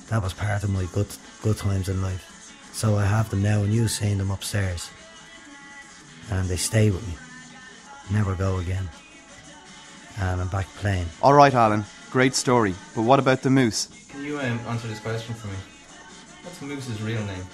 That 0.08 0.22
was 0.22 0.32
part 0.32 0.62
of 0.62 0.70
my 0.70 0.86
good 0.92 1.08
good 1.42 1.56
times 1.56 1.88
in 1.88 2.02
life. 2.02 2.24
So 2.72 2.96
I 2.96 3.04
have 3.04 3.30
them 3.30 3.42
now, 3.42 3.62
and 3.62 3.72
you've 3.72 3.90
seen 3.90 4.18
them 4.18 4.30
upstairs, 4.30 4.90
and 6.30 6.48
they 6.48 6.56
stay 6.56 6.90
with 6.90 7.06
me. 7.08 7.14
Never 8.10 8.34
go 8.34 8.58
again. 8.58 8.88
And 10.20 10.40
I'm 10.40 10.48
back 10.48 10.66
playing. 10.76 11.06
All 11.22 11.34
right, 11.34 11.54
Alan, 11.54 11.84
great 12.10 12.34
story. 12.34 12.74
But 12.94 13.02
what 13.02 13.18
about 13.18 13.42
the 13.42 13.50
Moose? 13.50 13.88
Can 14.18 14.26
you 14.26 14.40
um, 14.40 14.58
answer 14.66 14.88
this 14.88 14.98
question 14.98 15.32
for 15.36 15.46
me? 15.46 15.54
What's 16.42 16.60
Moose's 16.60 17.00
real 17.00 17.22
name? 17.22 17.44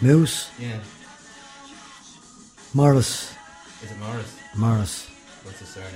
Moose 0.00 0.48
Yeah. 0.60 0.78
Morris 2.72 3.34
Is 3.82 3.90
it 3.90 3.98
Morris? 3.98 4.38
Morris 4.56 5.10
What's 5.42 5.58
his 5.58 5.68
surname? 5.70 5.90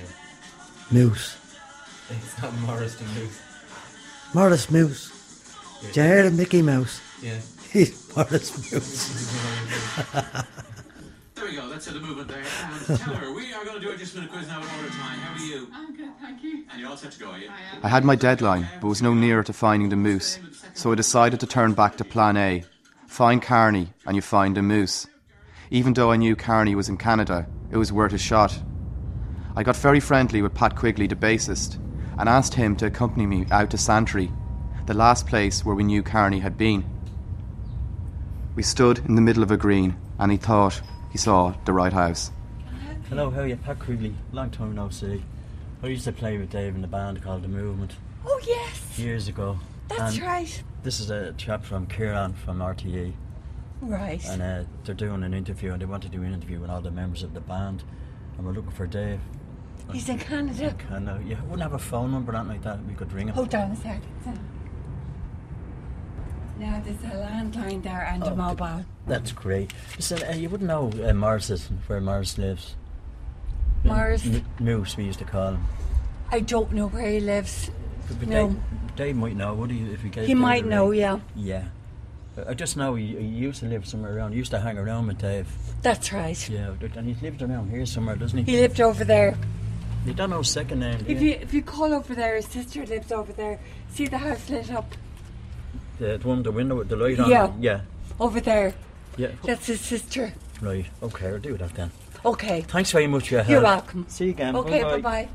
Moose 0.91 1.37
It's 2.11 2.43
not 2.43 2.53
Morris 2.59 2.97
the 2.97 3.05
Moose. 3.05 3.41
Morris 4.35 4.71
Moose. 4.73 5.13
Did 5.83 5.97
you 5.97 6.03
hear 6.03 6.27
of 6.27 6.35
Mickey 6.35 6.63
Mouse? 6.63 7.01
Yeah. 7.23 7.39
He's 7.73 8.17
Morris 8.17 8.73
Moose. 8.73 9.33
There 11.51 11.63
we 11.63 11.67
go, 11.67 11.73
that's 11.73 11.89
it, 11.89 11.95
the 11.95 12.01
movement 12.01 12.29
there. 12.29 12.39
Um, 12.39 12.81
and 12.89 13.01
Teller, 13.01 13.33
we 13.33 13.53
are 13.53 13.65
going 13.65 13.81
to 13.81 13.85
do 13.85 13.91
a 13.91 13.97
just 13.97 14.15
minute 14.15 14.31
quiz 14.31 14.47
now 14.47 14.63
in 14.63 14.69
order 14.69 14.89
time. 14.91 15.19
How 15.19 15.35
are 15.35 15.45
you? 15.45 15.69
I'm 15.73 15.97
good, 15.97 16.13
thank 16.21 16.45
you. 16.45 16.65
And 16.71 16.81
you're 16.81 16.89
all 16.89 16.97
set 16.97 17.11
to 17.11 17.19
go, 17.19 17.31
are 17.31 17.39
you? 17.39 17.51
I 17.83 17.89
had 17.89 18.05
my 18.05 18.15
deadline, 18.15 18.69
but 18.81 18.87
was 18.87 19.03
no 19.03 19.15
nearer 19.15 19.43
to 19.43 19.53
finding 19.53 19.89
the 19.89 19.97
moose, 19.97 20.39
so 20.75 20.93
I 20.93 20.95
decided 20.95 21.41
to 21.41 21.49
turn 21.49 21.73
back 21.73 21.97
to 21.97 22.05
plan 22.05 22.37
A. 22.37 22.63
Find 23.09 23.43
Carney, 23.43 23.93
and 24.07 24.15
you 24.15 24.23
find 24.23 24.57
a 24.59 24.63
moose. 24.63 25.09
Even 25.73 25.93
though 25.93 26.13
I 26.13 26.17
knew 26.17 26.37
Carney 26.37 26.77
was 26.77 26.89
in 26.89 26.97
Canada, 26.97 27.49
it 27.73 27.77
was 27.77 27.93
worth 27.93 28.13
a 28.13 28.19
shot. 28.19 28.57
I 29.57 29.65
got 29.65 29.77
very 29.77 29.99
friendly 29.99 30.43
with 30.43 30.55
Pat 30.55 30.77
Quigley, 30.77 31.09
the 31.09 31.17
bassist, 31.17 31.81
and 32.17 32.29
asked 32.29 32.55
him 32.55 32.77
to 32.77 32.87
accompany 32.87 33.27
me 33.27 33.47
out 33.51 33.71
to 33.71 33.79
Santry, 33.79 34.31
the 34.87 34.95
last 34.95 35.27
place 35.27 35.65
where 35.65 35.75
we 35.75 35.83
knew 35.83 36.05
Carney 36.05 36.39
had 36.39 36.57
been. 36.57 36.85
We 38.55 38.63
stood 38.63 38.99
in 38.99 39.17
the 39.17 39.21
middle 39.21 39.43
of 39.43 39.51
a 39.51 39.57
green, 39.57 39.97
and 40.21 40.31
he 40.31 40.39
thought 40.39 40.81
he 41.11 41.19
saw 41.19 41.55
the 41.65 41.73
right 41.73 41.93
house. 41.93 42.31
Hello, 43.09 43.31
how 43.31 43.41
are 43.41 43.47
you? 43.47 43.57
Pat 43.57 43.79
Quigley. 43.81 44.15
Long 44.33 44.51
time 44.51 44.75
no 44.75 44.89
see. 44.91 45.23
I 45.83 45.89
used 45.89 46.05
to 46.05 46.13
play 46.13 46.39
with 46.39 46.51
Dave 46.51 46.75
in 46.77 46.85
a 46.85 46.89
band 46.89 47.23
called 47.23 47.43
The 47.43 47.49
Movement 47.49 47.95
Oh, 48.25 48.41
yes. 48.47 48.99
years 48.99 49.29
ago. 49.29 49.59
That's 49.89 50.15
And 50.17 50.23
right. 50.25 50.63
This 50.83 51.01
is 51.01 51.11
a 51.11 51.33
chap 51.33 51.65
from 51.65 51.87
Kieran 51.87 52.35
from 52.35 52.59
RTE. 52.59 53.13
Right. 53.81 54.25
And 54.27 54.43
uh, 54.43 54.65
they're 54.85 54.95
doing 54.95 55.23
an 55.25 55.33
interview, 55.35 55.73
and 55.73 55.81
they 55.81 55.87
want 55.87 56.03
to 56.05 56.09
do 56.09 56.23
an 56.23 56.33
interview 56.35 56.61
with 56.61 56.71
all 56.71 56.81
the 56.83 56.91
members 56.91 57.23
of 57.23 57.33
the 57.35 57.41
band. 57.41 57.83
And 58.37 58.47
we're 58.47 58.53
looking 58.53 58.71
for 58.71 58.87
Dave. 58.87 59.21
He's 59.91 60.09
in 60.09 60.19
Canada. 60.19 60.77
And 60.91 61.09
uh, 61.09 61.19
you 61.27 61.37
wouldn't 61.45 61.63
have 61.63 61.73
a 61.73 61.79
phone 61.79 62.13
number 62.13 62.33
or 62.33 62.37
anything 62.37 62.53
like 62.57 62.63
that. 62.63 62.85
We 62.87 62.95
could 62.95 63.13
ring 63.13 63.29
him. 63.29 63.35
Hold 63.35 63.55
on 63.55 63.73
a 63.73 63.77
second. 63.77 64.03
Now, 66.59 66.81
there's 66.85 67.03
a 67.03 67.17
landline 67.17 67.83
there 67.83 68.03
and 68.13 68.23
a 68.23 68.37
mobile. 68.37 68.85
That's 69.07 69.33
great. 69.33 69.73
Listen, 69.97 70.23
uh, 70.23 70.33
you 70.33 70.49
wouldn't 70.49 70.69
know 70.69 70.91
uh, 71.05 71.13
Morris 71.15 71.51
is, 71.51 71.69
where 71.87 72.01
Morris 72.01 72.39
lives. 72.39 72.75
Morris? 73.85 74.25
M- 74.27 74.45
Moose, 74.61 74.97
we 74.97 75.05
used 75.05 75.19
to 75.21 75.25
call 75.25 75.53
him. 75.55 75.65
I 76.31 76.41
don't 76.41 76.73
know 76.73 76.89
where 76.89 77.11
he 77.11 77.21
lives. 77.21 77.71
But 78.09 78.29
No. 78.29 78.49
Dave, 78.49 78.61
Dave 78.97 79.17
might 79.17 79.37
know, 79.37 79.55
would 79.55 79.71
he? 79.71 79.81
If 79.93 80.03
he 80.03 80.09
gave 80.11 80.27
He 80.27 80.35
Dave 80.35 80.37
might 80.43 80.67
know, 80.67 80.91
yeah. 80.91 81.21
Yeah. 81.35 81.65
I 82.47 82.55
just 82.55 82.77
know 82.77 82.95
he, 82.95 83.07
he 83.17 83.25
used 83.27 83.61
to 83.61 83.67
live 83.67 83.87
somewhere 83.87 84.17
around. 84.17 84.33
He 84.33 84.39
used 84.39 84.51
to 84.53 84.61
hang 84.61 84.79
around 84.79 85.09
with 85.09 85.19
Dave. 85.19 85.49
That's 85.83 86.13
right. 86.13 86.49
Yeah, 86.49 86.73
and 86.95 87.07
he 87.07 87.15
lived 87.23 87.43
around 87.43 87.71
here 87.71 87.85
somewhere, 87.87 88.17
doesn't 88.17 88.39
he? 88.45 88.53
He 88.53 88.61
lived 88.61 88.81
over 88.81 89.05
there. 89.05 89.37
You 90.07 90.15
don't 90.15 90.31
know 90.31 90.39
his 90.39 90.49
second 90.51 90.81
name, 90.81 91.05
If 91.09 91.21
you? 91.21 91.31
you 91.31 91.35
if 91.41 91.53
you 91.53 91.61
call 91.63 91.93
over 91.93 92.15
there, 92.15 92.37
his 92.37 92.47
sister 92.47 92.87
lives 92.87 93.13
over 93.13 93.33
there. 93.33 93.59
See 93.91 94.07
the 94.07 94.17
house 94.19 94.49
lit 94.49 94.71
up 94.73 94.95
The, 95.99 96.17
the 96.17 96.27
one 96.29 96.39
with 96.39 96.45
the 96.45 96.53
window 96.53 96.77
with 96.77 96.89
the 96.89 96.97
light 96.97 97.19
on? 97.21 97.29
Yeah. 97.29 97.53
Yeah. 97.61 97.81
over 98.19 98.41
there. 98.41 98.73
Yeah. 99.21 99.33
That's 99.45 99.67
his 99.67 99.83
sister. 99.83 100.33
Right. 100.63 100.87
Okay, 101.03 101.29
I'll 101.29 101.39
do 101.39 101.55
that 101.59 101.75
then. 101.75 101.91
Okay. 102.25 102.63
Thanks 102.63 102.91
very 102.91 103.07
much 103.07 103.29
for 103.29 103.35
your 103.35 103.43
help. 103.43 103.51
You're 103.51 103.63
welcome. 103.63 104.07
See 104.09 104.25
you 104.25 104.31
again. 104.31 104.57
Okay, 104.57 104.83
bye 104.83 104.99
Bye-bye. 104.99 105.29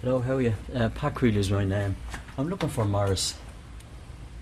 Hello, 0.00 0.20
how 0.20 0.36
are 0.36 0.40
you? 0.40 0.54
Uh, 0.72 0.90
Pat 0.90 1.14
Creeley 1.16 1.36
is 1.36 1.50
my 1.50 1.64
name. 1.64 1.96
I'm 2.38 2.48
looking 2.48 2.68
for 2.68 2.84
Morris. 2.84 3.34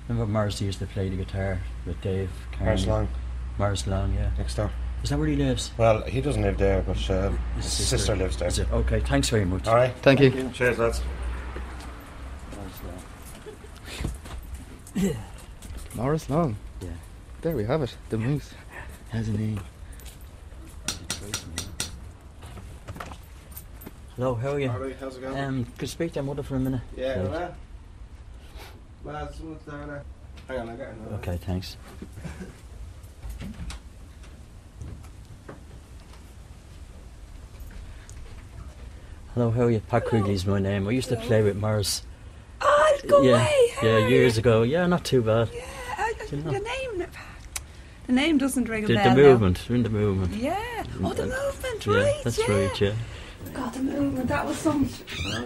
Remember 0.07 0.31
Morris 0.31 0.61
used 0.61 0.81
to 0.81 0.87
play 0.87 1.09
the 1.09 1.17
guitar 1.17 1.61
with 1.87 1.99
Dave? 2.03 2.31
Morris 2.61 2.87
Long. 2.87 3.09
Morris 3.57 3.87
Long, 3.87 4.13
yeah. 4.13 4.31
Next 4.37 4.55
door. 4.55 4.71
Is 5.03 5.11
that 5.11 5.19
where 5.19 5.29
he 5.29 5.37
lives? 5.37 5.71
Well, 5.79 6.03
he 6.03 6.21
doesn't 6.21 6.43
live 6.43 6.59
there, 6.59 6.83
but 6.83 6.99
uh, 7.11 7.31
his 7.57 7.65
His 7.65 7.73
sister, 7.73 7.97
sister. 7.99 8.17
lives 8.17 8.37
there. 8.37 8.49
Is 8.49 8.59
it? 8.59 8.71
Okay, 8.73 9.01
thanks 9.01 9.29
very 9.29 9.45
much. 9.45 9.67
All 9.69 9.75
right. 9.77 9.95
Thank 10.03 10.21
you. 10.21 10.51
Cheers, 10.53 10.79
lads. 10.79 11.01
Morris 15.95 16.29
Long. 16.29 16.57
Yeah. 16.81 16.89
There 17.43 17.55
we 17.57 17.65
have 17.65 17.83
it, 17.83 17.97
the 18.09 18.19
moose. 18.19 18.53
Has 19.11 19.29
a 19.29 19.33
name. 19.33 19.61
Hello, 24.17 24.35
how 24.35 24.53
are 24.53 24.59
you? 24.61 24.69
All 24.71 24.79
right, 24.81 24.97
how's 24.99 25.17
it 25.17 25.21
going? 25.21 25.39
Um, 25.39 25.65
could 25.79 25.89
I 25.89 25.91
speak 25.91 26.13
to 26.13 26.17
your 26.17 26.25
mother 26.25 26.43
for 26.43 26.57
a 26.57 26.61
minute? 26.61 26.81
Yeah, 26.97 27.21
Please. 27.21 27.31
well, 27.31 27.55
lads, 29.05 29.37
someone's 29.37 29.63
down 29.63 29.87
there. 29.89 30.05
Hang 30.49 30.59
on, 30.61 30.69
I 30.71 30.77
got 30.77 30.89
another. 30.89 31.15
Okay, 31.17 31.37
thanks. 31.39 31.77
Hello, 39.39 39.53
how 39.53 39.63
are 39.67 39.71
you? 39.71 39.79
Pat 39.79 40.05
Quigley's 40.05 40.45
my 40.47 40.59
name. 40.59 40.89
I 40.89 40.91
used 40.91 41.11
to 41.11 41.17
play 41.17 41.45
with 41.45 41.55
Mars. 41.57 42.03
Oh, 42.61 42.99
go 43.07 43.23
yeah, 43.23 43.37
away. 43.37 43.73
yeah, 43.85 44.09
years 44.09 44.37
ago. 44.37 44.63
Yeah, 44.65 44.85
not 44.89 45.05
too 45.05 45.23
bad. 45.23 45.49
Uh, 45.97 46.07
You 46.33 46.39
know. 46.39 46.51
The 46.51 46.59
name. 46.59 47.07
The 48.09 48.13
name 48.13 48.39
doesn't 48.39 48.69
ring 48.69 48.83
a 48.83 48.89
The, 48.89 48.95
bell. 48.95 49.05
the 49.05 49.11
now. 49.11 49.29
movement, 49.29 49.65
we're 49.69 49.77
in 49.77 49.83
the 49.85 49.91
movement. 49.91 50.35
Yeah. 50.35 50.83
Oh, 51.05 51.13
the 51.15 51.27
movement, 51.27 51.87
Yeah, 51.87 51.95
right? 51.95 52.21
that's 52.25 52.39
yeah. 52.49 52.53
right. 52.53 52.81
Yeah. 52.81 52.93
God, 53.55 53.75
the 53.75 53.81
movement. 53.85 54.27
That 54.27 54.45
was 54.45 54.57
some. 54.57 54.89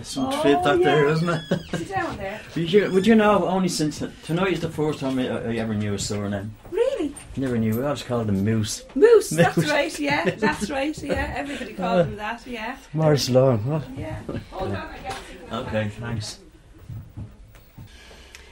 Some 0.02 0.26
Oh, 0.28 0.40
trip 0.40 0.62
that 0.62 0.82
there, 0.82 1.04
yeah. 1.08 1.12
isn't 1.12 1.28
it? 1.28 1.42
Sit 1.72 1.88
down 1.90 2.16
there. 2.16 2.40
Would 2.56 2.72
you, 2.72 2.90
would 2.92 3.06
you 3.06 3.14
know? 3.14 3.46
Only 3.46 3.68
since 3.68 4.02
tonight 4.24 4.54
is 4.54 4.60
the 4.60 4.70
first 4.70 5.00
time 5.00 5.18
I, 5.18 5.28
I 5.28 5.54
ever 5.56 5.74
knew 5.74 5.92
a 5.92 5.98
surname. 5.98 6.54
Really? 6.70 6.91
Never 7.36 7.56
knew. 7.56 7.80
I 7.82 7.86
always 7.86 8.02
called 8.02 8.28
him 8.28 8.44
Moose. 8.44 8.84
Moose, 8.94 9.30
that's 9.42 9.56
Moose. 9.56 9.70
right, 9.70 9.98
yeah, 9.98 10.30
that's 10.36 10.68
right, 10.70 10.96
yeah. 11.02 11.32
Everybody 11.36 11.72
called 11.74 12.00
Uh, 12.00 12.04
him 12.04 12.16
that, 12.16 12.46
yeah. 12.46 12.76
Morris 12.92 13.30
Long. 13.30 13.58
What? 13.64 13.82
Yeah. 13.96 14.20
Hold 14.50 14.70
on, 14.72 14.76
I 14.76 14.98
guess. 14.98 15.18
Okay, 15.52 15.88
thanks. 16.00 16.38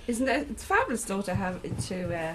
Isn't 0.07 0.28
it? 0.28 0.49
It's 0.51 0.64
fabulous 0.64 1.05
though 1.05 1.22
to 1.22 1.35
have 1.35 1.62
to 1.89 2.16
uh, 2.16 2.35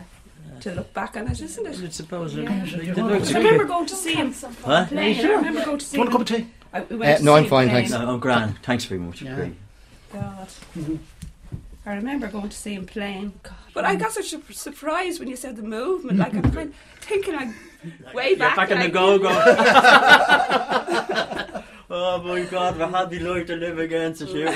to 0.62 0.72
look 0.76 0.93
back 0.93 1.18
on 1.18 1.28
it, 1.28 1.41
isn't 1.41 1.66
it? 1.66 1.84
I 1.84 1.89
suppose. 1.89 2.36
Yeah. 2.36 2.64
it- 2.64 2.98
I 2.98 3.38
remember 3.39 3.66
going 3.66 3.86
to 3.88 3.96
see 3.96 4.14
him 4.14 4.34
Huh? 4.64 4.86
playing. 4.88 5.26
I 5.26 5.30
remember 5.34 5.66
going 5.66 5.80
to 5.80 5.86
see 5.86 5.98
Do 5.98 6.04
you 6.04 6.10
want 6.10 6.30
a 6.30 6.34
him. 6.34 6.39
cup 6.39 6.39
of 6.39 6.46
tea? 6.46 6.48
I, 6.74 6.96
we 6.96 7.06
Uh, 7.08 7.20
no, 7.22 7.36
I'm 7.36 7.43
him 7.43 7.50
fine, 7.50 7.68
playing. 7.70 7.88
thanks. 7.88 7.91
No, 7.91 8.14
I'm 8.14 8.20
grand. 8.20 8.60
Thanks 8.64 8.86
very 8.86 9.00
much. 9.02 9.22
Yeah. 9.22 9.36
Great. 9.36 9.54
God. 10.14 10.48
I 11.86 11.96
remember 11.96 12.28
going 12.28 12.50
to 12.50 12.56
see 12.58 12.74
him 12.76 12.86
playing. 12.86 13.34
But 13.76 13.86
I 13.86 13.96
got 13.96 14.12
such 14.14 14.34
a 14.34 14.42
surprise 14.54 15.20
when 15.20 15.28
you 15.28 15.36
said 15.36 15.56
the 15.58 15.62
movement. 15.62 16.18
Like 16.18 16.34
I'm 16.34 16.42
kind 16.52 16.70
of 16.70 16.76
thinking 17.02 17.36
like 17.36 17.50
way 18.16 18.30
You're 18.30 18.40
back. 18.40 18.56
back 18.56 18.72
in 18.72 18.80
the 18.80 18.86
like- 18.86 18.94
go-go. 18.94 19.30
oh 21.92 22.22
my 22.24 22.42
God, 22.46 22.78
we 22.78 22.84
had 22.84 23.10
the 23.12 23.20
life 23.20 23.46
to 23.48 23.56
live 23.58 23.78
against 23.80 24.20
the 24.22 24.28
shoot. 24.28 24.50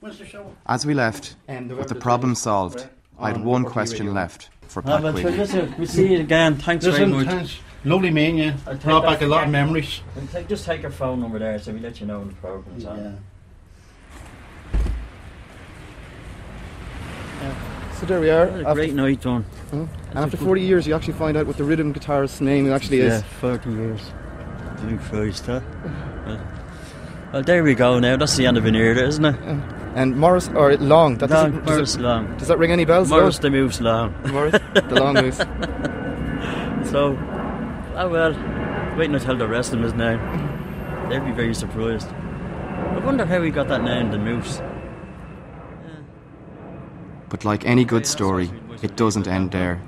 When's 0.00 0.18
the 0.18 0.26
show? 0.26 0.50
As 0.66 0.84
we 0.84 0.92
left, 0.92 1.36
Um, 1.48 1.68
with 1.68 1.86
the 1.88 1.94
the 1.94 2.00
problem 2.00 2.34
solved. 2.34 2.88
I 3.18 3.28
had 3.30 3.42
one 3.44 3.64
question 3.64 4.06
Radio. 4.06 4.14
left 4.20 4.50
for 4.66 4.80
Ah, 4.80 4.86
Pat 4.96 5.02
well, 5.04 5.12
Quigley. 5.12 5.36
listen, 5.36 5.72
we'll 5.78 5.86
see 5.86 6.12
you 6.14 6.20
again. 6.20 6.56
Thanks 6.56 6.84
Listen, 6.84 7.12
very 7.12 7.24
much. 7.24 7.32
thanks. 7.34 7.58
Lovely 7.84 8.10
meeting 8.10 8.38
you. 8.38 8.54
I'll 8.66 8.72
take 8.74 8.82
Brought 8.82 9.04
back 9.04 9.22
a 9.22 9.26
lot 9.26 9.44
of 9.44 9.50
memories. 9.50 10.00
Take, 10.32 10.48
just 10.48 10.64
take 10.66 10.82
your 10.82 10.90
phone 10.90 11.20
number 11.20 11.38
there 11.38 11.58
so 11.60 11.72
we 11.72 11.78
let 11.78 12.00
you 12.00 12.06
know 12.06 12.18
when 12.18 12.28
the 12.28 12.34
program's 12.34 12.84
on. 12.86 13.18
So 18.00 18.06
there 18.06 18.20
we 18.20 18.30
are. 18.30 18.46
What 18.48 18.70
a 18.72 18.74
great 18.74 18.94
night, 18.94 19.20
Don. 19.22 19.44
Mm. 19.70 19.88
And 20.10 20.18
after 20.18 20.36
a 20.36 20.38
good- 20.38 20.44
40 20.46 20.60
years, 20.62 20.86
you 20.86 20.94
actually 20.94 21.14
find 21.14 21.36
out 21.36 21.46
what 21.46 21.56
the 21.56 21.64
rhythm 21.64 21.92
guitarist's 21.92 22.40
name 22.40 22.70
actually 22.72 23.00
is. 23.00 23.12
Yeah, 23.12 23.18
is. 23.18 23.22
40 23.40 23.70
years. 23.70 24.00
Blue 24.80 24.98
Christ, 24.98 25.46
huh? 25.46 25.60
Well, 26.26 26.40
well, 27.32 27.42
there 27.42 27.62
we 27.62 27.74
go 27.74 27.98
now. 28.00 28.16
That's 28.16 28.36
the 28.36 28.46
end 28.46 28.58
of 28.58 28.64
an 28.66 28.74
era, 28.74 29.06
isn't 29.06 29.24
it? 29.24 29.36
And 29.94 30.16
Morris, 30.16 30.48
or 30.54 30.76
Long, 30.76 31.18
that 31.18 31.30
Long, 31.30 31.52
doesn't- 31.52 31.64
Morris 31.66 31.94
it, 31.94 32.00
Long. 32.00 32.36
does 32.36 32.48
that 32.48 32.58
ring 32.58 32.72
any 32.72 32.84
bells? 32.84 33.08
Morris 33.10 33.38
though? 33.38 33.42
the 33.48 33.50
Moose 33.50 33.80
Long. 33.80 34.12
Morris, 34.32 34.60
the 34.74 34.94
Long 34.94 35.14
Moose. 35.14 35.40
So, 36.90 37.16
oh 37.96 38.08
well, 38.10 38.32
waiting 38.98 39.14
to 39.14 39.20
tell 39.20 39.36
the 39.36 39.48
rest 39.48 39.72
of 39.72 39.80
his 39.80 39.94
name. 39.94 40.18
They'll 41.08 41.24
be 41.24 41.32
very 41.32 41.54
surprised. 41.54 42.08
I 42.12 42.98
wonder 42.98 43.24
how 43.24 43.40
he 43.40 43.50
got 43.50 43.68
that 43.68 43.82
name, 43.82 44.10
the 44.10 44.18
Moose. 44.18 44.60
But 47.34 47.44
like 47.44 47.66
any 47.66 47.84
good 47.84 48.06
story, 48.06 48.48
it 48.80 48.94
doesn't 48.94 49.26
end 49.26 49.50
there. 49.50 49.82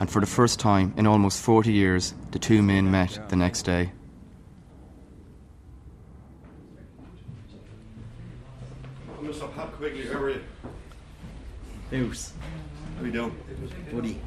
And 0.00 0.10
for 0.10 0.18
the 0.18 0.26
first 0.26 0.58
time 0.58 0.92
in 0.96 1.06
almost 1.06 1.40
40 1.40 1.72
years, 1.72 2.14
the 2.32 2.40
two 2.40 2.62
men 2.62 2.90
met 2.90 3.28
the 3.28 3.36
next 3.36 3.62
day. 3.62 3.92
Mr. 9.22 9.54
Pat 9.54 9.70
Quigley, 9.74 10.08
how 10.08 10.18
are 10.18 10.30
you? 10.30 10.42
Moose. 11.92 12.32
How 12.98 13.04
you 13.04 13.12
doing? 13.12 13.36
Buddy. 13.92 14.20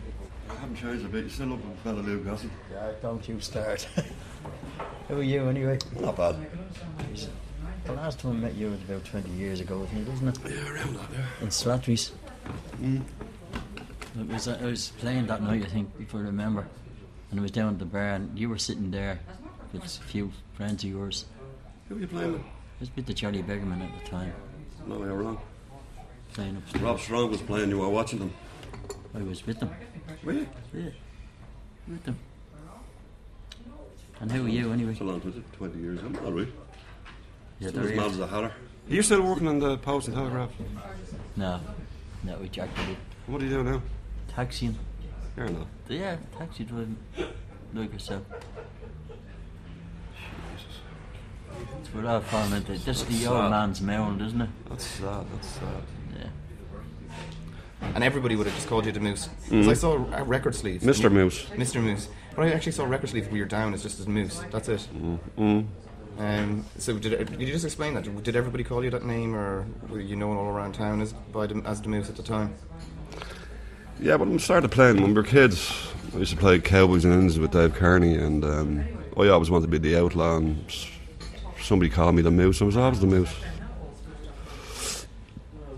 I 0.49 0.55
haven't 0.55 0.77
changed 0.77 1.03
a 1.03 1.09
bit. 1.09 1.25
You 1.25 1.29
still 1.31 1.51
up 1.51 1.59
with 1.65 1.83
Bellalough 1.83 2.23
Gossip? 2.23 2.51
Yeah, 2.71 2.91
don't 3.01 3.27
you 3.27 3.41
start. 3.41 3.85
How 5.09 5.15
are 5.15 5.21
you 5.21 5.49
anyway? 5.49 5.79
Not 5.99 6.15
bad. 6.15 6.37
The 7.83 7.91
last 7.91 8.19
time 8.19 8.31
I 8.31 8.35
met 8.35 8.55
you 8.55 8.69
was 8.69 8.81
about 8.83 9.03
20 9.03 9.29
years 9.31 9.59
ago, 9.59 9.79
wasn't 9.79 10.07
it, 10.07 10.09
wasn't 10.09 10.37
it? 10.37 10.55
Yeah, 10.55 10.71
around 10.71 10.95
that 10.95 11.11
there. 11.11 11.27
In 11.41 11.47
Slattery's. 11.49 12.13
Mm. 12.81 13.01
It 14.19 14.27
was, 14.27 14.47
I 14.47 14.61
was 14.63 14.89
playing 14.99 15.27
that 15.27 15.41
night, 15.41 15.63
I 15.63 15.67
think, 15.69 15.89
if 15.99 16.13
I 16.13 16.19
remember. 16.19 16.67
And 17.31 17.39
I 17.39 17.41
was 17.43 17.51
down 17.51 17.69
at 17.73 17.79
the 17.79 17.85
bar, 17.85 18.09
and 18.13 18.37
you 18.37 18.49
were 18.49 18.57
sitting 18.59 18.91
there 18.91 19.19
with 19.71 19.83
a 19.85 19.87
few 19.87 20.31
friends 20.53 20.83
of 20.83 20.89
yours. 20.91 21.25
Who 21.89 21.95
were 21.95 22.01
you 22.01 22.07
playing 22.07 22.33
with? 22.33 22.41
I 22.41 22.45
was 22.79 22.89
with 22.95 23.05
the 23.07 23.13
Charlie 23.13 23.41
Beggarman 23.41 23.81
at 23.81 24.03
the 24.03 24.09
time, 24.09 24.33
No, 24.87 24.99
you're 25.03 25.15
wrong. 25.15 25.39
playing 26.33 26.57
upstairs. 26.57 26.83
Rob 26.83 26.99
Strong 26.99 27.31
was 27.31 27.41
playing, 27.41 27.69
you 27.69 27.79
were 27.79 27.89
watching 27.89 28.19
them. 28.19 28.33
I 29.15 29.21
was 29.23 29.45
with 29.47 29.59
them. 29.59 29.71
Were 30.23 30.33
you? 30.33 30.47
Yeah, 30.73 30.89
with 31.87 32.03
them. 32.03 32.19
And 34.21 34.31
who 34.31 34.45
are 34.45 34.49
you 34.49 34.71
anyway? 34.71 34.95
So 34.95 35.05
long, 35.05 35.21
was 35.25 35.37
it? 35.37 35.53
20 35.53 35.79
years. 35.79 35.99
I'm 36.01 36.15
all 36.25 36.31
right. 36.31 36.47
Yeah, 37.59 37.69
still 37.69 37.83
as 37.83 37.91
mad 37.91 38.11
as 38.11 38.19
a 38.19 38.27
hatter. 38.27 38.47
Are 38.89 38.93
you 38.93 39.01
still 39.01 39.21
working 39.21 39.47
on 39.47 39.59
the 39.59 39.77
Post 39.77 40.07
and 40.07 40.15
Telegraph? 40.17 40.51
No. 41.35 41.59
That 42.25 42.39
we 42.39 42.49
Jack 42.49 42.69
did. 42.75 42.97
What 43.27 43.41
are 43.41 43.45
you 43.45 43.51
doing 43.51 43.65
now? 43.65 43.81
Taxiing. 44.29 44.77
Fair 45.35 45.45
enough. 45.45 45.67
Yeah, 45.89 46.17
taxi 46.37 46.63
driving. 46.63 46.97
Like 47.73 47.91
yourself. 47.91 48.23
It's 51.79 51.93
where 51.93 52.03
that 52.03 52.23
fun, 52.25 52.47
isn't 52.53 52.69
it? 52.69 52.85
This 52.85 53.01
is 53.01 53.05
the 53.05 53.13
That's 53.13 53.27
old 53.27 53.49
man's 53.51 53.81
mound, 53.81 54.21
isn't 54.21 54.41
it? 54.41 54.49
That's 54.69 54.85
sad. 54.85 55.25
That's 55.33 55.47
sad. 55.47 55.83
Yeah. 56.17 56.27
And 57.95 58.03
everybody 58.03 58.35
would 58.35 58.47
have 58.47 58.55
just 58.55 58.67
called 58.67 58.85
you 58.85 58.91
the 58.91 58.99
Moose. 58.99 59.27
'Cause 59.27 59.49
Mhm. 59.49 59.69
I 59.69 59.73
saw 59.73 59.93
a 60.15 60.23
record 60.23 60.55
sleeve. 60.55 60.81
Mr. 60.81 61.11
Moose. 61.11 61.45
Mr. 61.55 61.81
Moose. 61.81 62.07
But 62.35 62.45
I 62.45 62.51
actually 62.51 62.71
saw 62.71 62.83
a 62.83 62.87
record 62.87 63.09
sleeve 63.09 63.27
where 63.27 63.37
you're 63.37 63.45
down 63.47 63.73
as 63.73 63.83
just 63.83 63.99
as 63.99 64.07
Moose. 64.07 64.41
That's 64.51 64.69
it. 64.69 64.87
Mm. 65.37 65.67
Um, 66.17 66.65
so 66.77 66.97
did, 66.97 67.11
did 67.37 67.41
you 67.41 67.47
just 67.47 67.65
explain 67.65 67.95
that? 67.95 68.23
Did 68.23 68.35
everybody 68.35 68.63
call 68.63 68.83
you 68.83 68.89
that 68.91 69.03
name, 69.05 69.35
or 69.35 69.65
were 69.89 69.99
you 69.99 70.15
known 70.15 70.37
all 70.37 70.45
around 70.45 70.73
town 70.73 71.01
as 71.01 71.13
by 71.13 71.47
the, 71.47 71.61
as 71.65 71.81
the 71.81 71.89
Moose 71.89 72.09
at 72.09 72.15
the 72.15 72.23
time? 72.23 72.53
Yeah, 73.99 74.15
when 74.15 74.31
we 74.31 74.37
started 74.39 74.69
playing 74.71 74.97
when 74.97 75.07
we 75.07 75.13
were 75.13 75.23
kids, 75.23 75.71
I 76.13 76.17
used 76.17 76.31
to 76.31 76.37
play 76.37 76.59
Cowboys 76.59 77.05
and 77.05 77.13
Indians 77.13 77.39
with 77.39 77.51
Dave 77.51 77.73
Kearney, 77.73 78.15
and 78.15 78.43
um, 78.43 78.83
I 79.17 79.27
always 79.29 79.49
wanted 79.49 79.71
to 79.71 79.71
be 79.71 79.77
the 79.77 79.99
outlaw, 79.99 80.37
and 80.37 80.63
somebody 81.61 81.89
called 81.89 82.15
me 82.15 82.21
the 82.21 82.31
Moose. 82.31 82.61
I 82.61 82.65
was 82.65 82.77
always 82.77 82.99
the 82.99 83.07
Moose. 83.07 83.33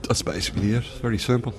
That's 0.04 0.22
basically 0.22 0.74
it. 0.74 0.84
Very 1.02 1.18
simple. 1.18 1.54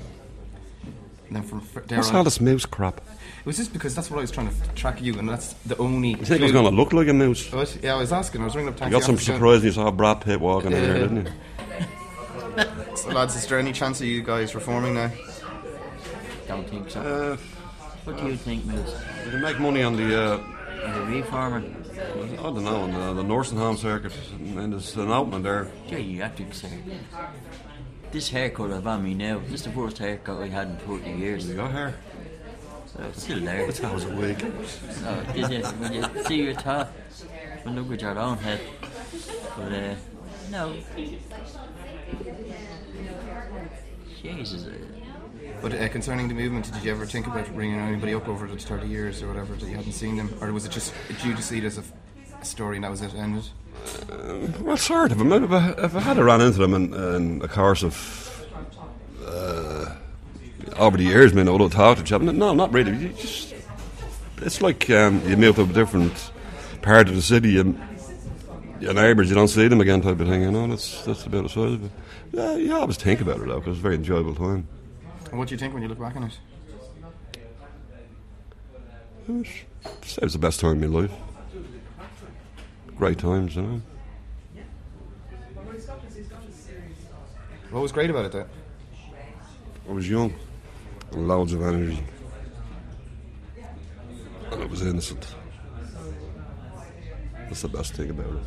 Then 1.30 1.42
from 1.42 1.60
fr- 1.60 1.80
What's 1.88 2.10
all 2.12 2.24
this 2.24 2.40
moose 2.40 2.64
crap? 2.64 3.00
It 3.46 3.50
was 3.50 3.58
just 3.58 3.72
because 3.72 3.94
that's 3.94 4.10
what 4.10 4.18
I 4.18 4.22
was 4.22 4.32
trying 4.32 4.48
to 4.48 4.68
track 4.74 5.00
you, 5.00 5.16
and 5.20 5.28
that's 5.28 5.52
the 5.66 5.76
only. 5.76 6.10
You 6.10 6.16
think 6.16 6.40
I 6.40 6.42
was 6.46 6.52
going 6.52 6.64
to 6.68 6.72
look 6.76 6.92
like 6.92 7.06
a 7.06 7.12
moose? 7.12 7.52
What? 7.52 7.78
Yeah, 7.80 7.94
I 7.94 7.98
was 7.98 8.12
asking. 8.12 8.40
I 8.40 8.44
was 8.46 8.56
ringing 8.56 8.74
up 8.74 8.80
You 8.80 8.90
got 8.90 9.04
some 9.04 9.14
office 9.14 9.28
going- 9.28 9.38
surprise 9.38 9.58
when 9.60 9.66
you 9.66 9.70
saw 9.70 9.88
Brad 9.92 10.20
Pitt 10.20 10.40
walking 10.40 10.72
in 10.72 10.82
here, 10.82 10.94
didn't 10.94 11.26
you? 11.26 11.32
So, 12.96 13.10
lads, 13.10 13.36
is 13.36 13.46
there 13.46 13.60
any 13.60 13.72
chance 13.72 14.00
of 14.00 14.06
you 14.08 14.20
guys 14.20 14.52
reforming 14.54 14.94
now? 14.94 15.12
Don't 16.48 16.68
think 16.68 16.90
so. 16.90 17.00
Uh, 17.00 17.36
what 18.02 18.16
do 18.16 18.26
you 18.26 18.36
think, 18.36 18.64
Moose? 18.64 18.94
You 19.26 19.30
can 19.30 19.42
make 19.42 19.60
money 19.60 19.84
on 19.84 19.94
the. 19.94 20.20
Uh, 20.20 20.38
Are 20.84 21.10
you 21.10 21.18
reforming? 21.18 21.76
I 21.92 22.42
don't 22.42 22.64
know, 22.64 22.76
on 22.82 22.92
the, 22.92 23.22
the 23.22 23.22
nursing 23.22 23.58
home 23.58 23.76
circuit, 23.76 24.12
and 24.40 24.72
there's 24.72 24.96
an 24.96 25.10
opening 25.12 25.42
there. 25.44 25.70
Geriatric 25.86 26.52
surgery. 26.52 26.98
This 28.10 28.28
haircut 28.30 28.72
I've 28.72 28.86
on 28.88 29.04
me 29.04 29.14
now, 29.14 29.38
this 29.38 29.60
is 29.60 29.62
the 29.64 29.70
worst 29.70 29.98
haircut 29.98 30.42
I 30.42 30.48
had 30.48 30.68
in 30.68 30.78
40 30.78 31.10
years. 31.12 31.48
You 31.48 31.54
got 31.54 31.70
hair? 31.70 31.94
Uh, 32.98 33.02
it's 33.08 33.22
still 33.22 33.40
there. 33.40 33.70
That 33.70 33.94
was 33.94 34.04
a 34.04 34.14
wig. 34.14 34.38
No, 35.02 35.22
did 35.34 35.50
you, 35.50 35.62
when 35.66 35.92
you 35.92 36.24
see 36.24 36.42
your 36.42 36.54
top, 36.54 36.92
when 37.62 37.76
look 37.76 37.92
at 37.92 38.00
your 38.02 38.18
own 38.18 38.38
head. 38.38 38.60
But, 39.56 39.72
uh, 39.72 39.94
no. 40.50 40.74
Jesus. 44.22 44.66
uh, 44.66 44.70
But 45.60 45.74
uh, 45.74 45.88
concerning 45.88 46.28
the 46.28 46.34
movement, 46.34 46.72
did 46.72 46.82
you 46.82 46.90
ever 46.90 47.06
think 47.06 47.26
about 47.26 47.54
ringing 47.54 47.78
anybody 47.78 48.14
up 48.14 48.28
over 48.28 48.46
the 48.46 48.56
30 48.56 48.86
years 48.88 49.22
or 49.22 49.28
whatever 49.28 49.54
that 49.54 49.66
you 49.68 49.76
hadn't 49.76 49.92
seen 49.92 50.16
them? 50.16 50.30
Or 50.40 50.52
was 50.52 50.64
it 50.64 50.72
just, 50.72 50.92
did 51.08 51.22
you 51.24 51.34
just 51.34 51.48
see 51.48 51.58
it 51.58 51.64
as 51.64 51.76
a, 51.78 51.82
f- 51.82 51.92
a 52.40 52.44
story 52.44 52.76
and 52.76 52.84
that 52.84 52.90
was 52.90 53.02
it, 53.02 53.14
ended? 53.14 53.44
Well, 54.60 54.76
sort 54.76 55.12
of. 55.12 55.20
I 55.20 55.24
mean, 55.24 55.44
if 55.44 55.50
I, 55.50 55.70
if 55.78 55.94
I 55.94 56.00
had 56.00 56.18
run 56.18 56.40
into 56.40 56.58
them 56.58 56.74
in, 56.74 56.94
in 56.94 57.38
the 57.40 57.48
course 57.48 57.82
of 57.84 58.46
uh, 59.24 59.94
over 60.78 60.96
the 60.96 61.04
years, 61.04 61.36
I 61.36 61.42
would 61.42 61.60
have 61.60 61.72
talked 61.72 61.98
to 61.98 62.04
each 62.04 62.12
other. 62.12 62.32
No, 62.32 62.54
not 62.54 62.72
really. 62.72 62.96
You 62.96 63.08
just, 63.10 63.54
it's 64.38 64.60
like 64.60 64.88
um, 64.90 65.26
you 65.28 65.36
move 65.36 65.56
to 65.56 65.62
a 65.62 65.66
different 65.66 66.30
part 66.82 67.08
of 67.08 67.14
the 67.14 67.22
city 67.22 67.58
and 67.58 67.80
your 68.80 68.94
neighbours, 68.94 69.28
you 69.28 69.34
don't 69.34 69.48
see 69.48 69.68
them 69.68 69.80
again, 69.80 70.02
type 70.02 70.20
of 70.20 70.28
thing. 70.28 70.42
You 70.42 70.50
know, 70.50 70.66
that's 70.68 71.04
that's 71.04 71.24
about 71.24 71.44
the 71.44 71.48
size 71.48 71.72
of 71.74 71.84
it. 71.84 71.90
Yeah, 72.32 72.56
you 72.56 72.74
always 72.74 72.96
think 72.96 73.20
about 73.20 73.40
it 73.40 73.46
though, 73.48 73.58
because 73.58 73.72
it's 73.72 73.78
a 73.78 73.82
very 73.82 73.94
enjoyable 73.94 74.34
time. 74.34 74.68
And 75.30 75.38
what 75.38 75.48
do 75.48 75.54
you 75.54 75.58
think 75.58 75.72
when 75.72 75.82
you 75.82 75.88
look 75.88 75.98
back 75.98 76.16
on 76.16 76.24
it? 76.24 76.38
It 79.28 80.22
was 80.22 80.32
the 80.32 80.38
best 80.38 80.60
time 80.60 80.82
in 80.82 80.90
my 80.90 81.00
life. 81.00 81.12
Great 82.96 83.18
times, 83.18 83.56
you 83.56 83.62
know. 83.62 83.82
What 87.70 87.80
was 87.80 87.92
great 87.92 88.08
about 88.08 88.26
it, 88.26 88.32
though? 88.32 88.46
I 89.88 89.92
was 89.92 90.08
young, 90.08 90.32
loads 91.12 91.52
of 91.52 91.62
energy. 91.62 92.04
And 94.52 94.62
it 94.62 94.70
was 94.70 94.82
innocent. 94.82 95.34
That's 97.48 97.62
the 97.62 97.68
best 97.68 97.94
thing 97.94 98.10
about 98.10 98.26
it. 98.26 98.42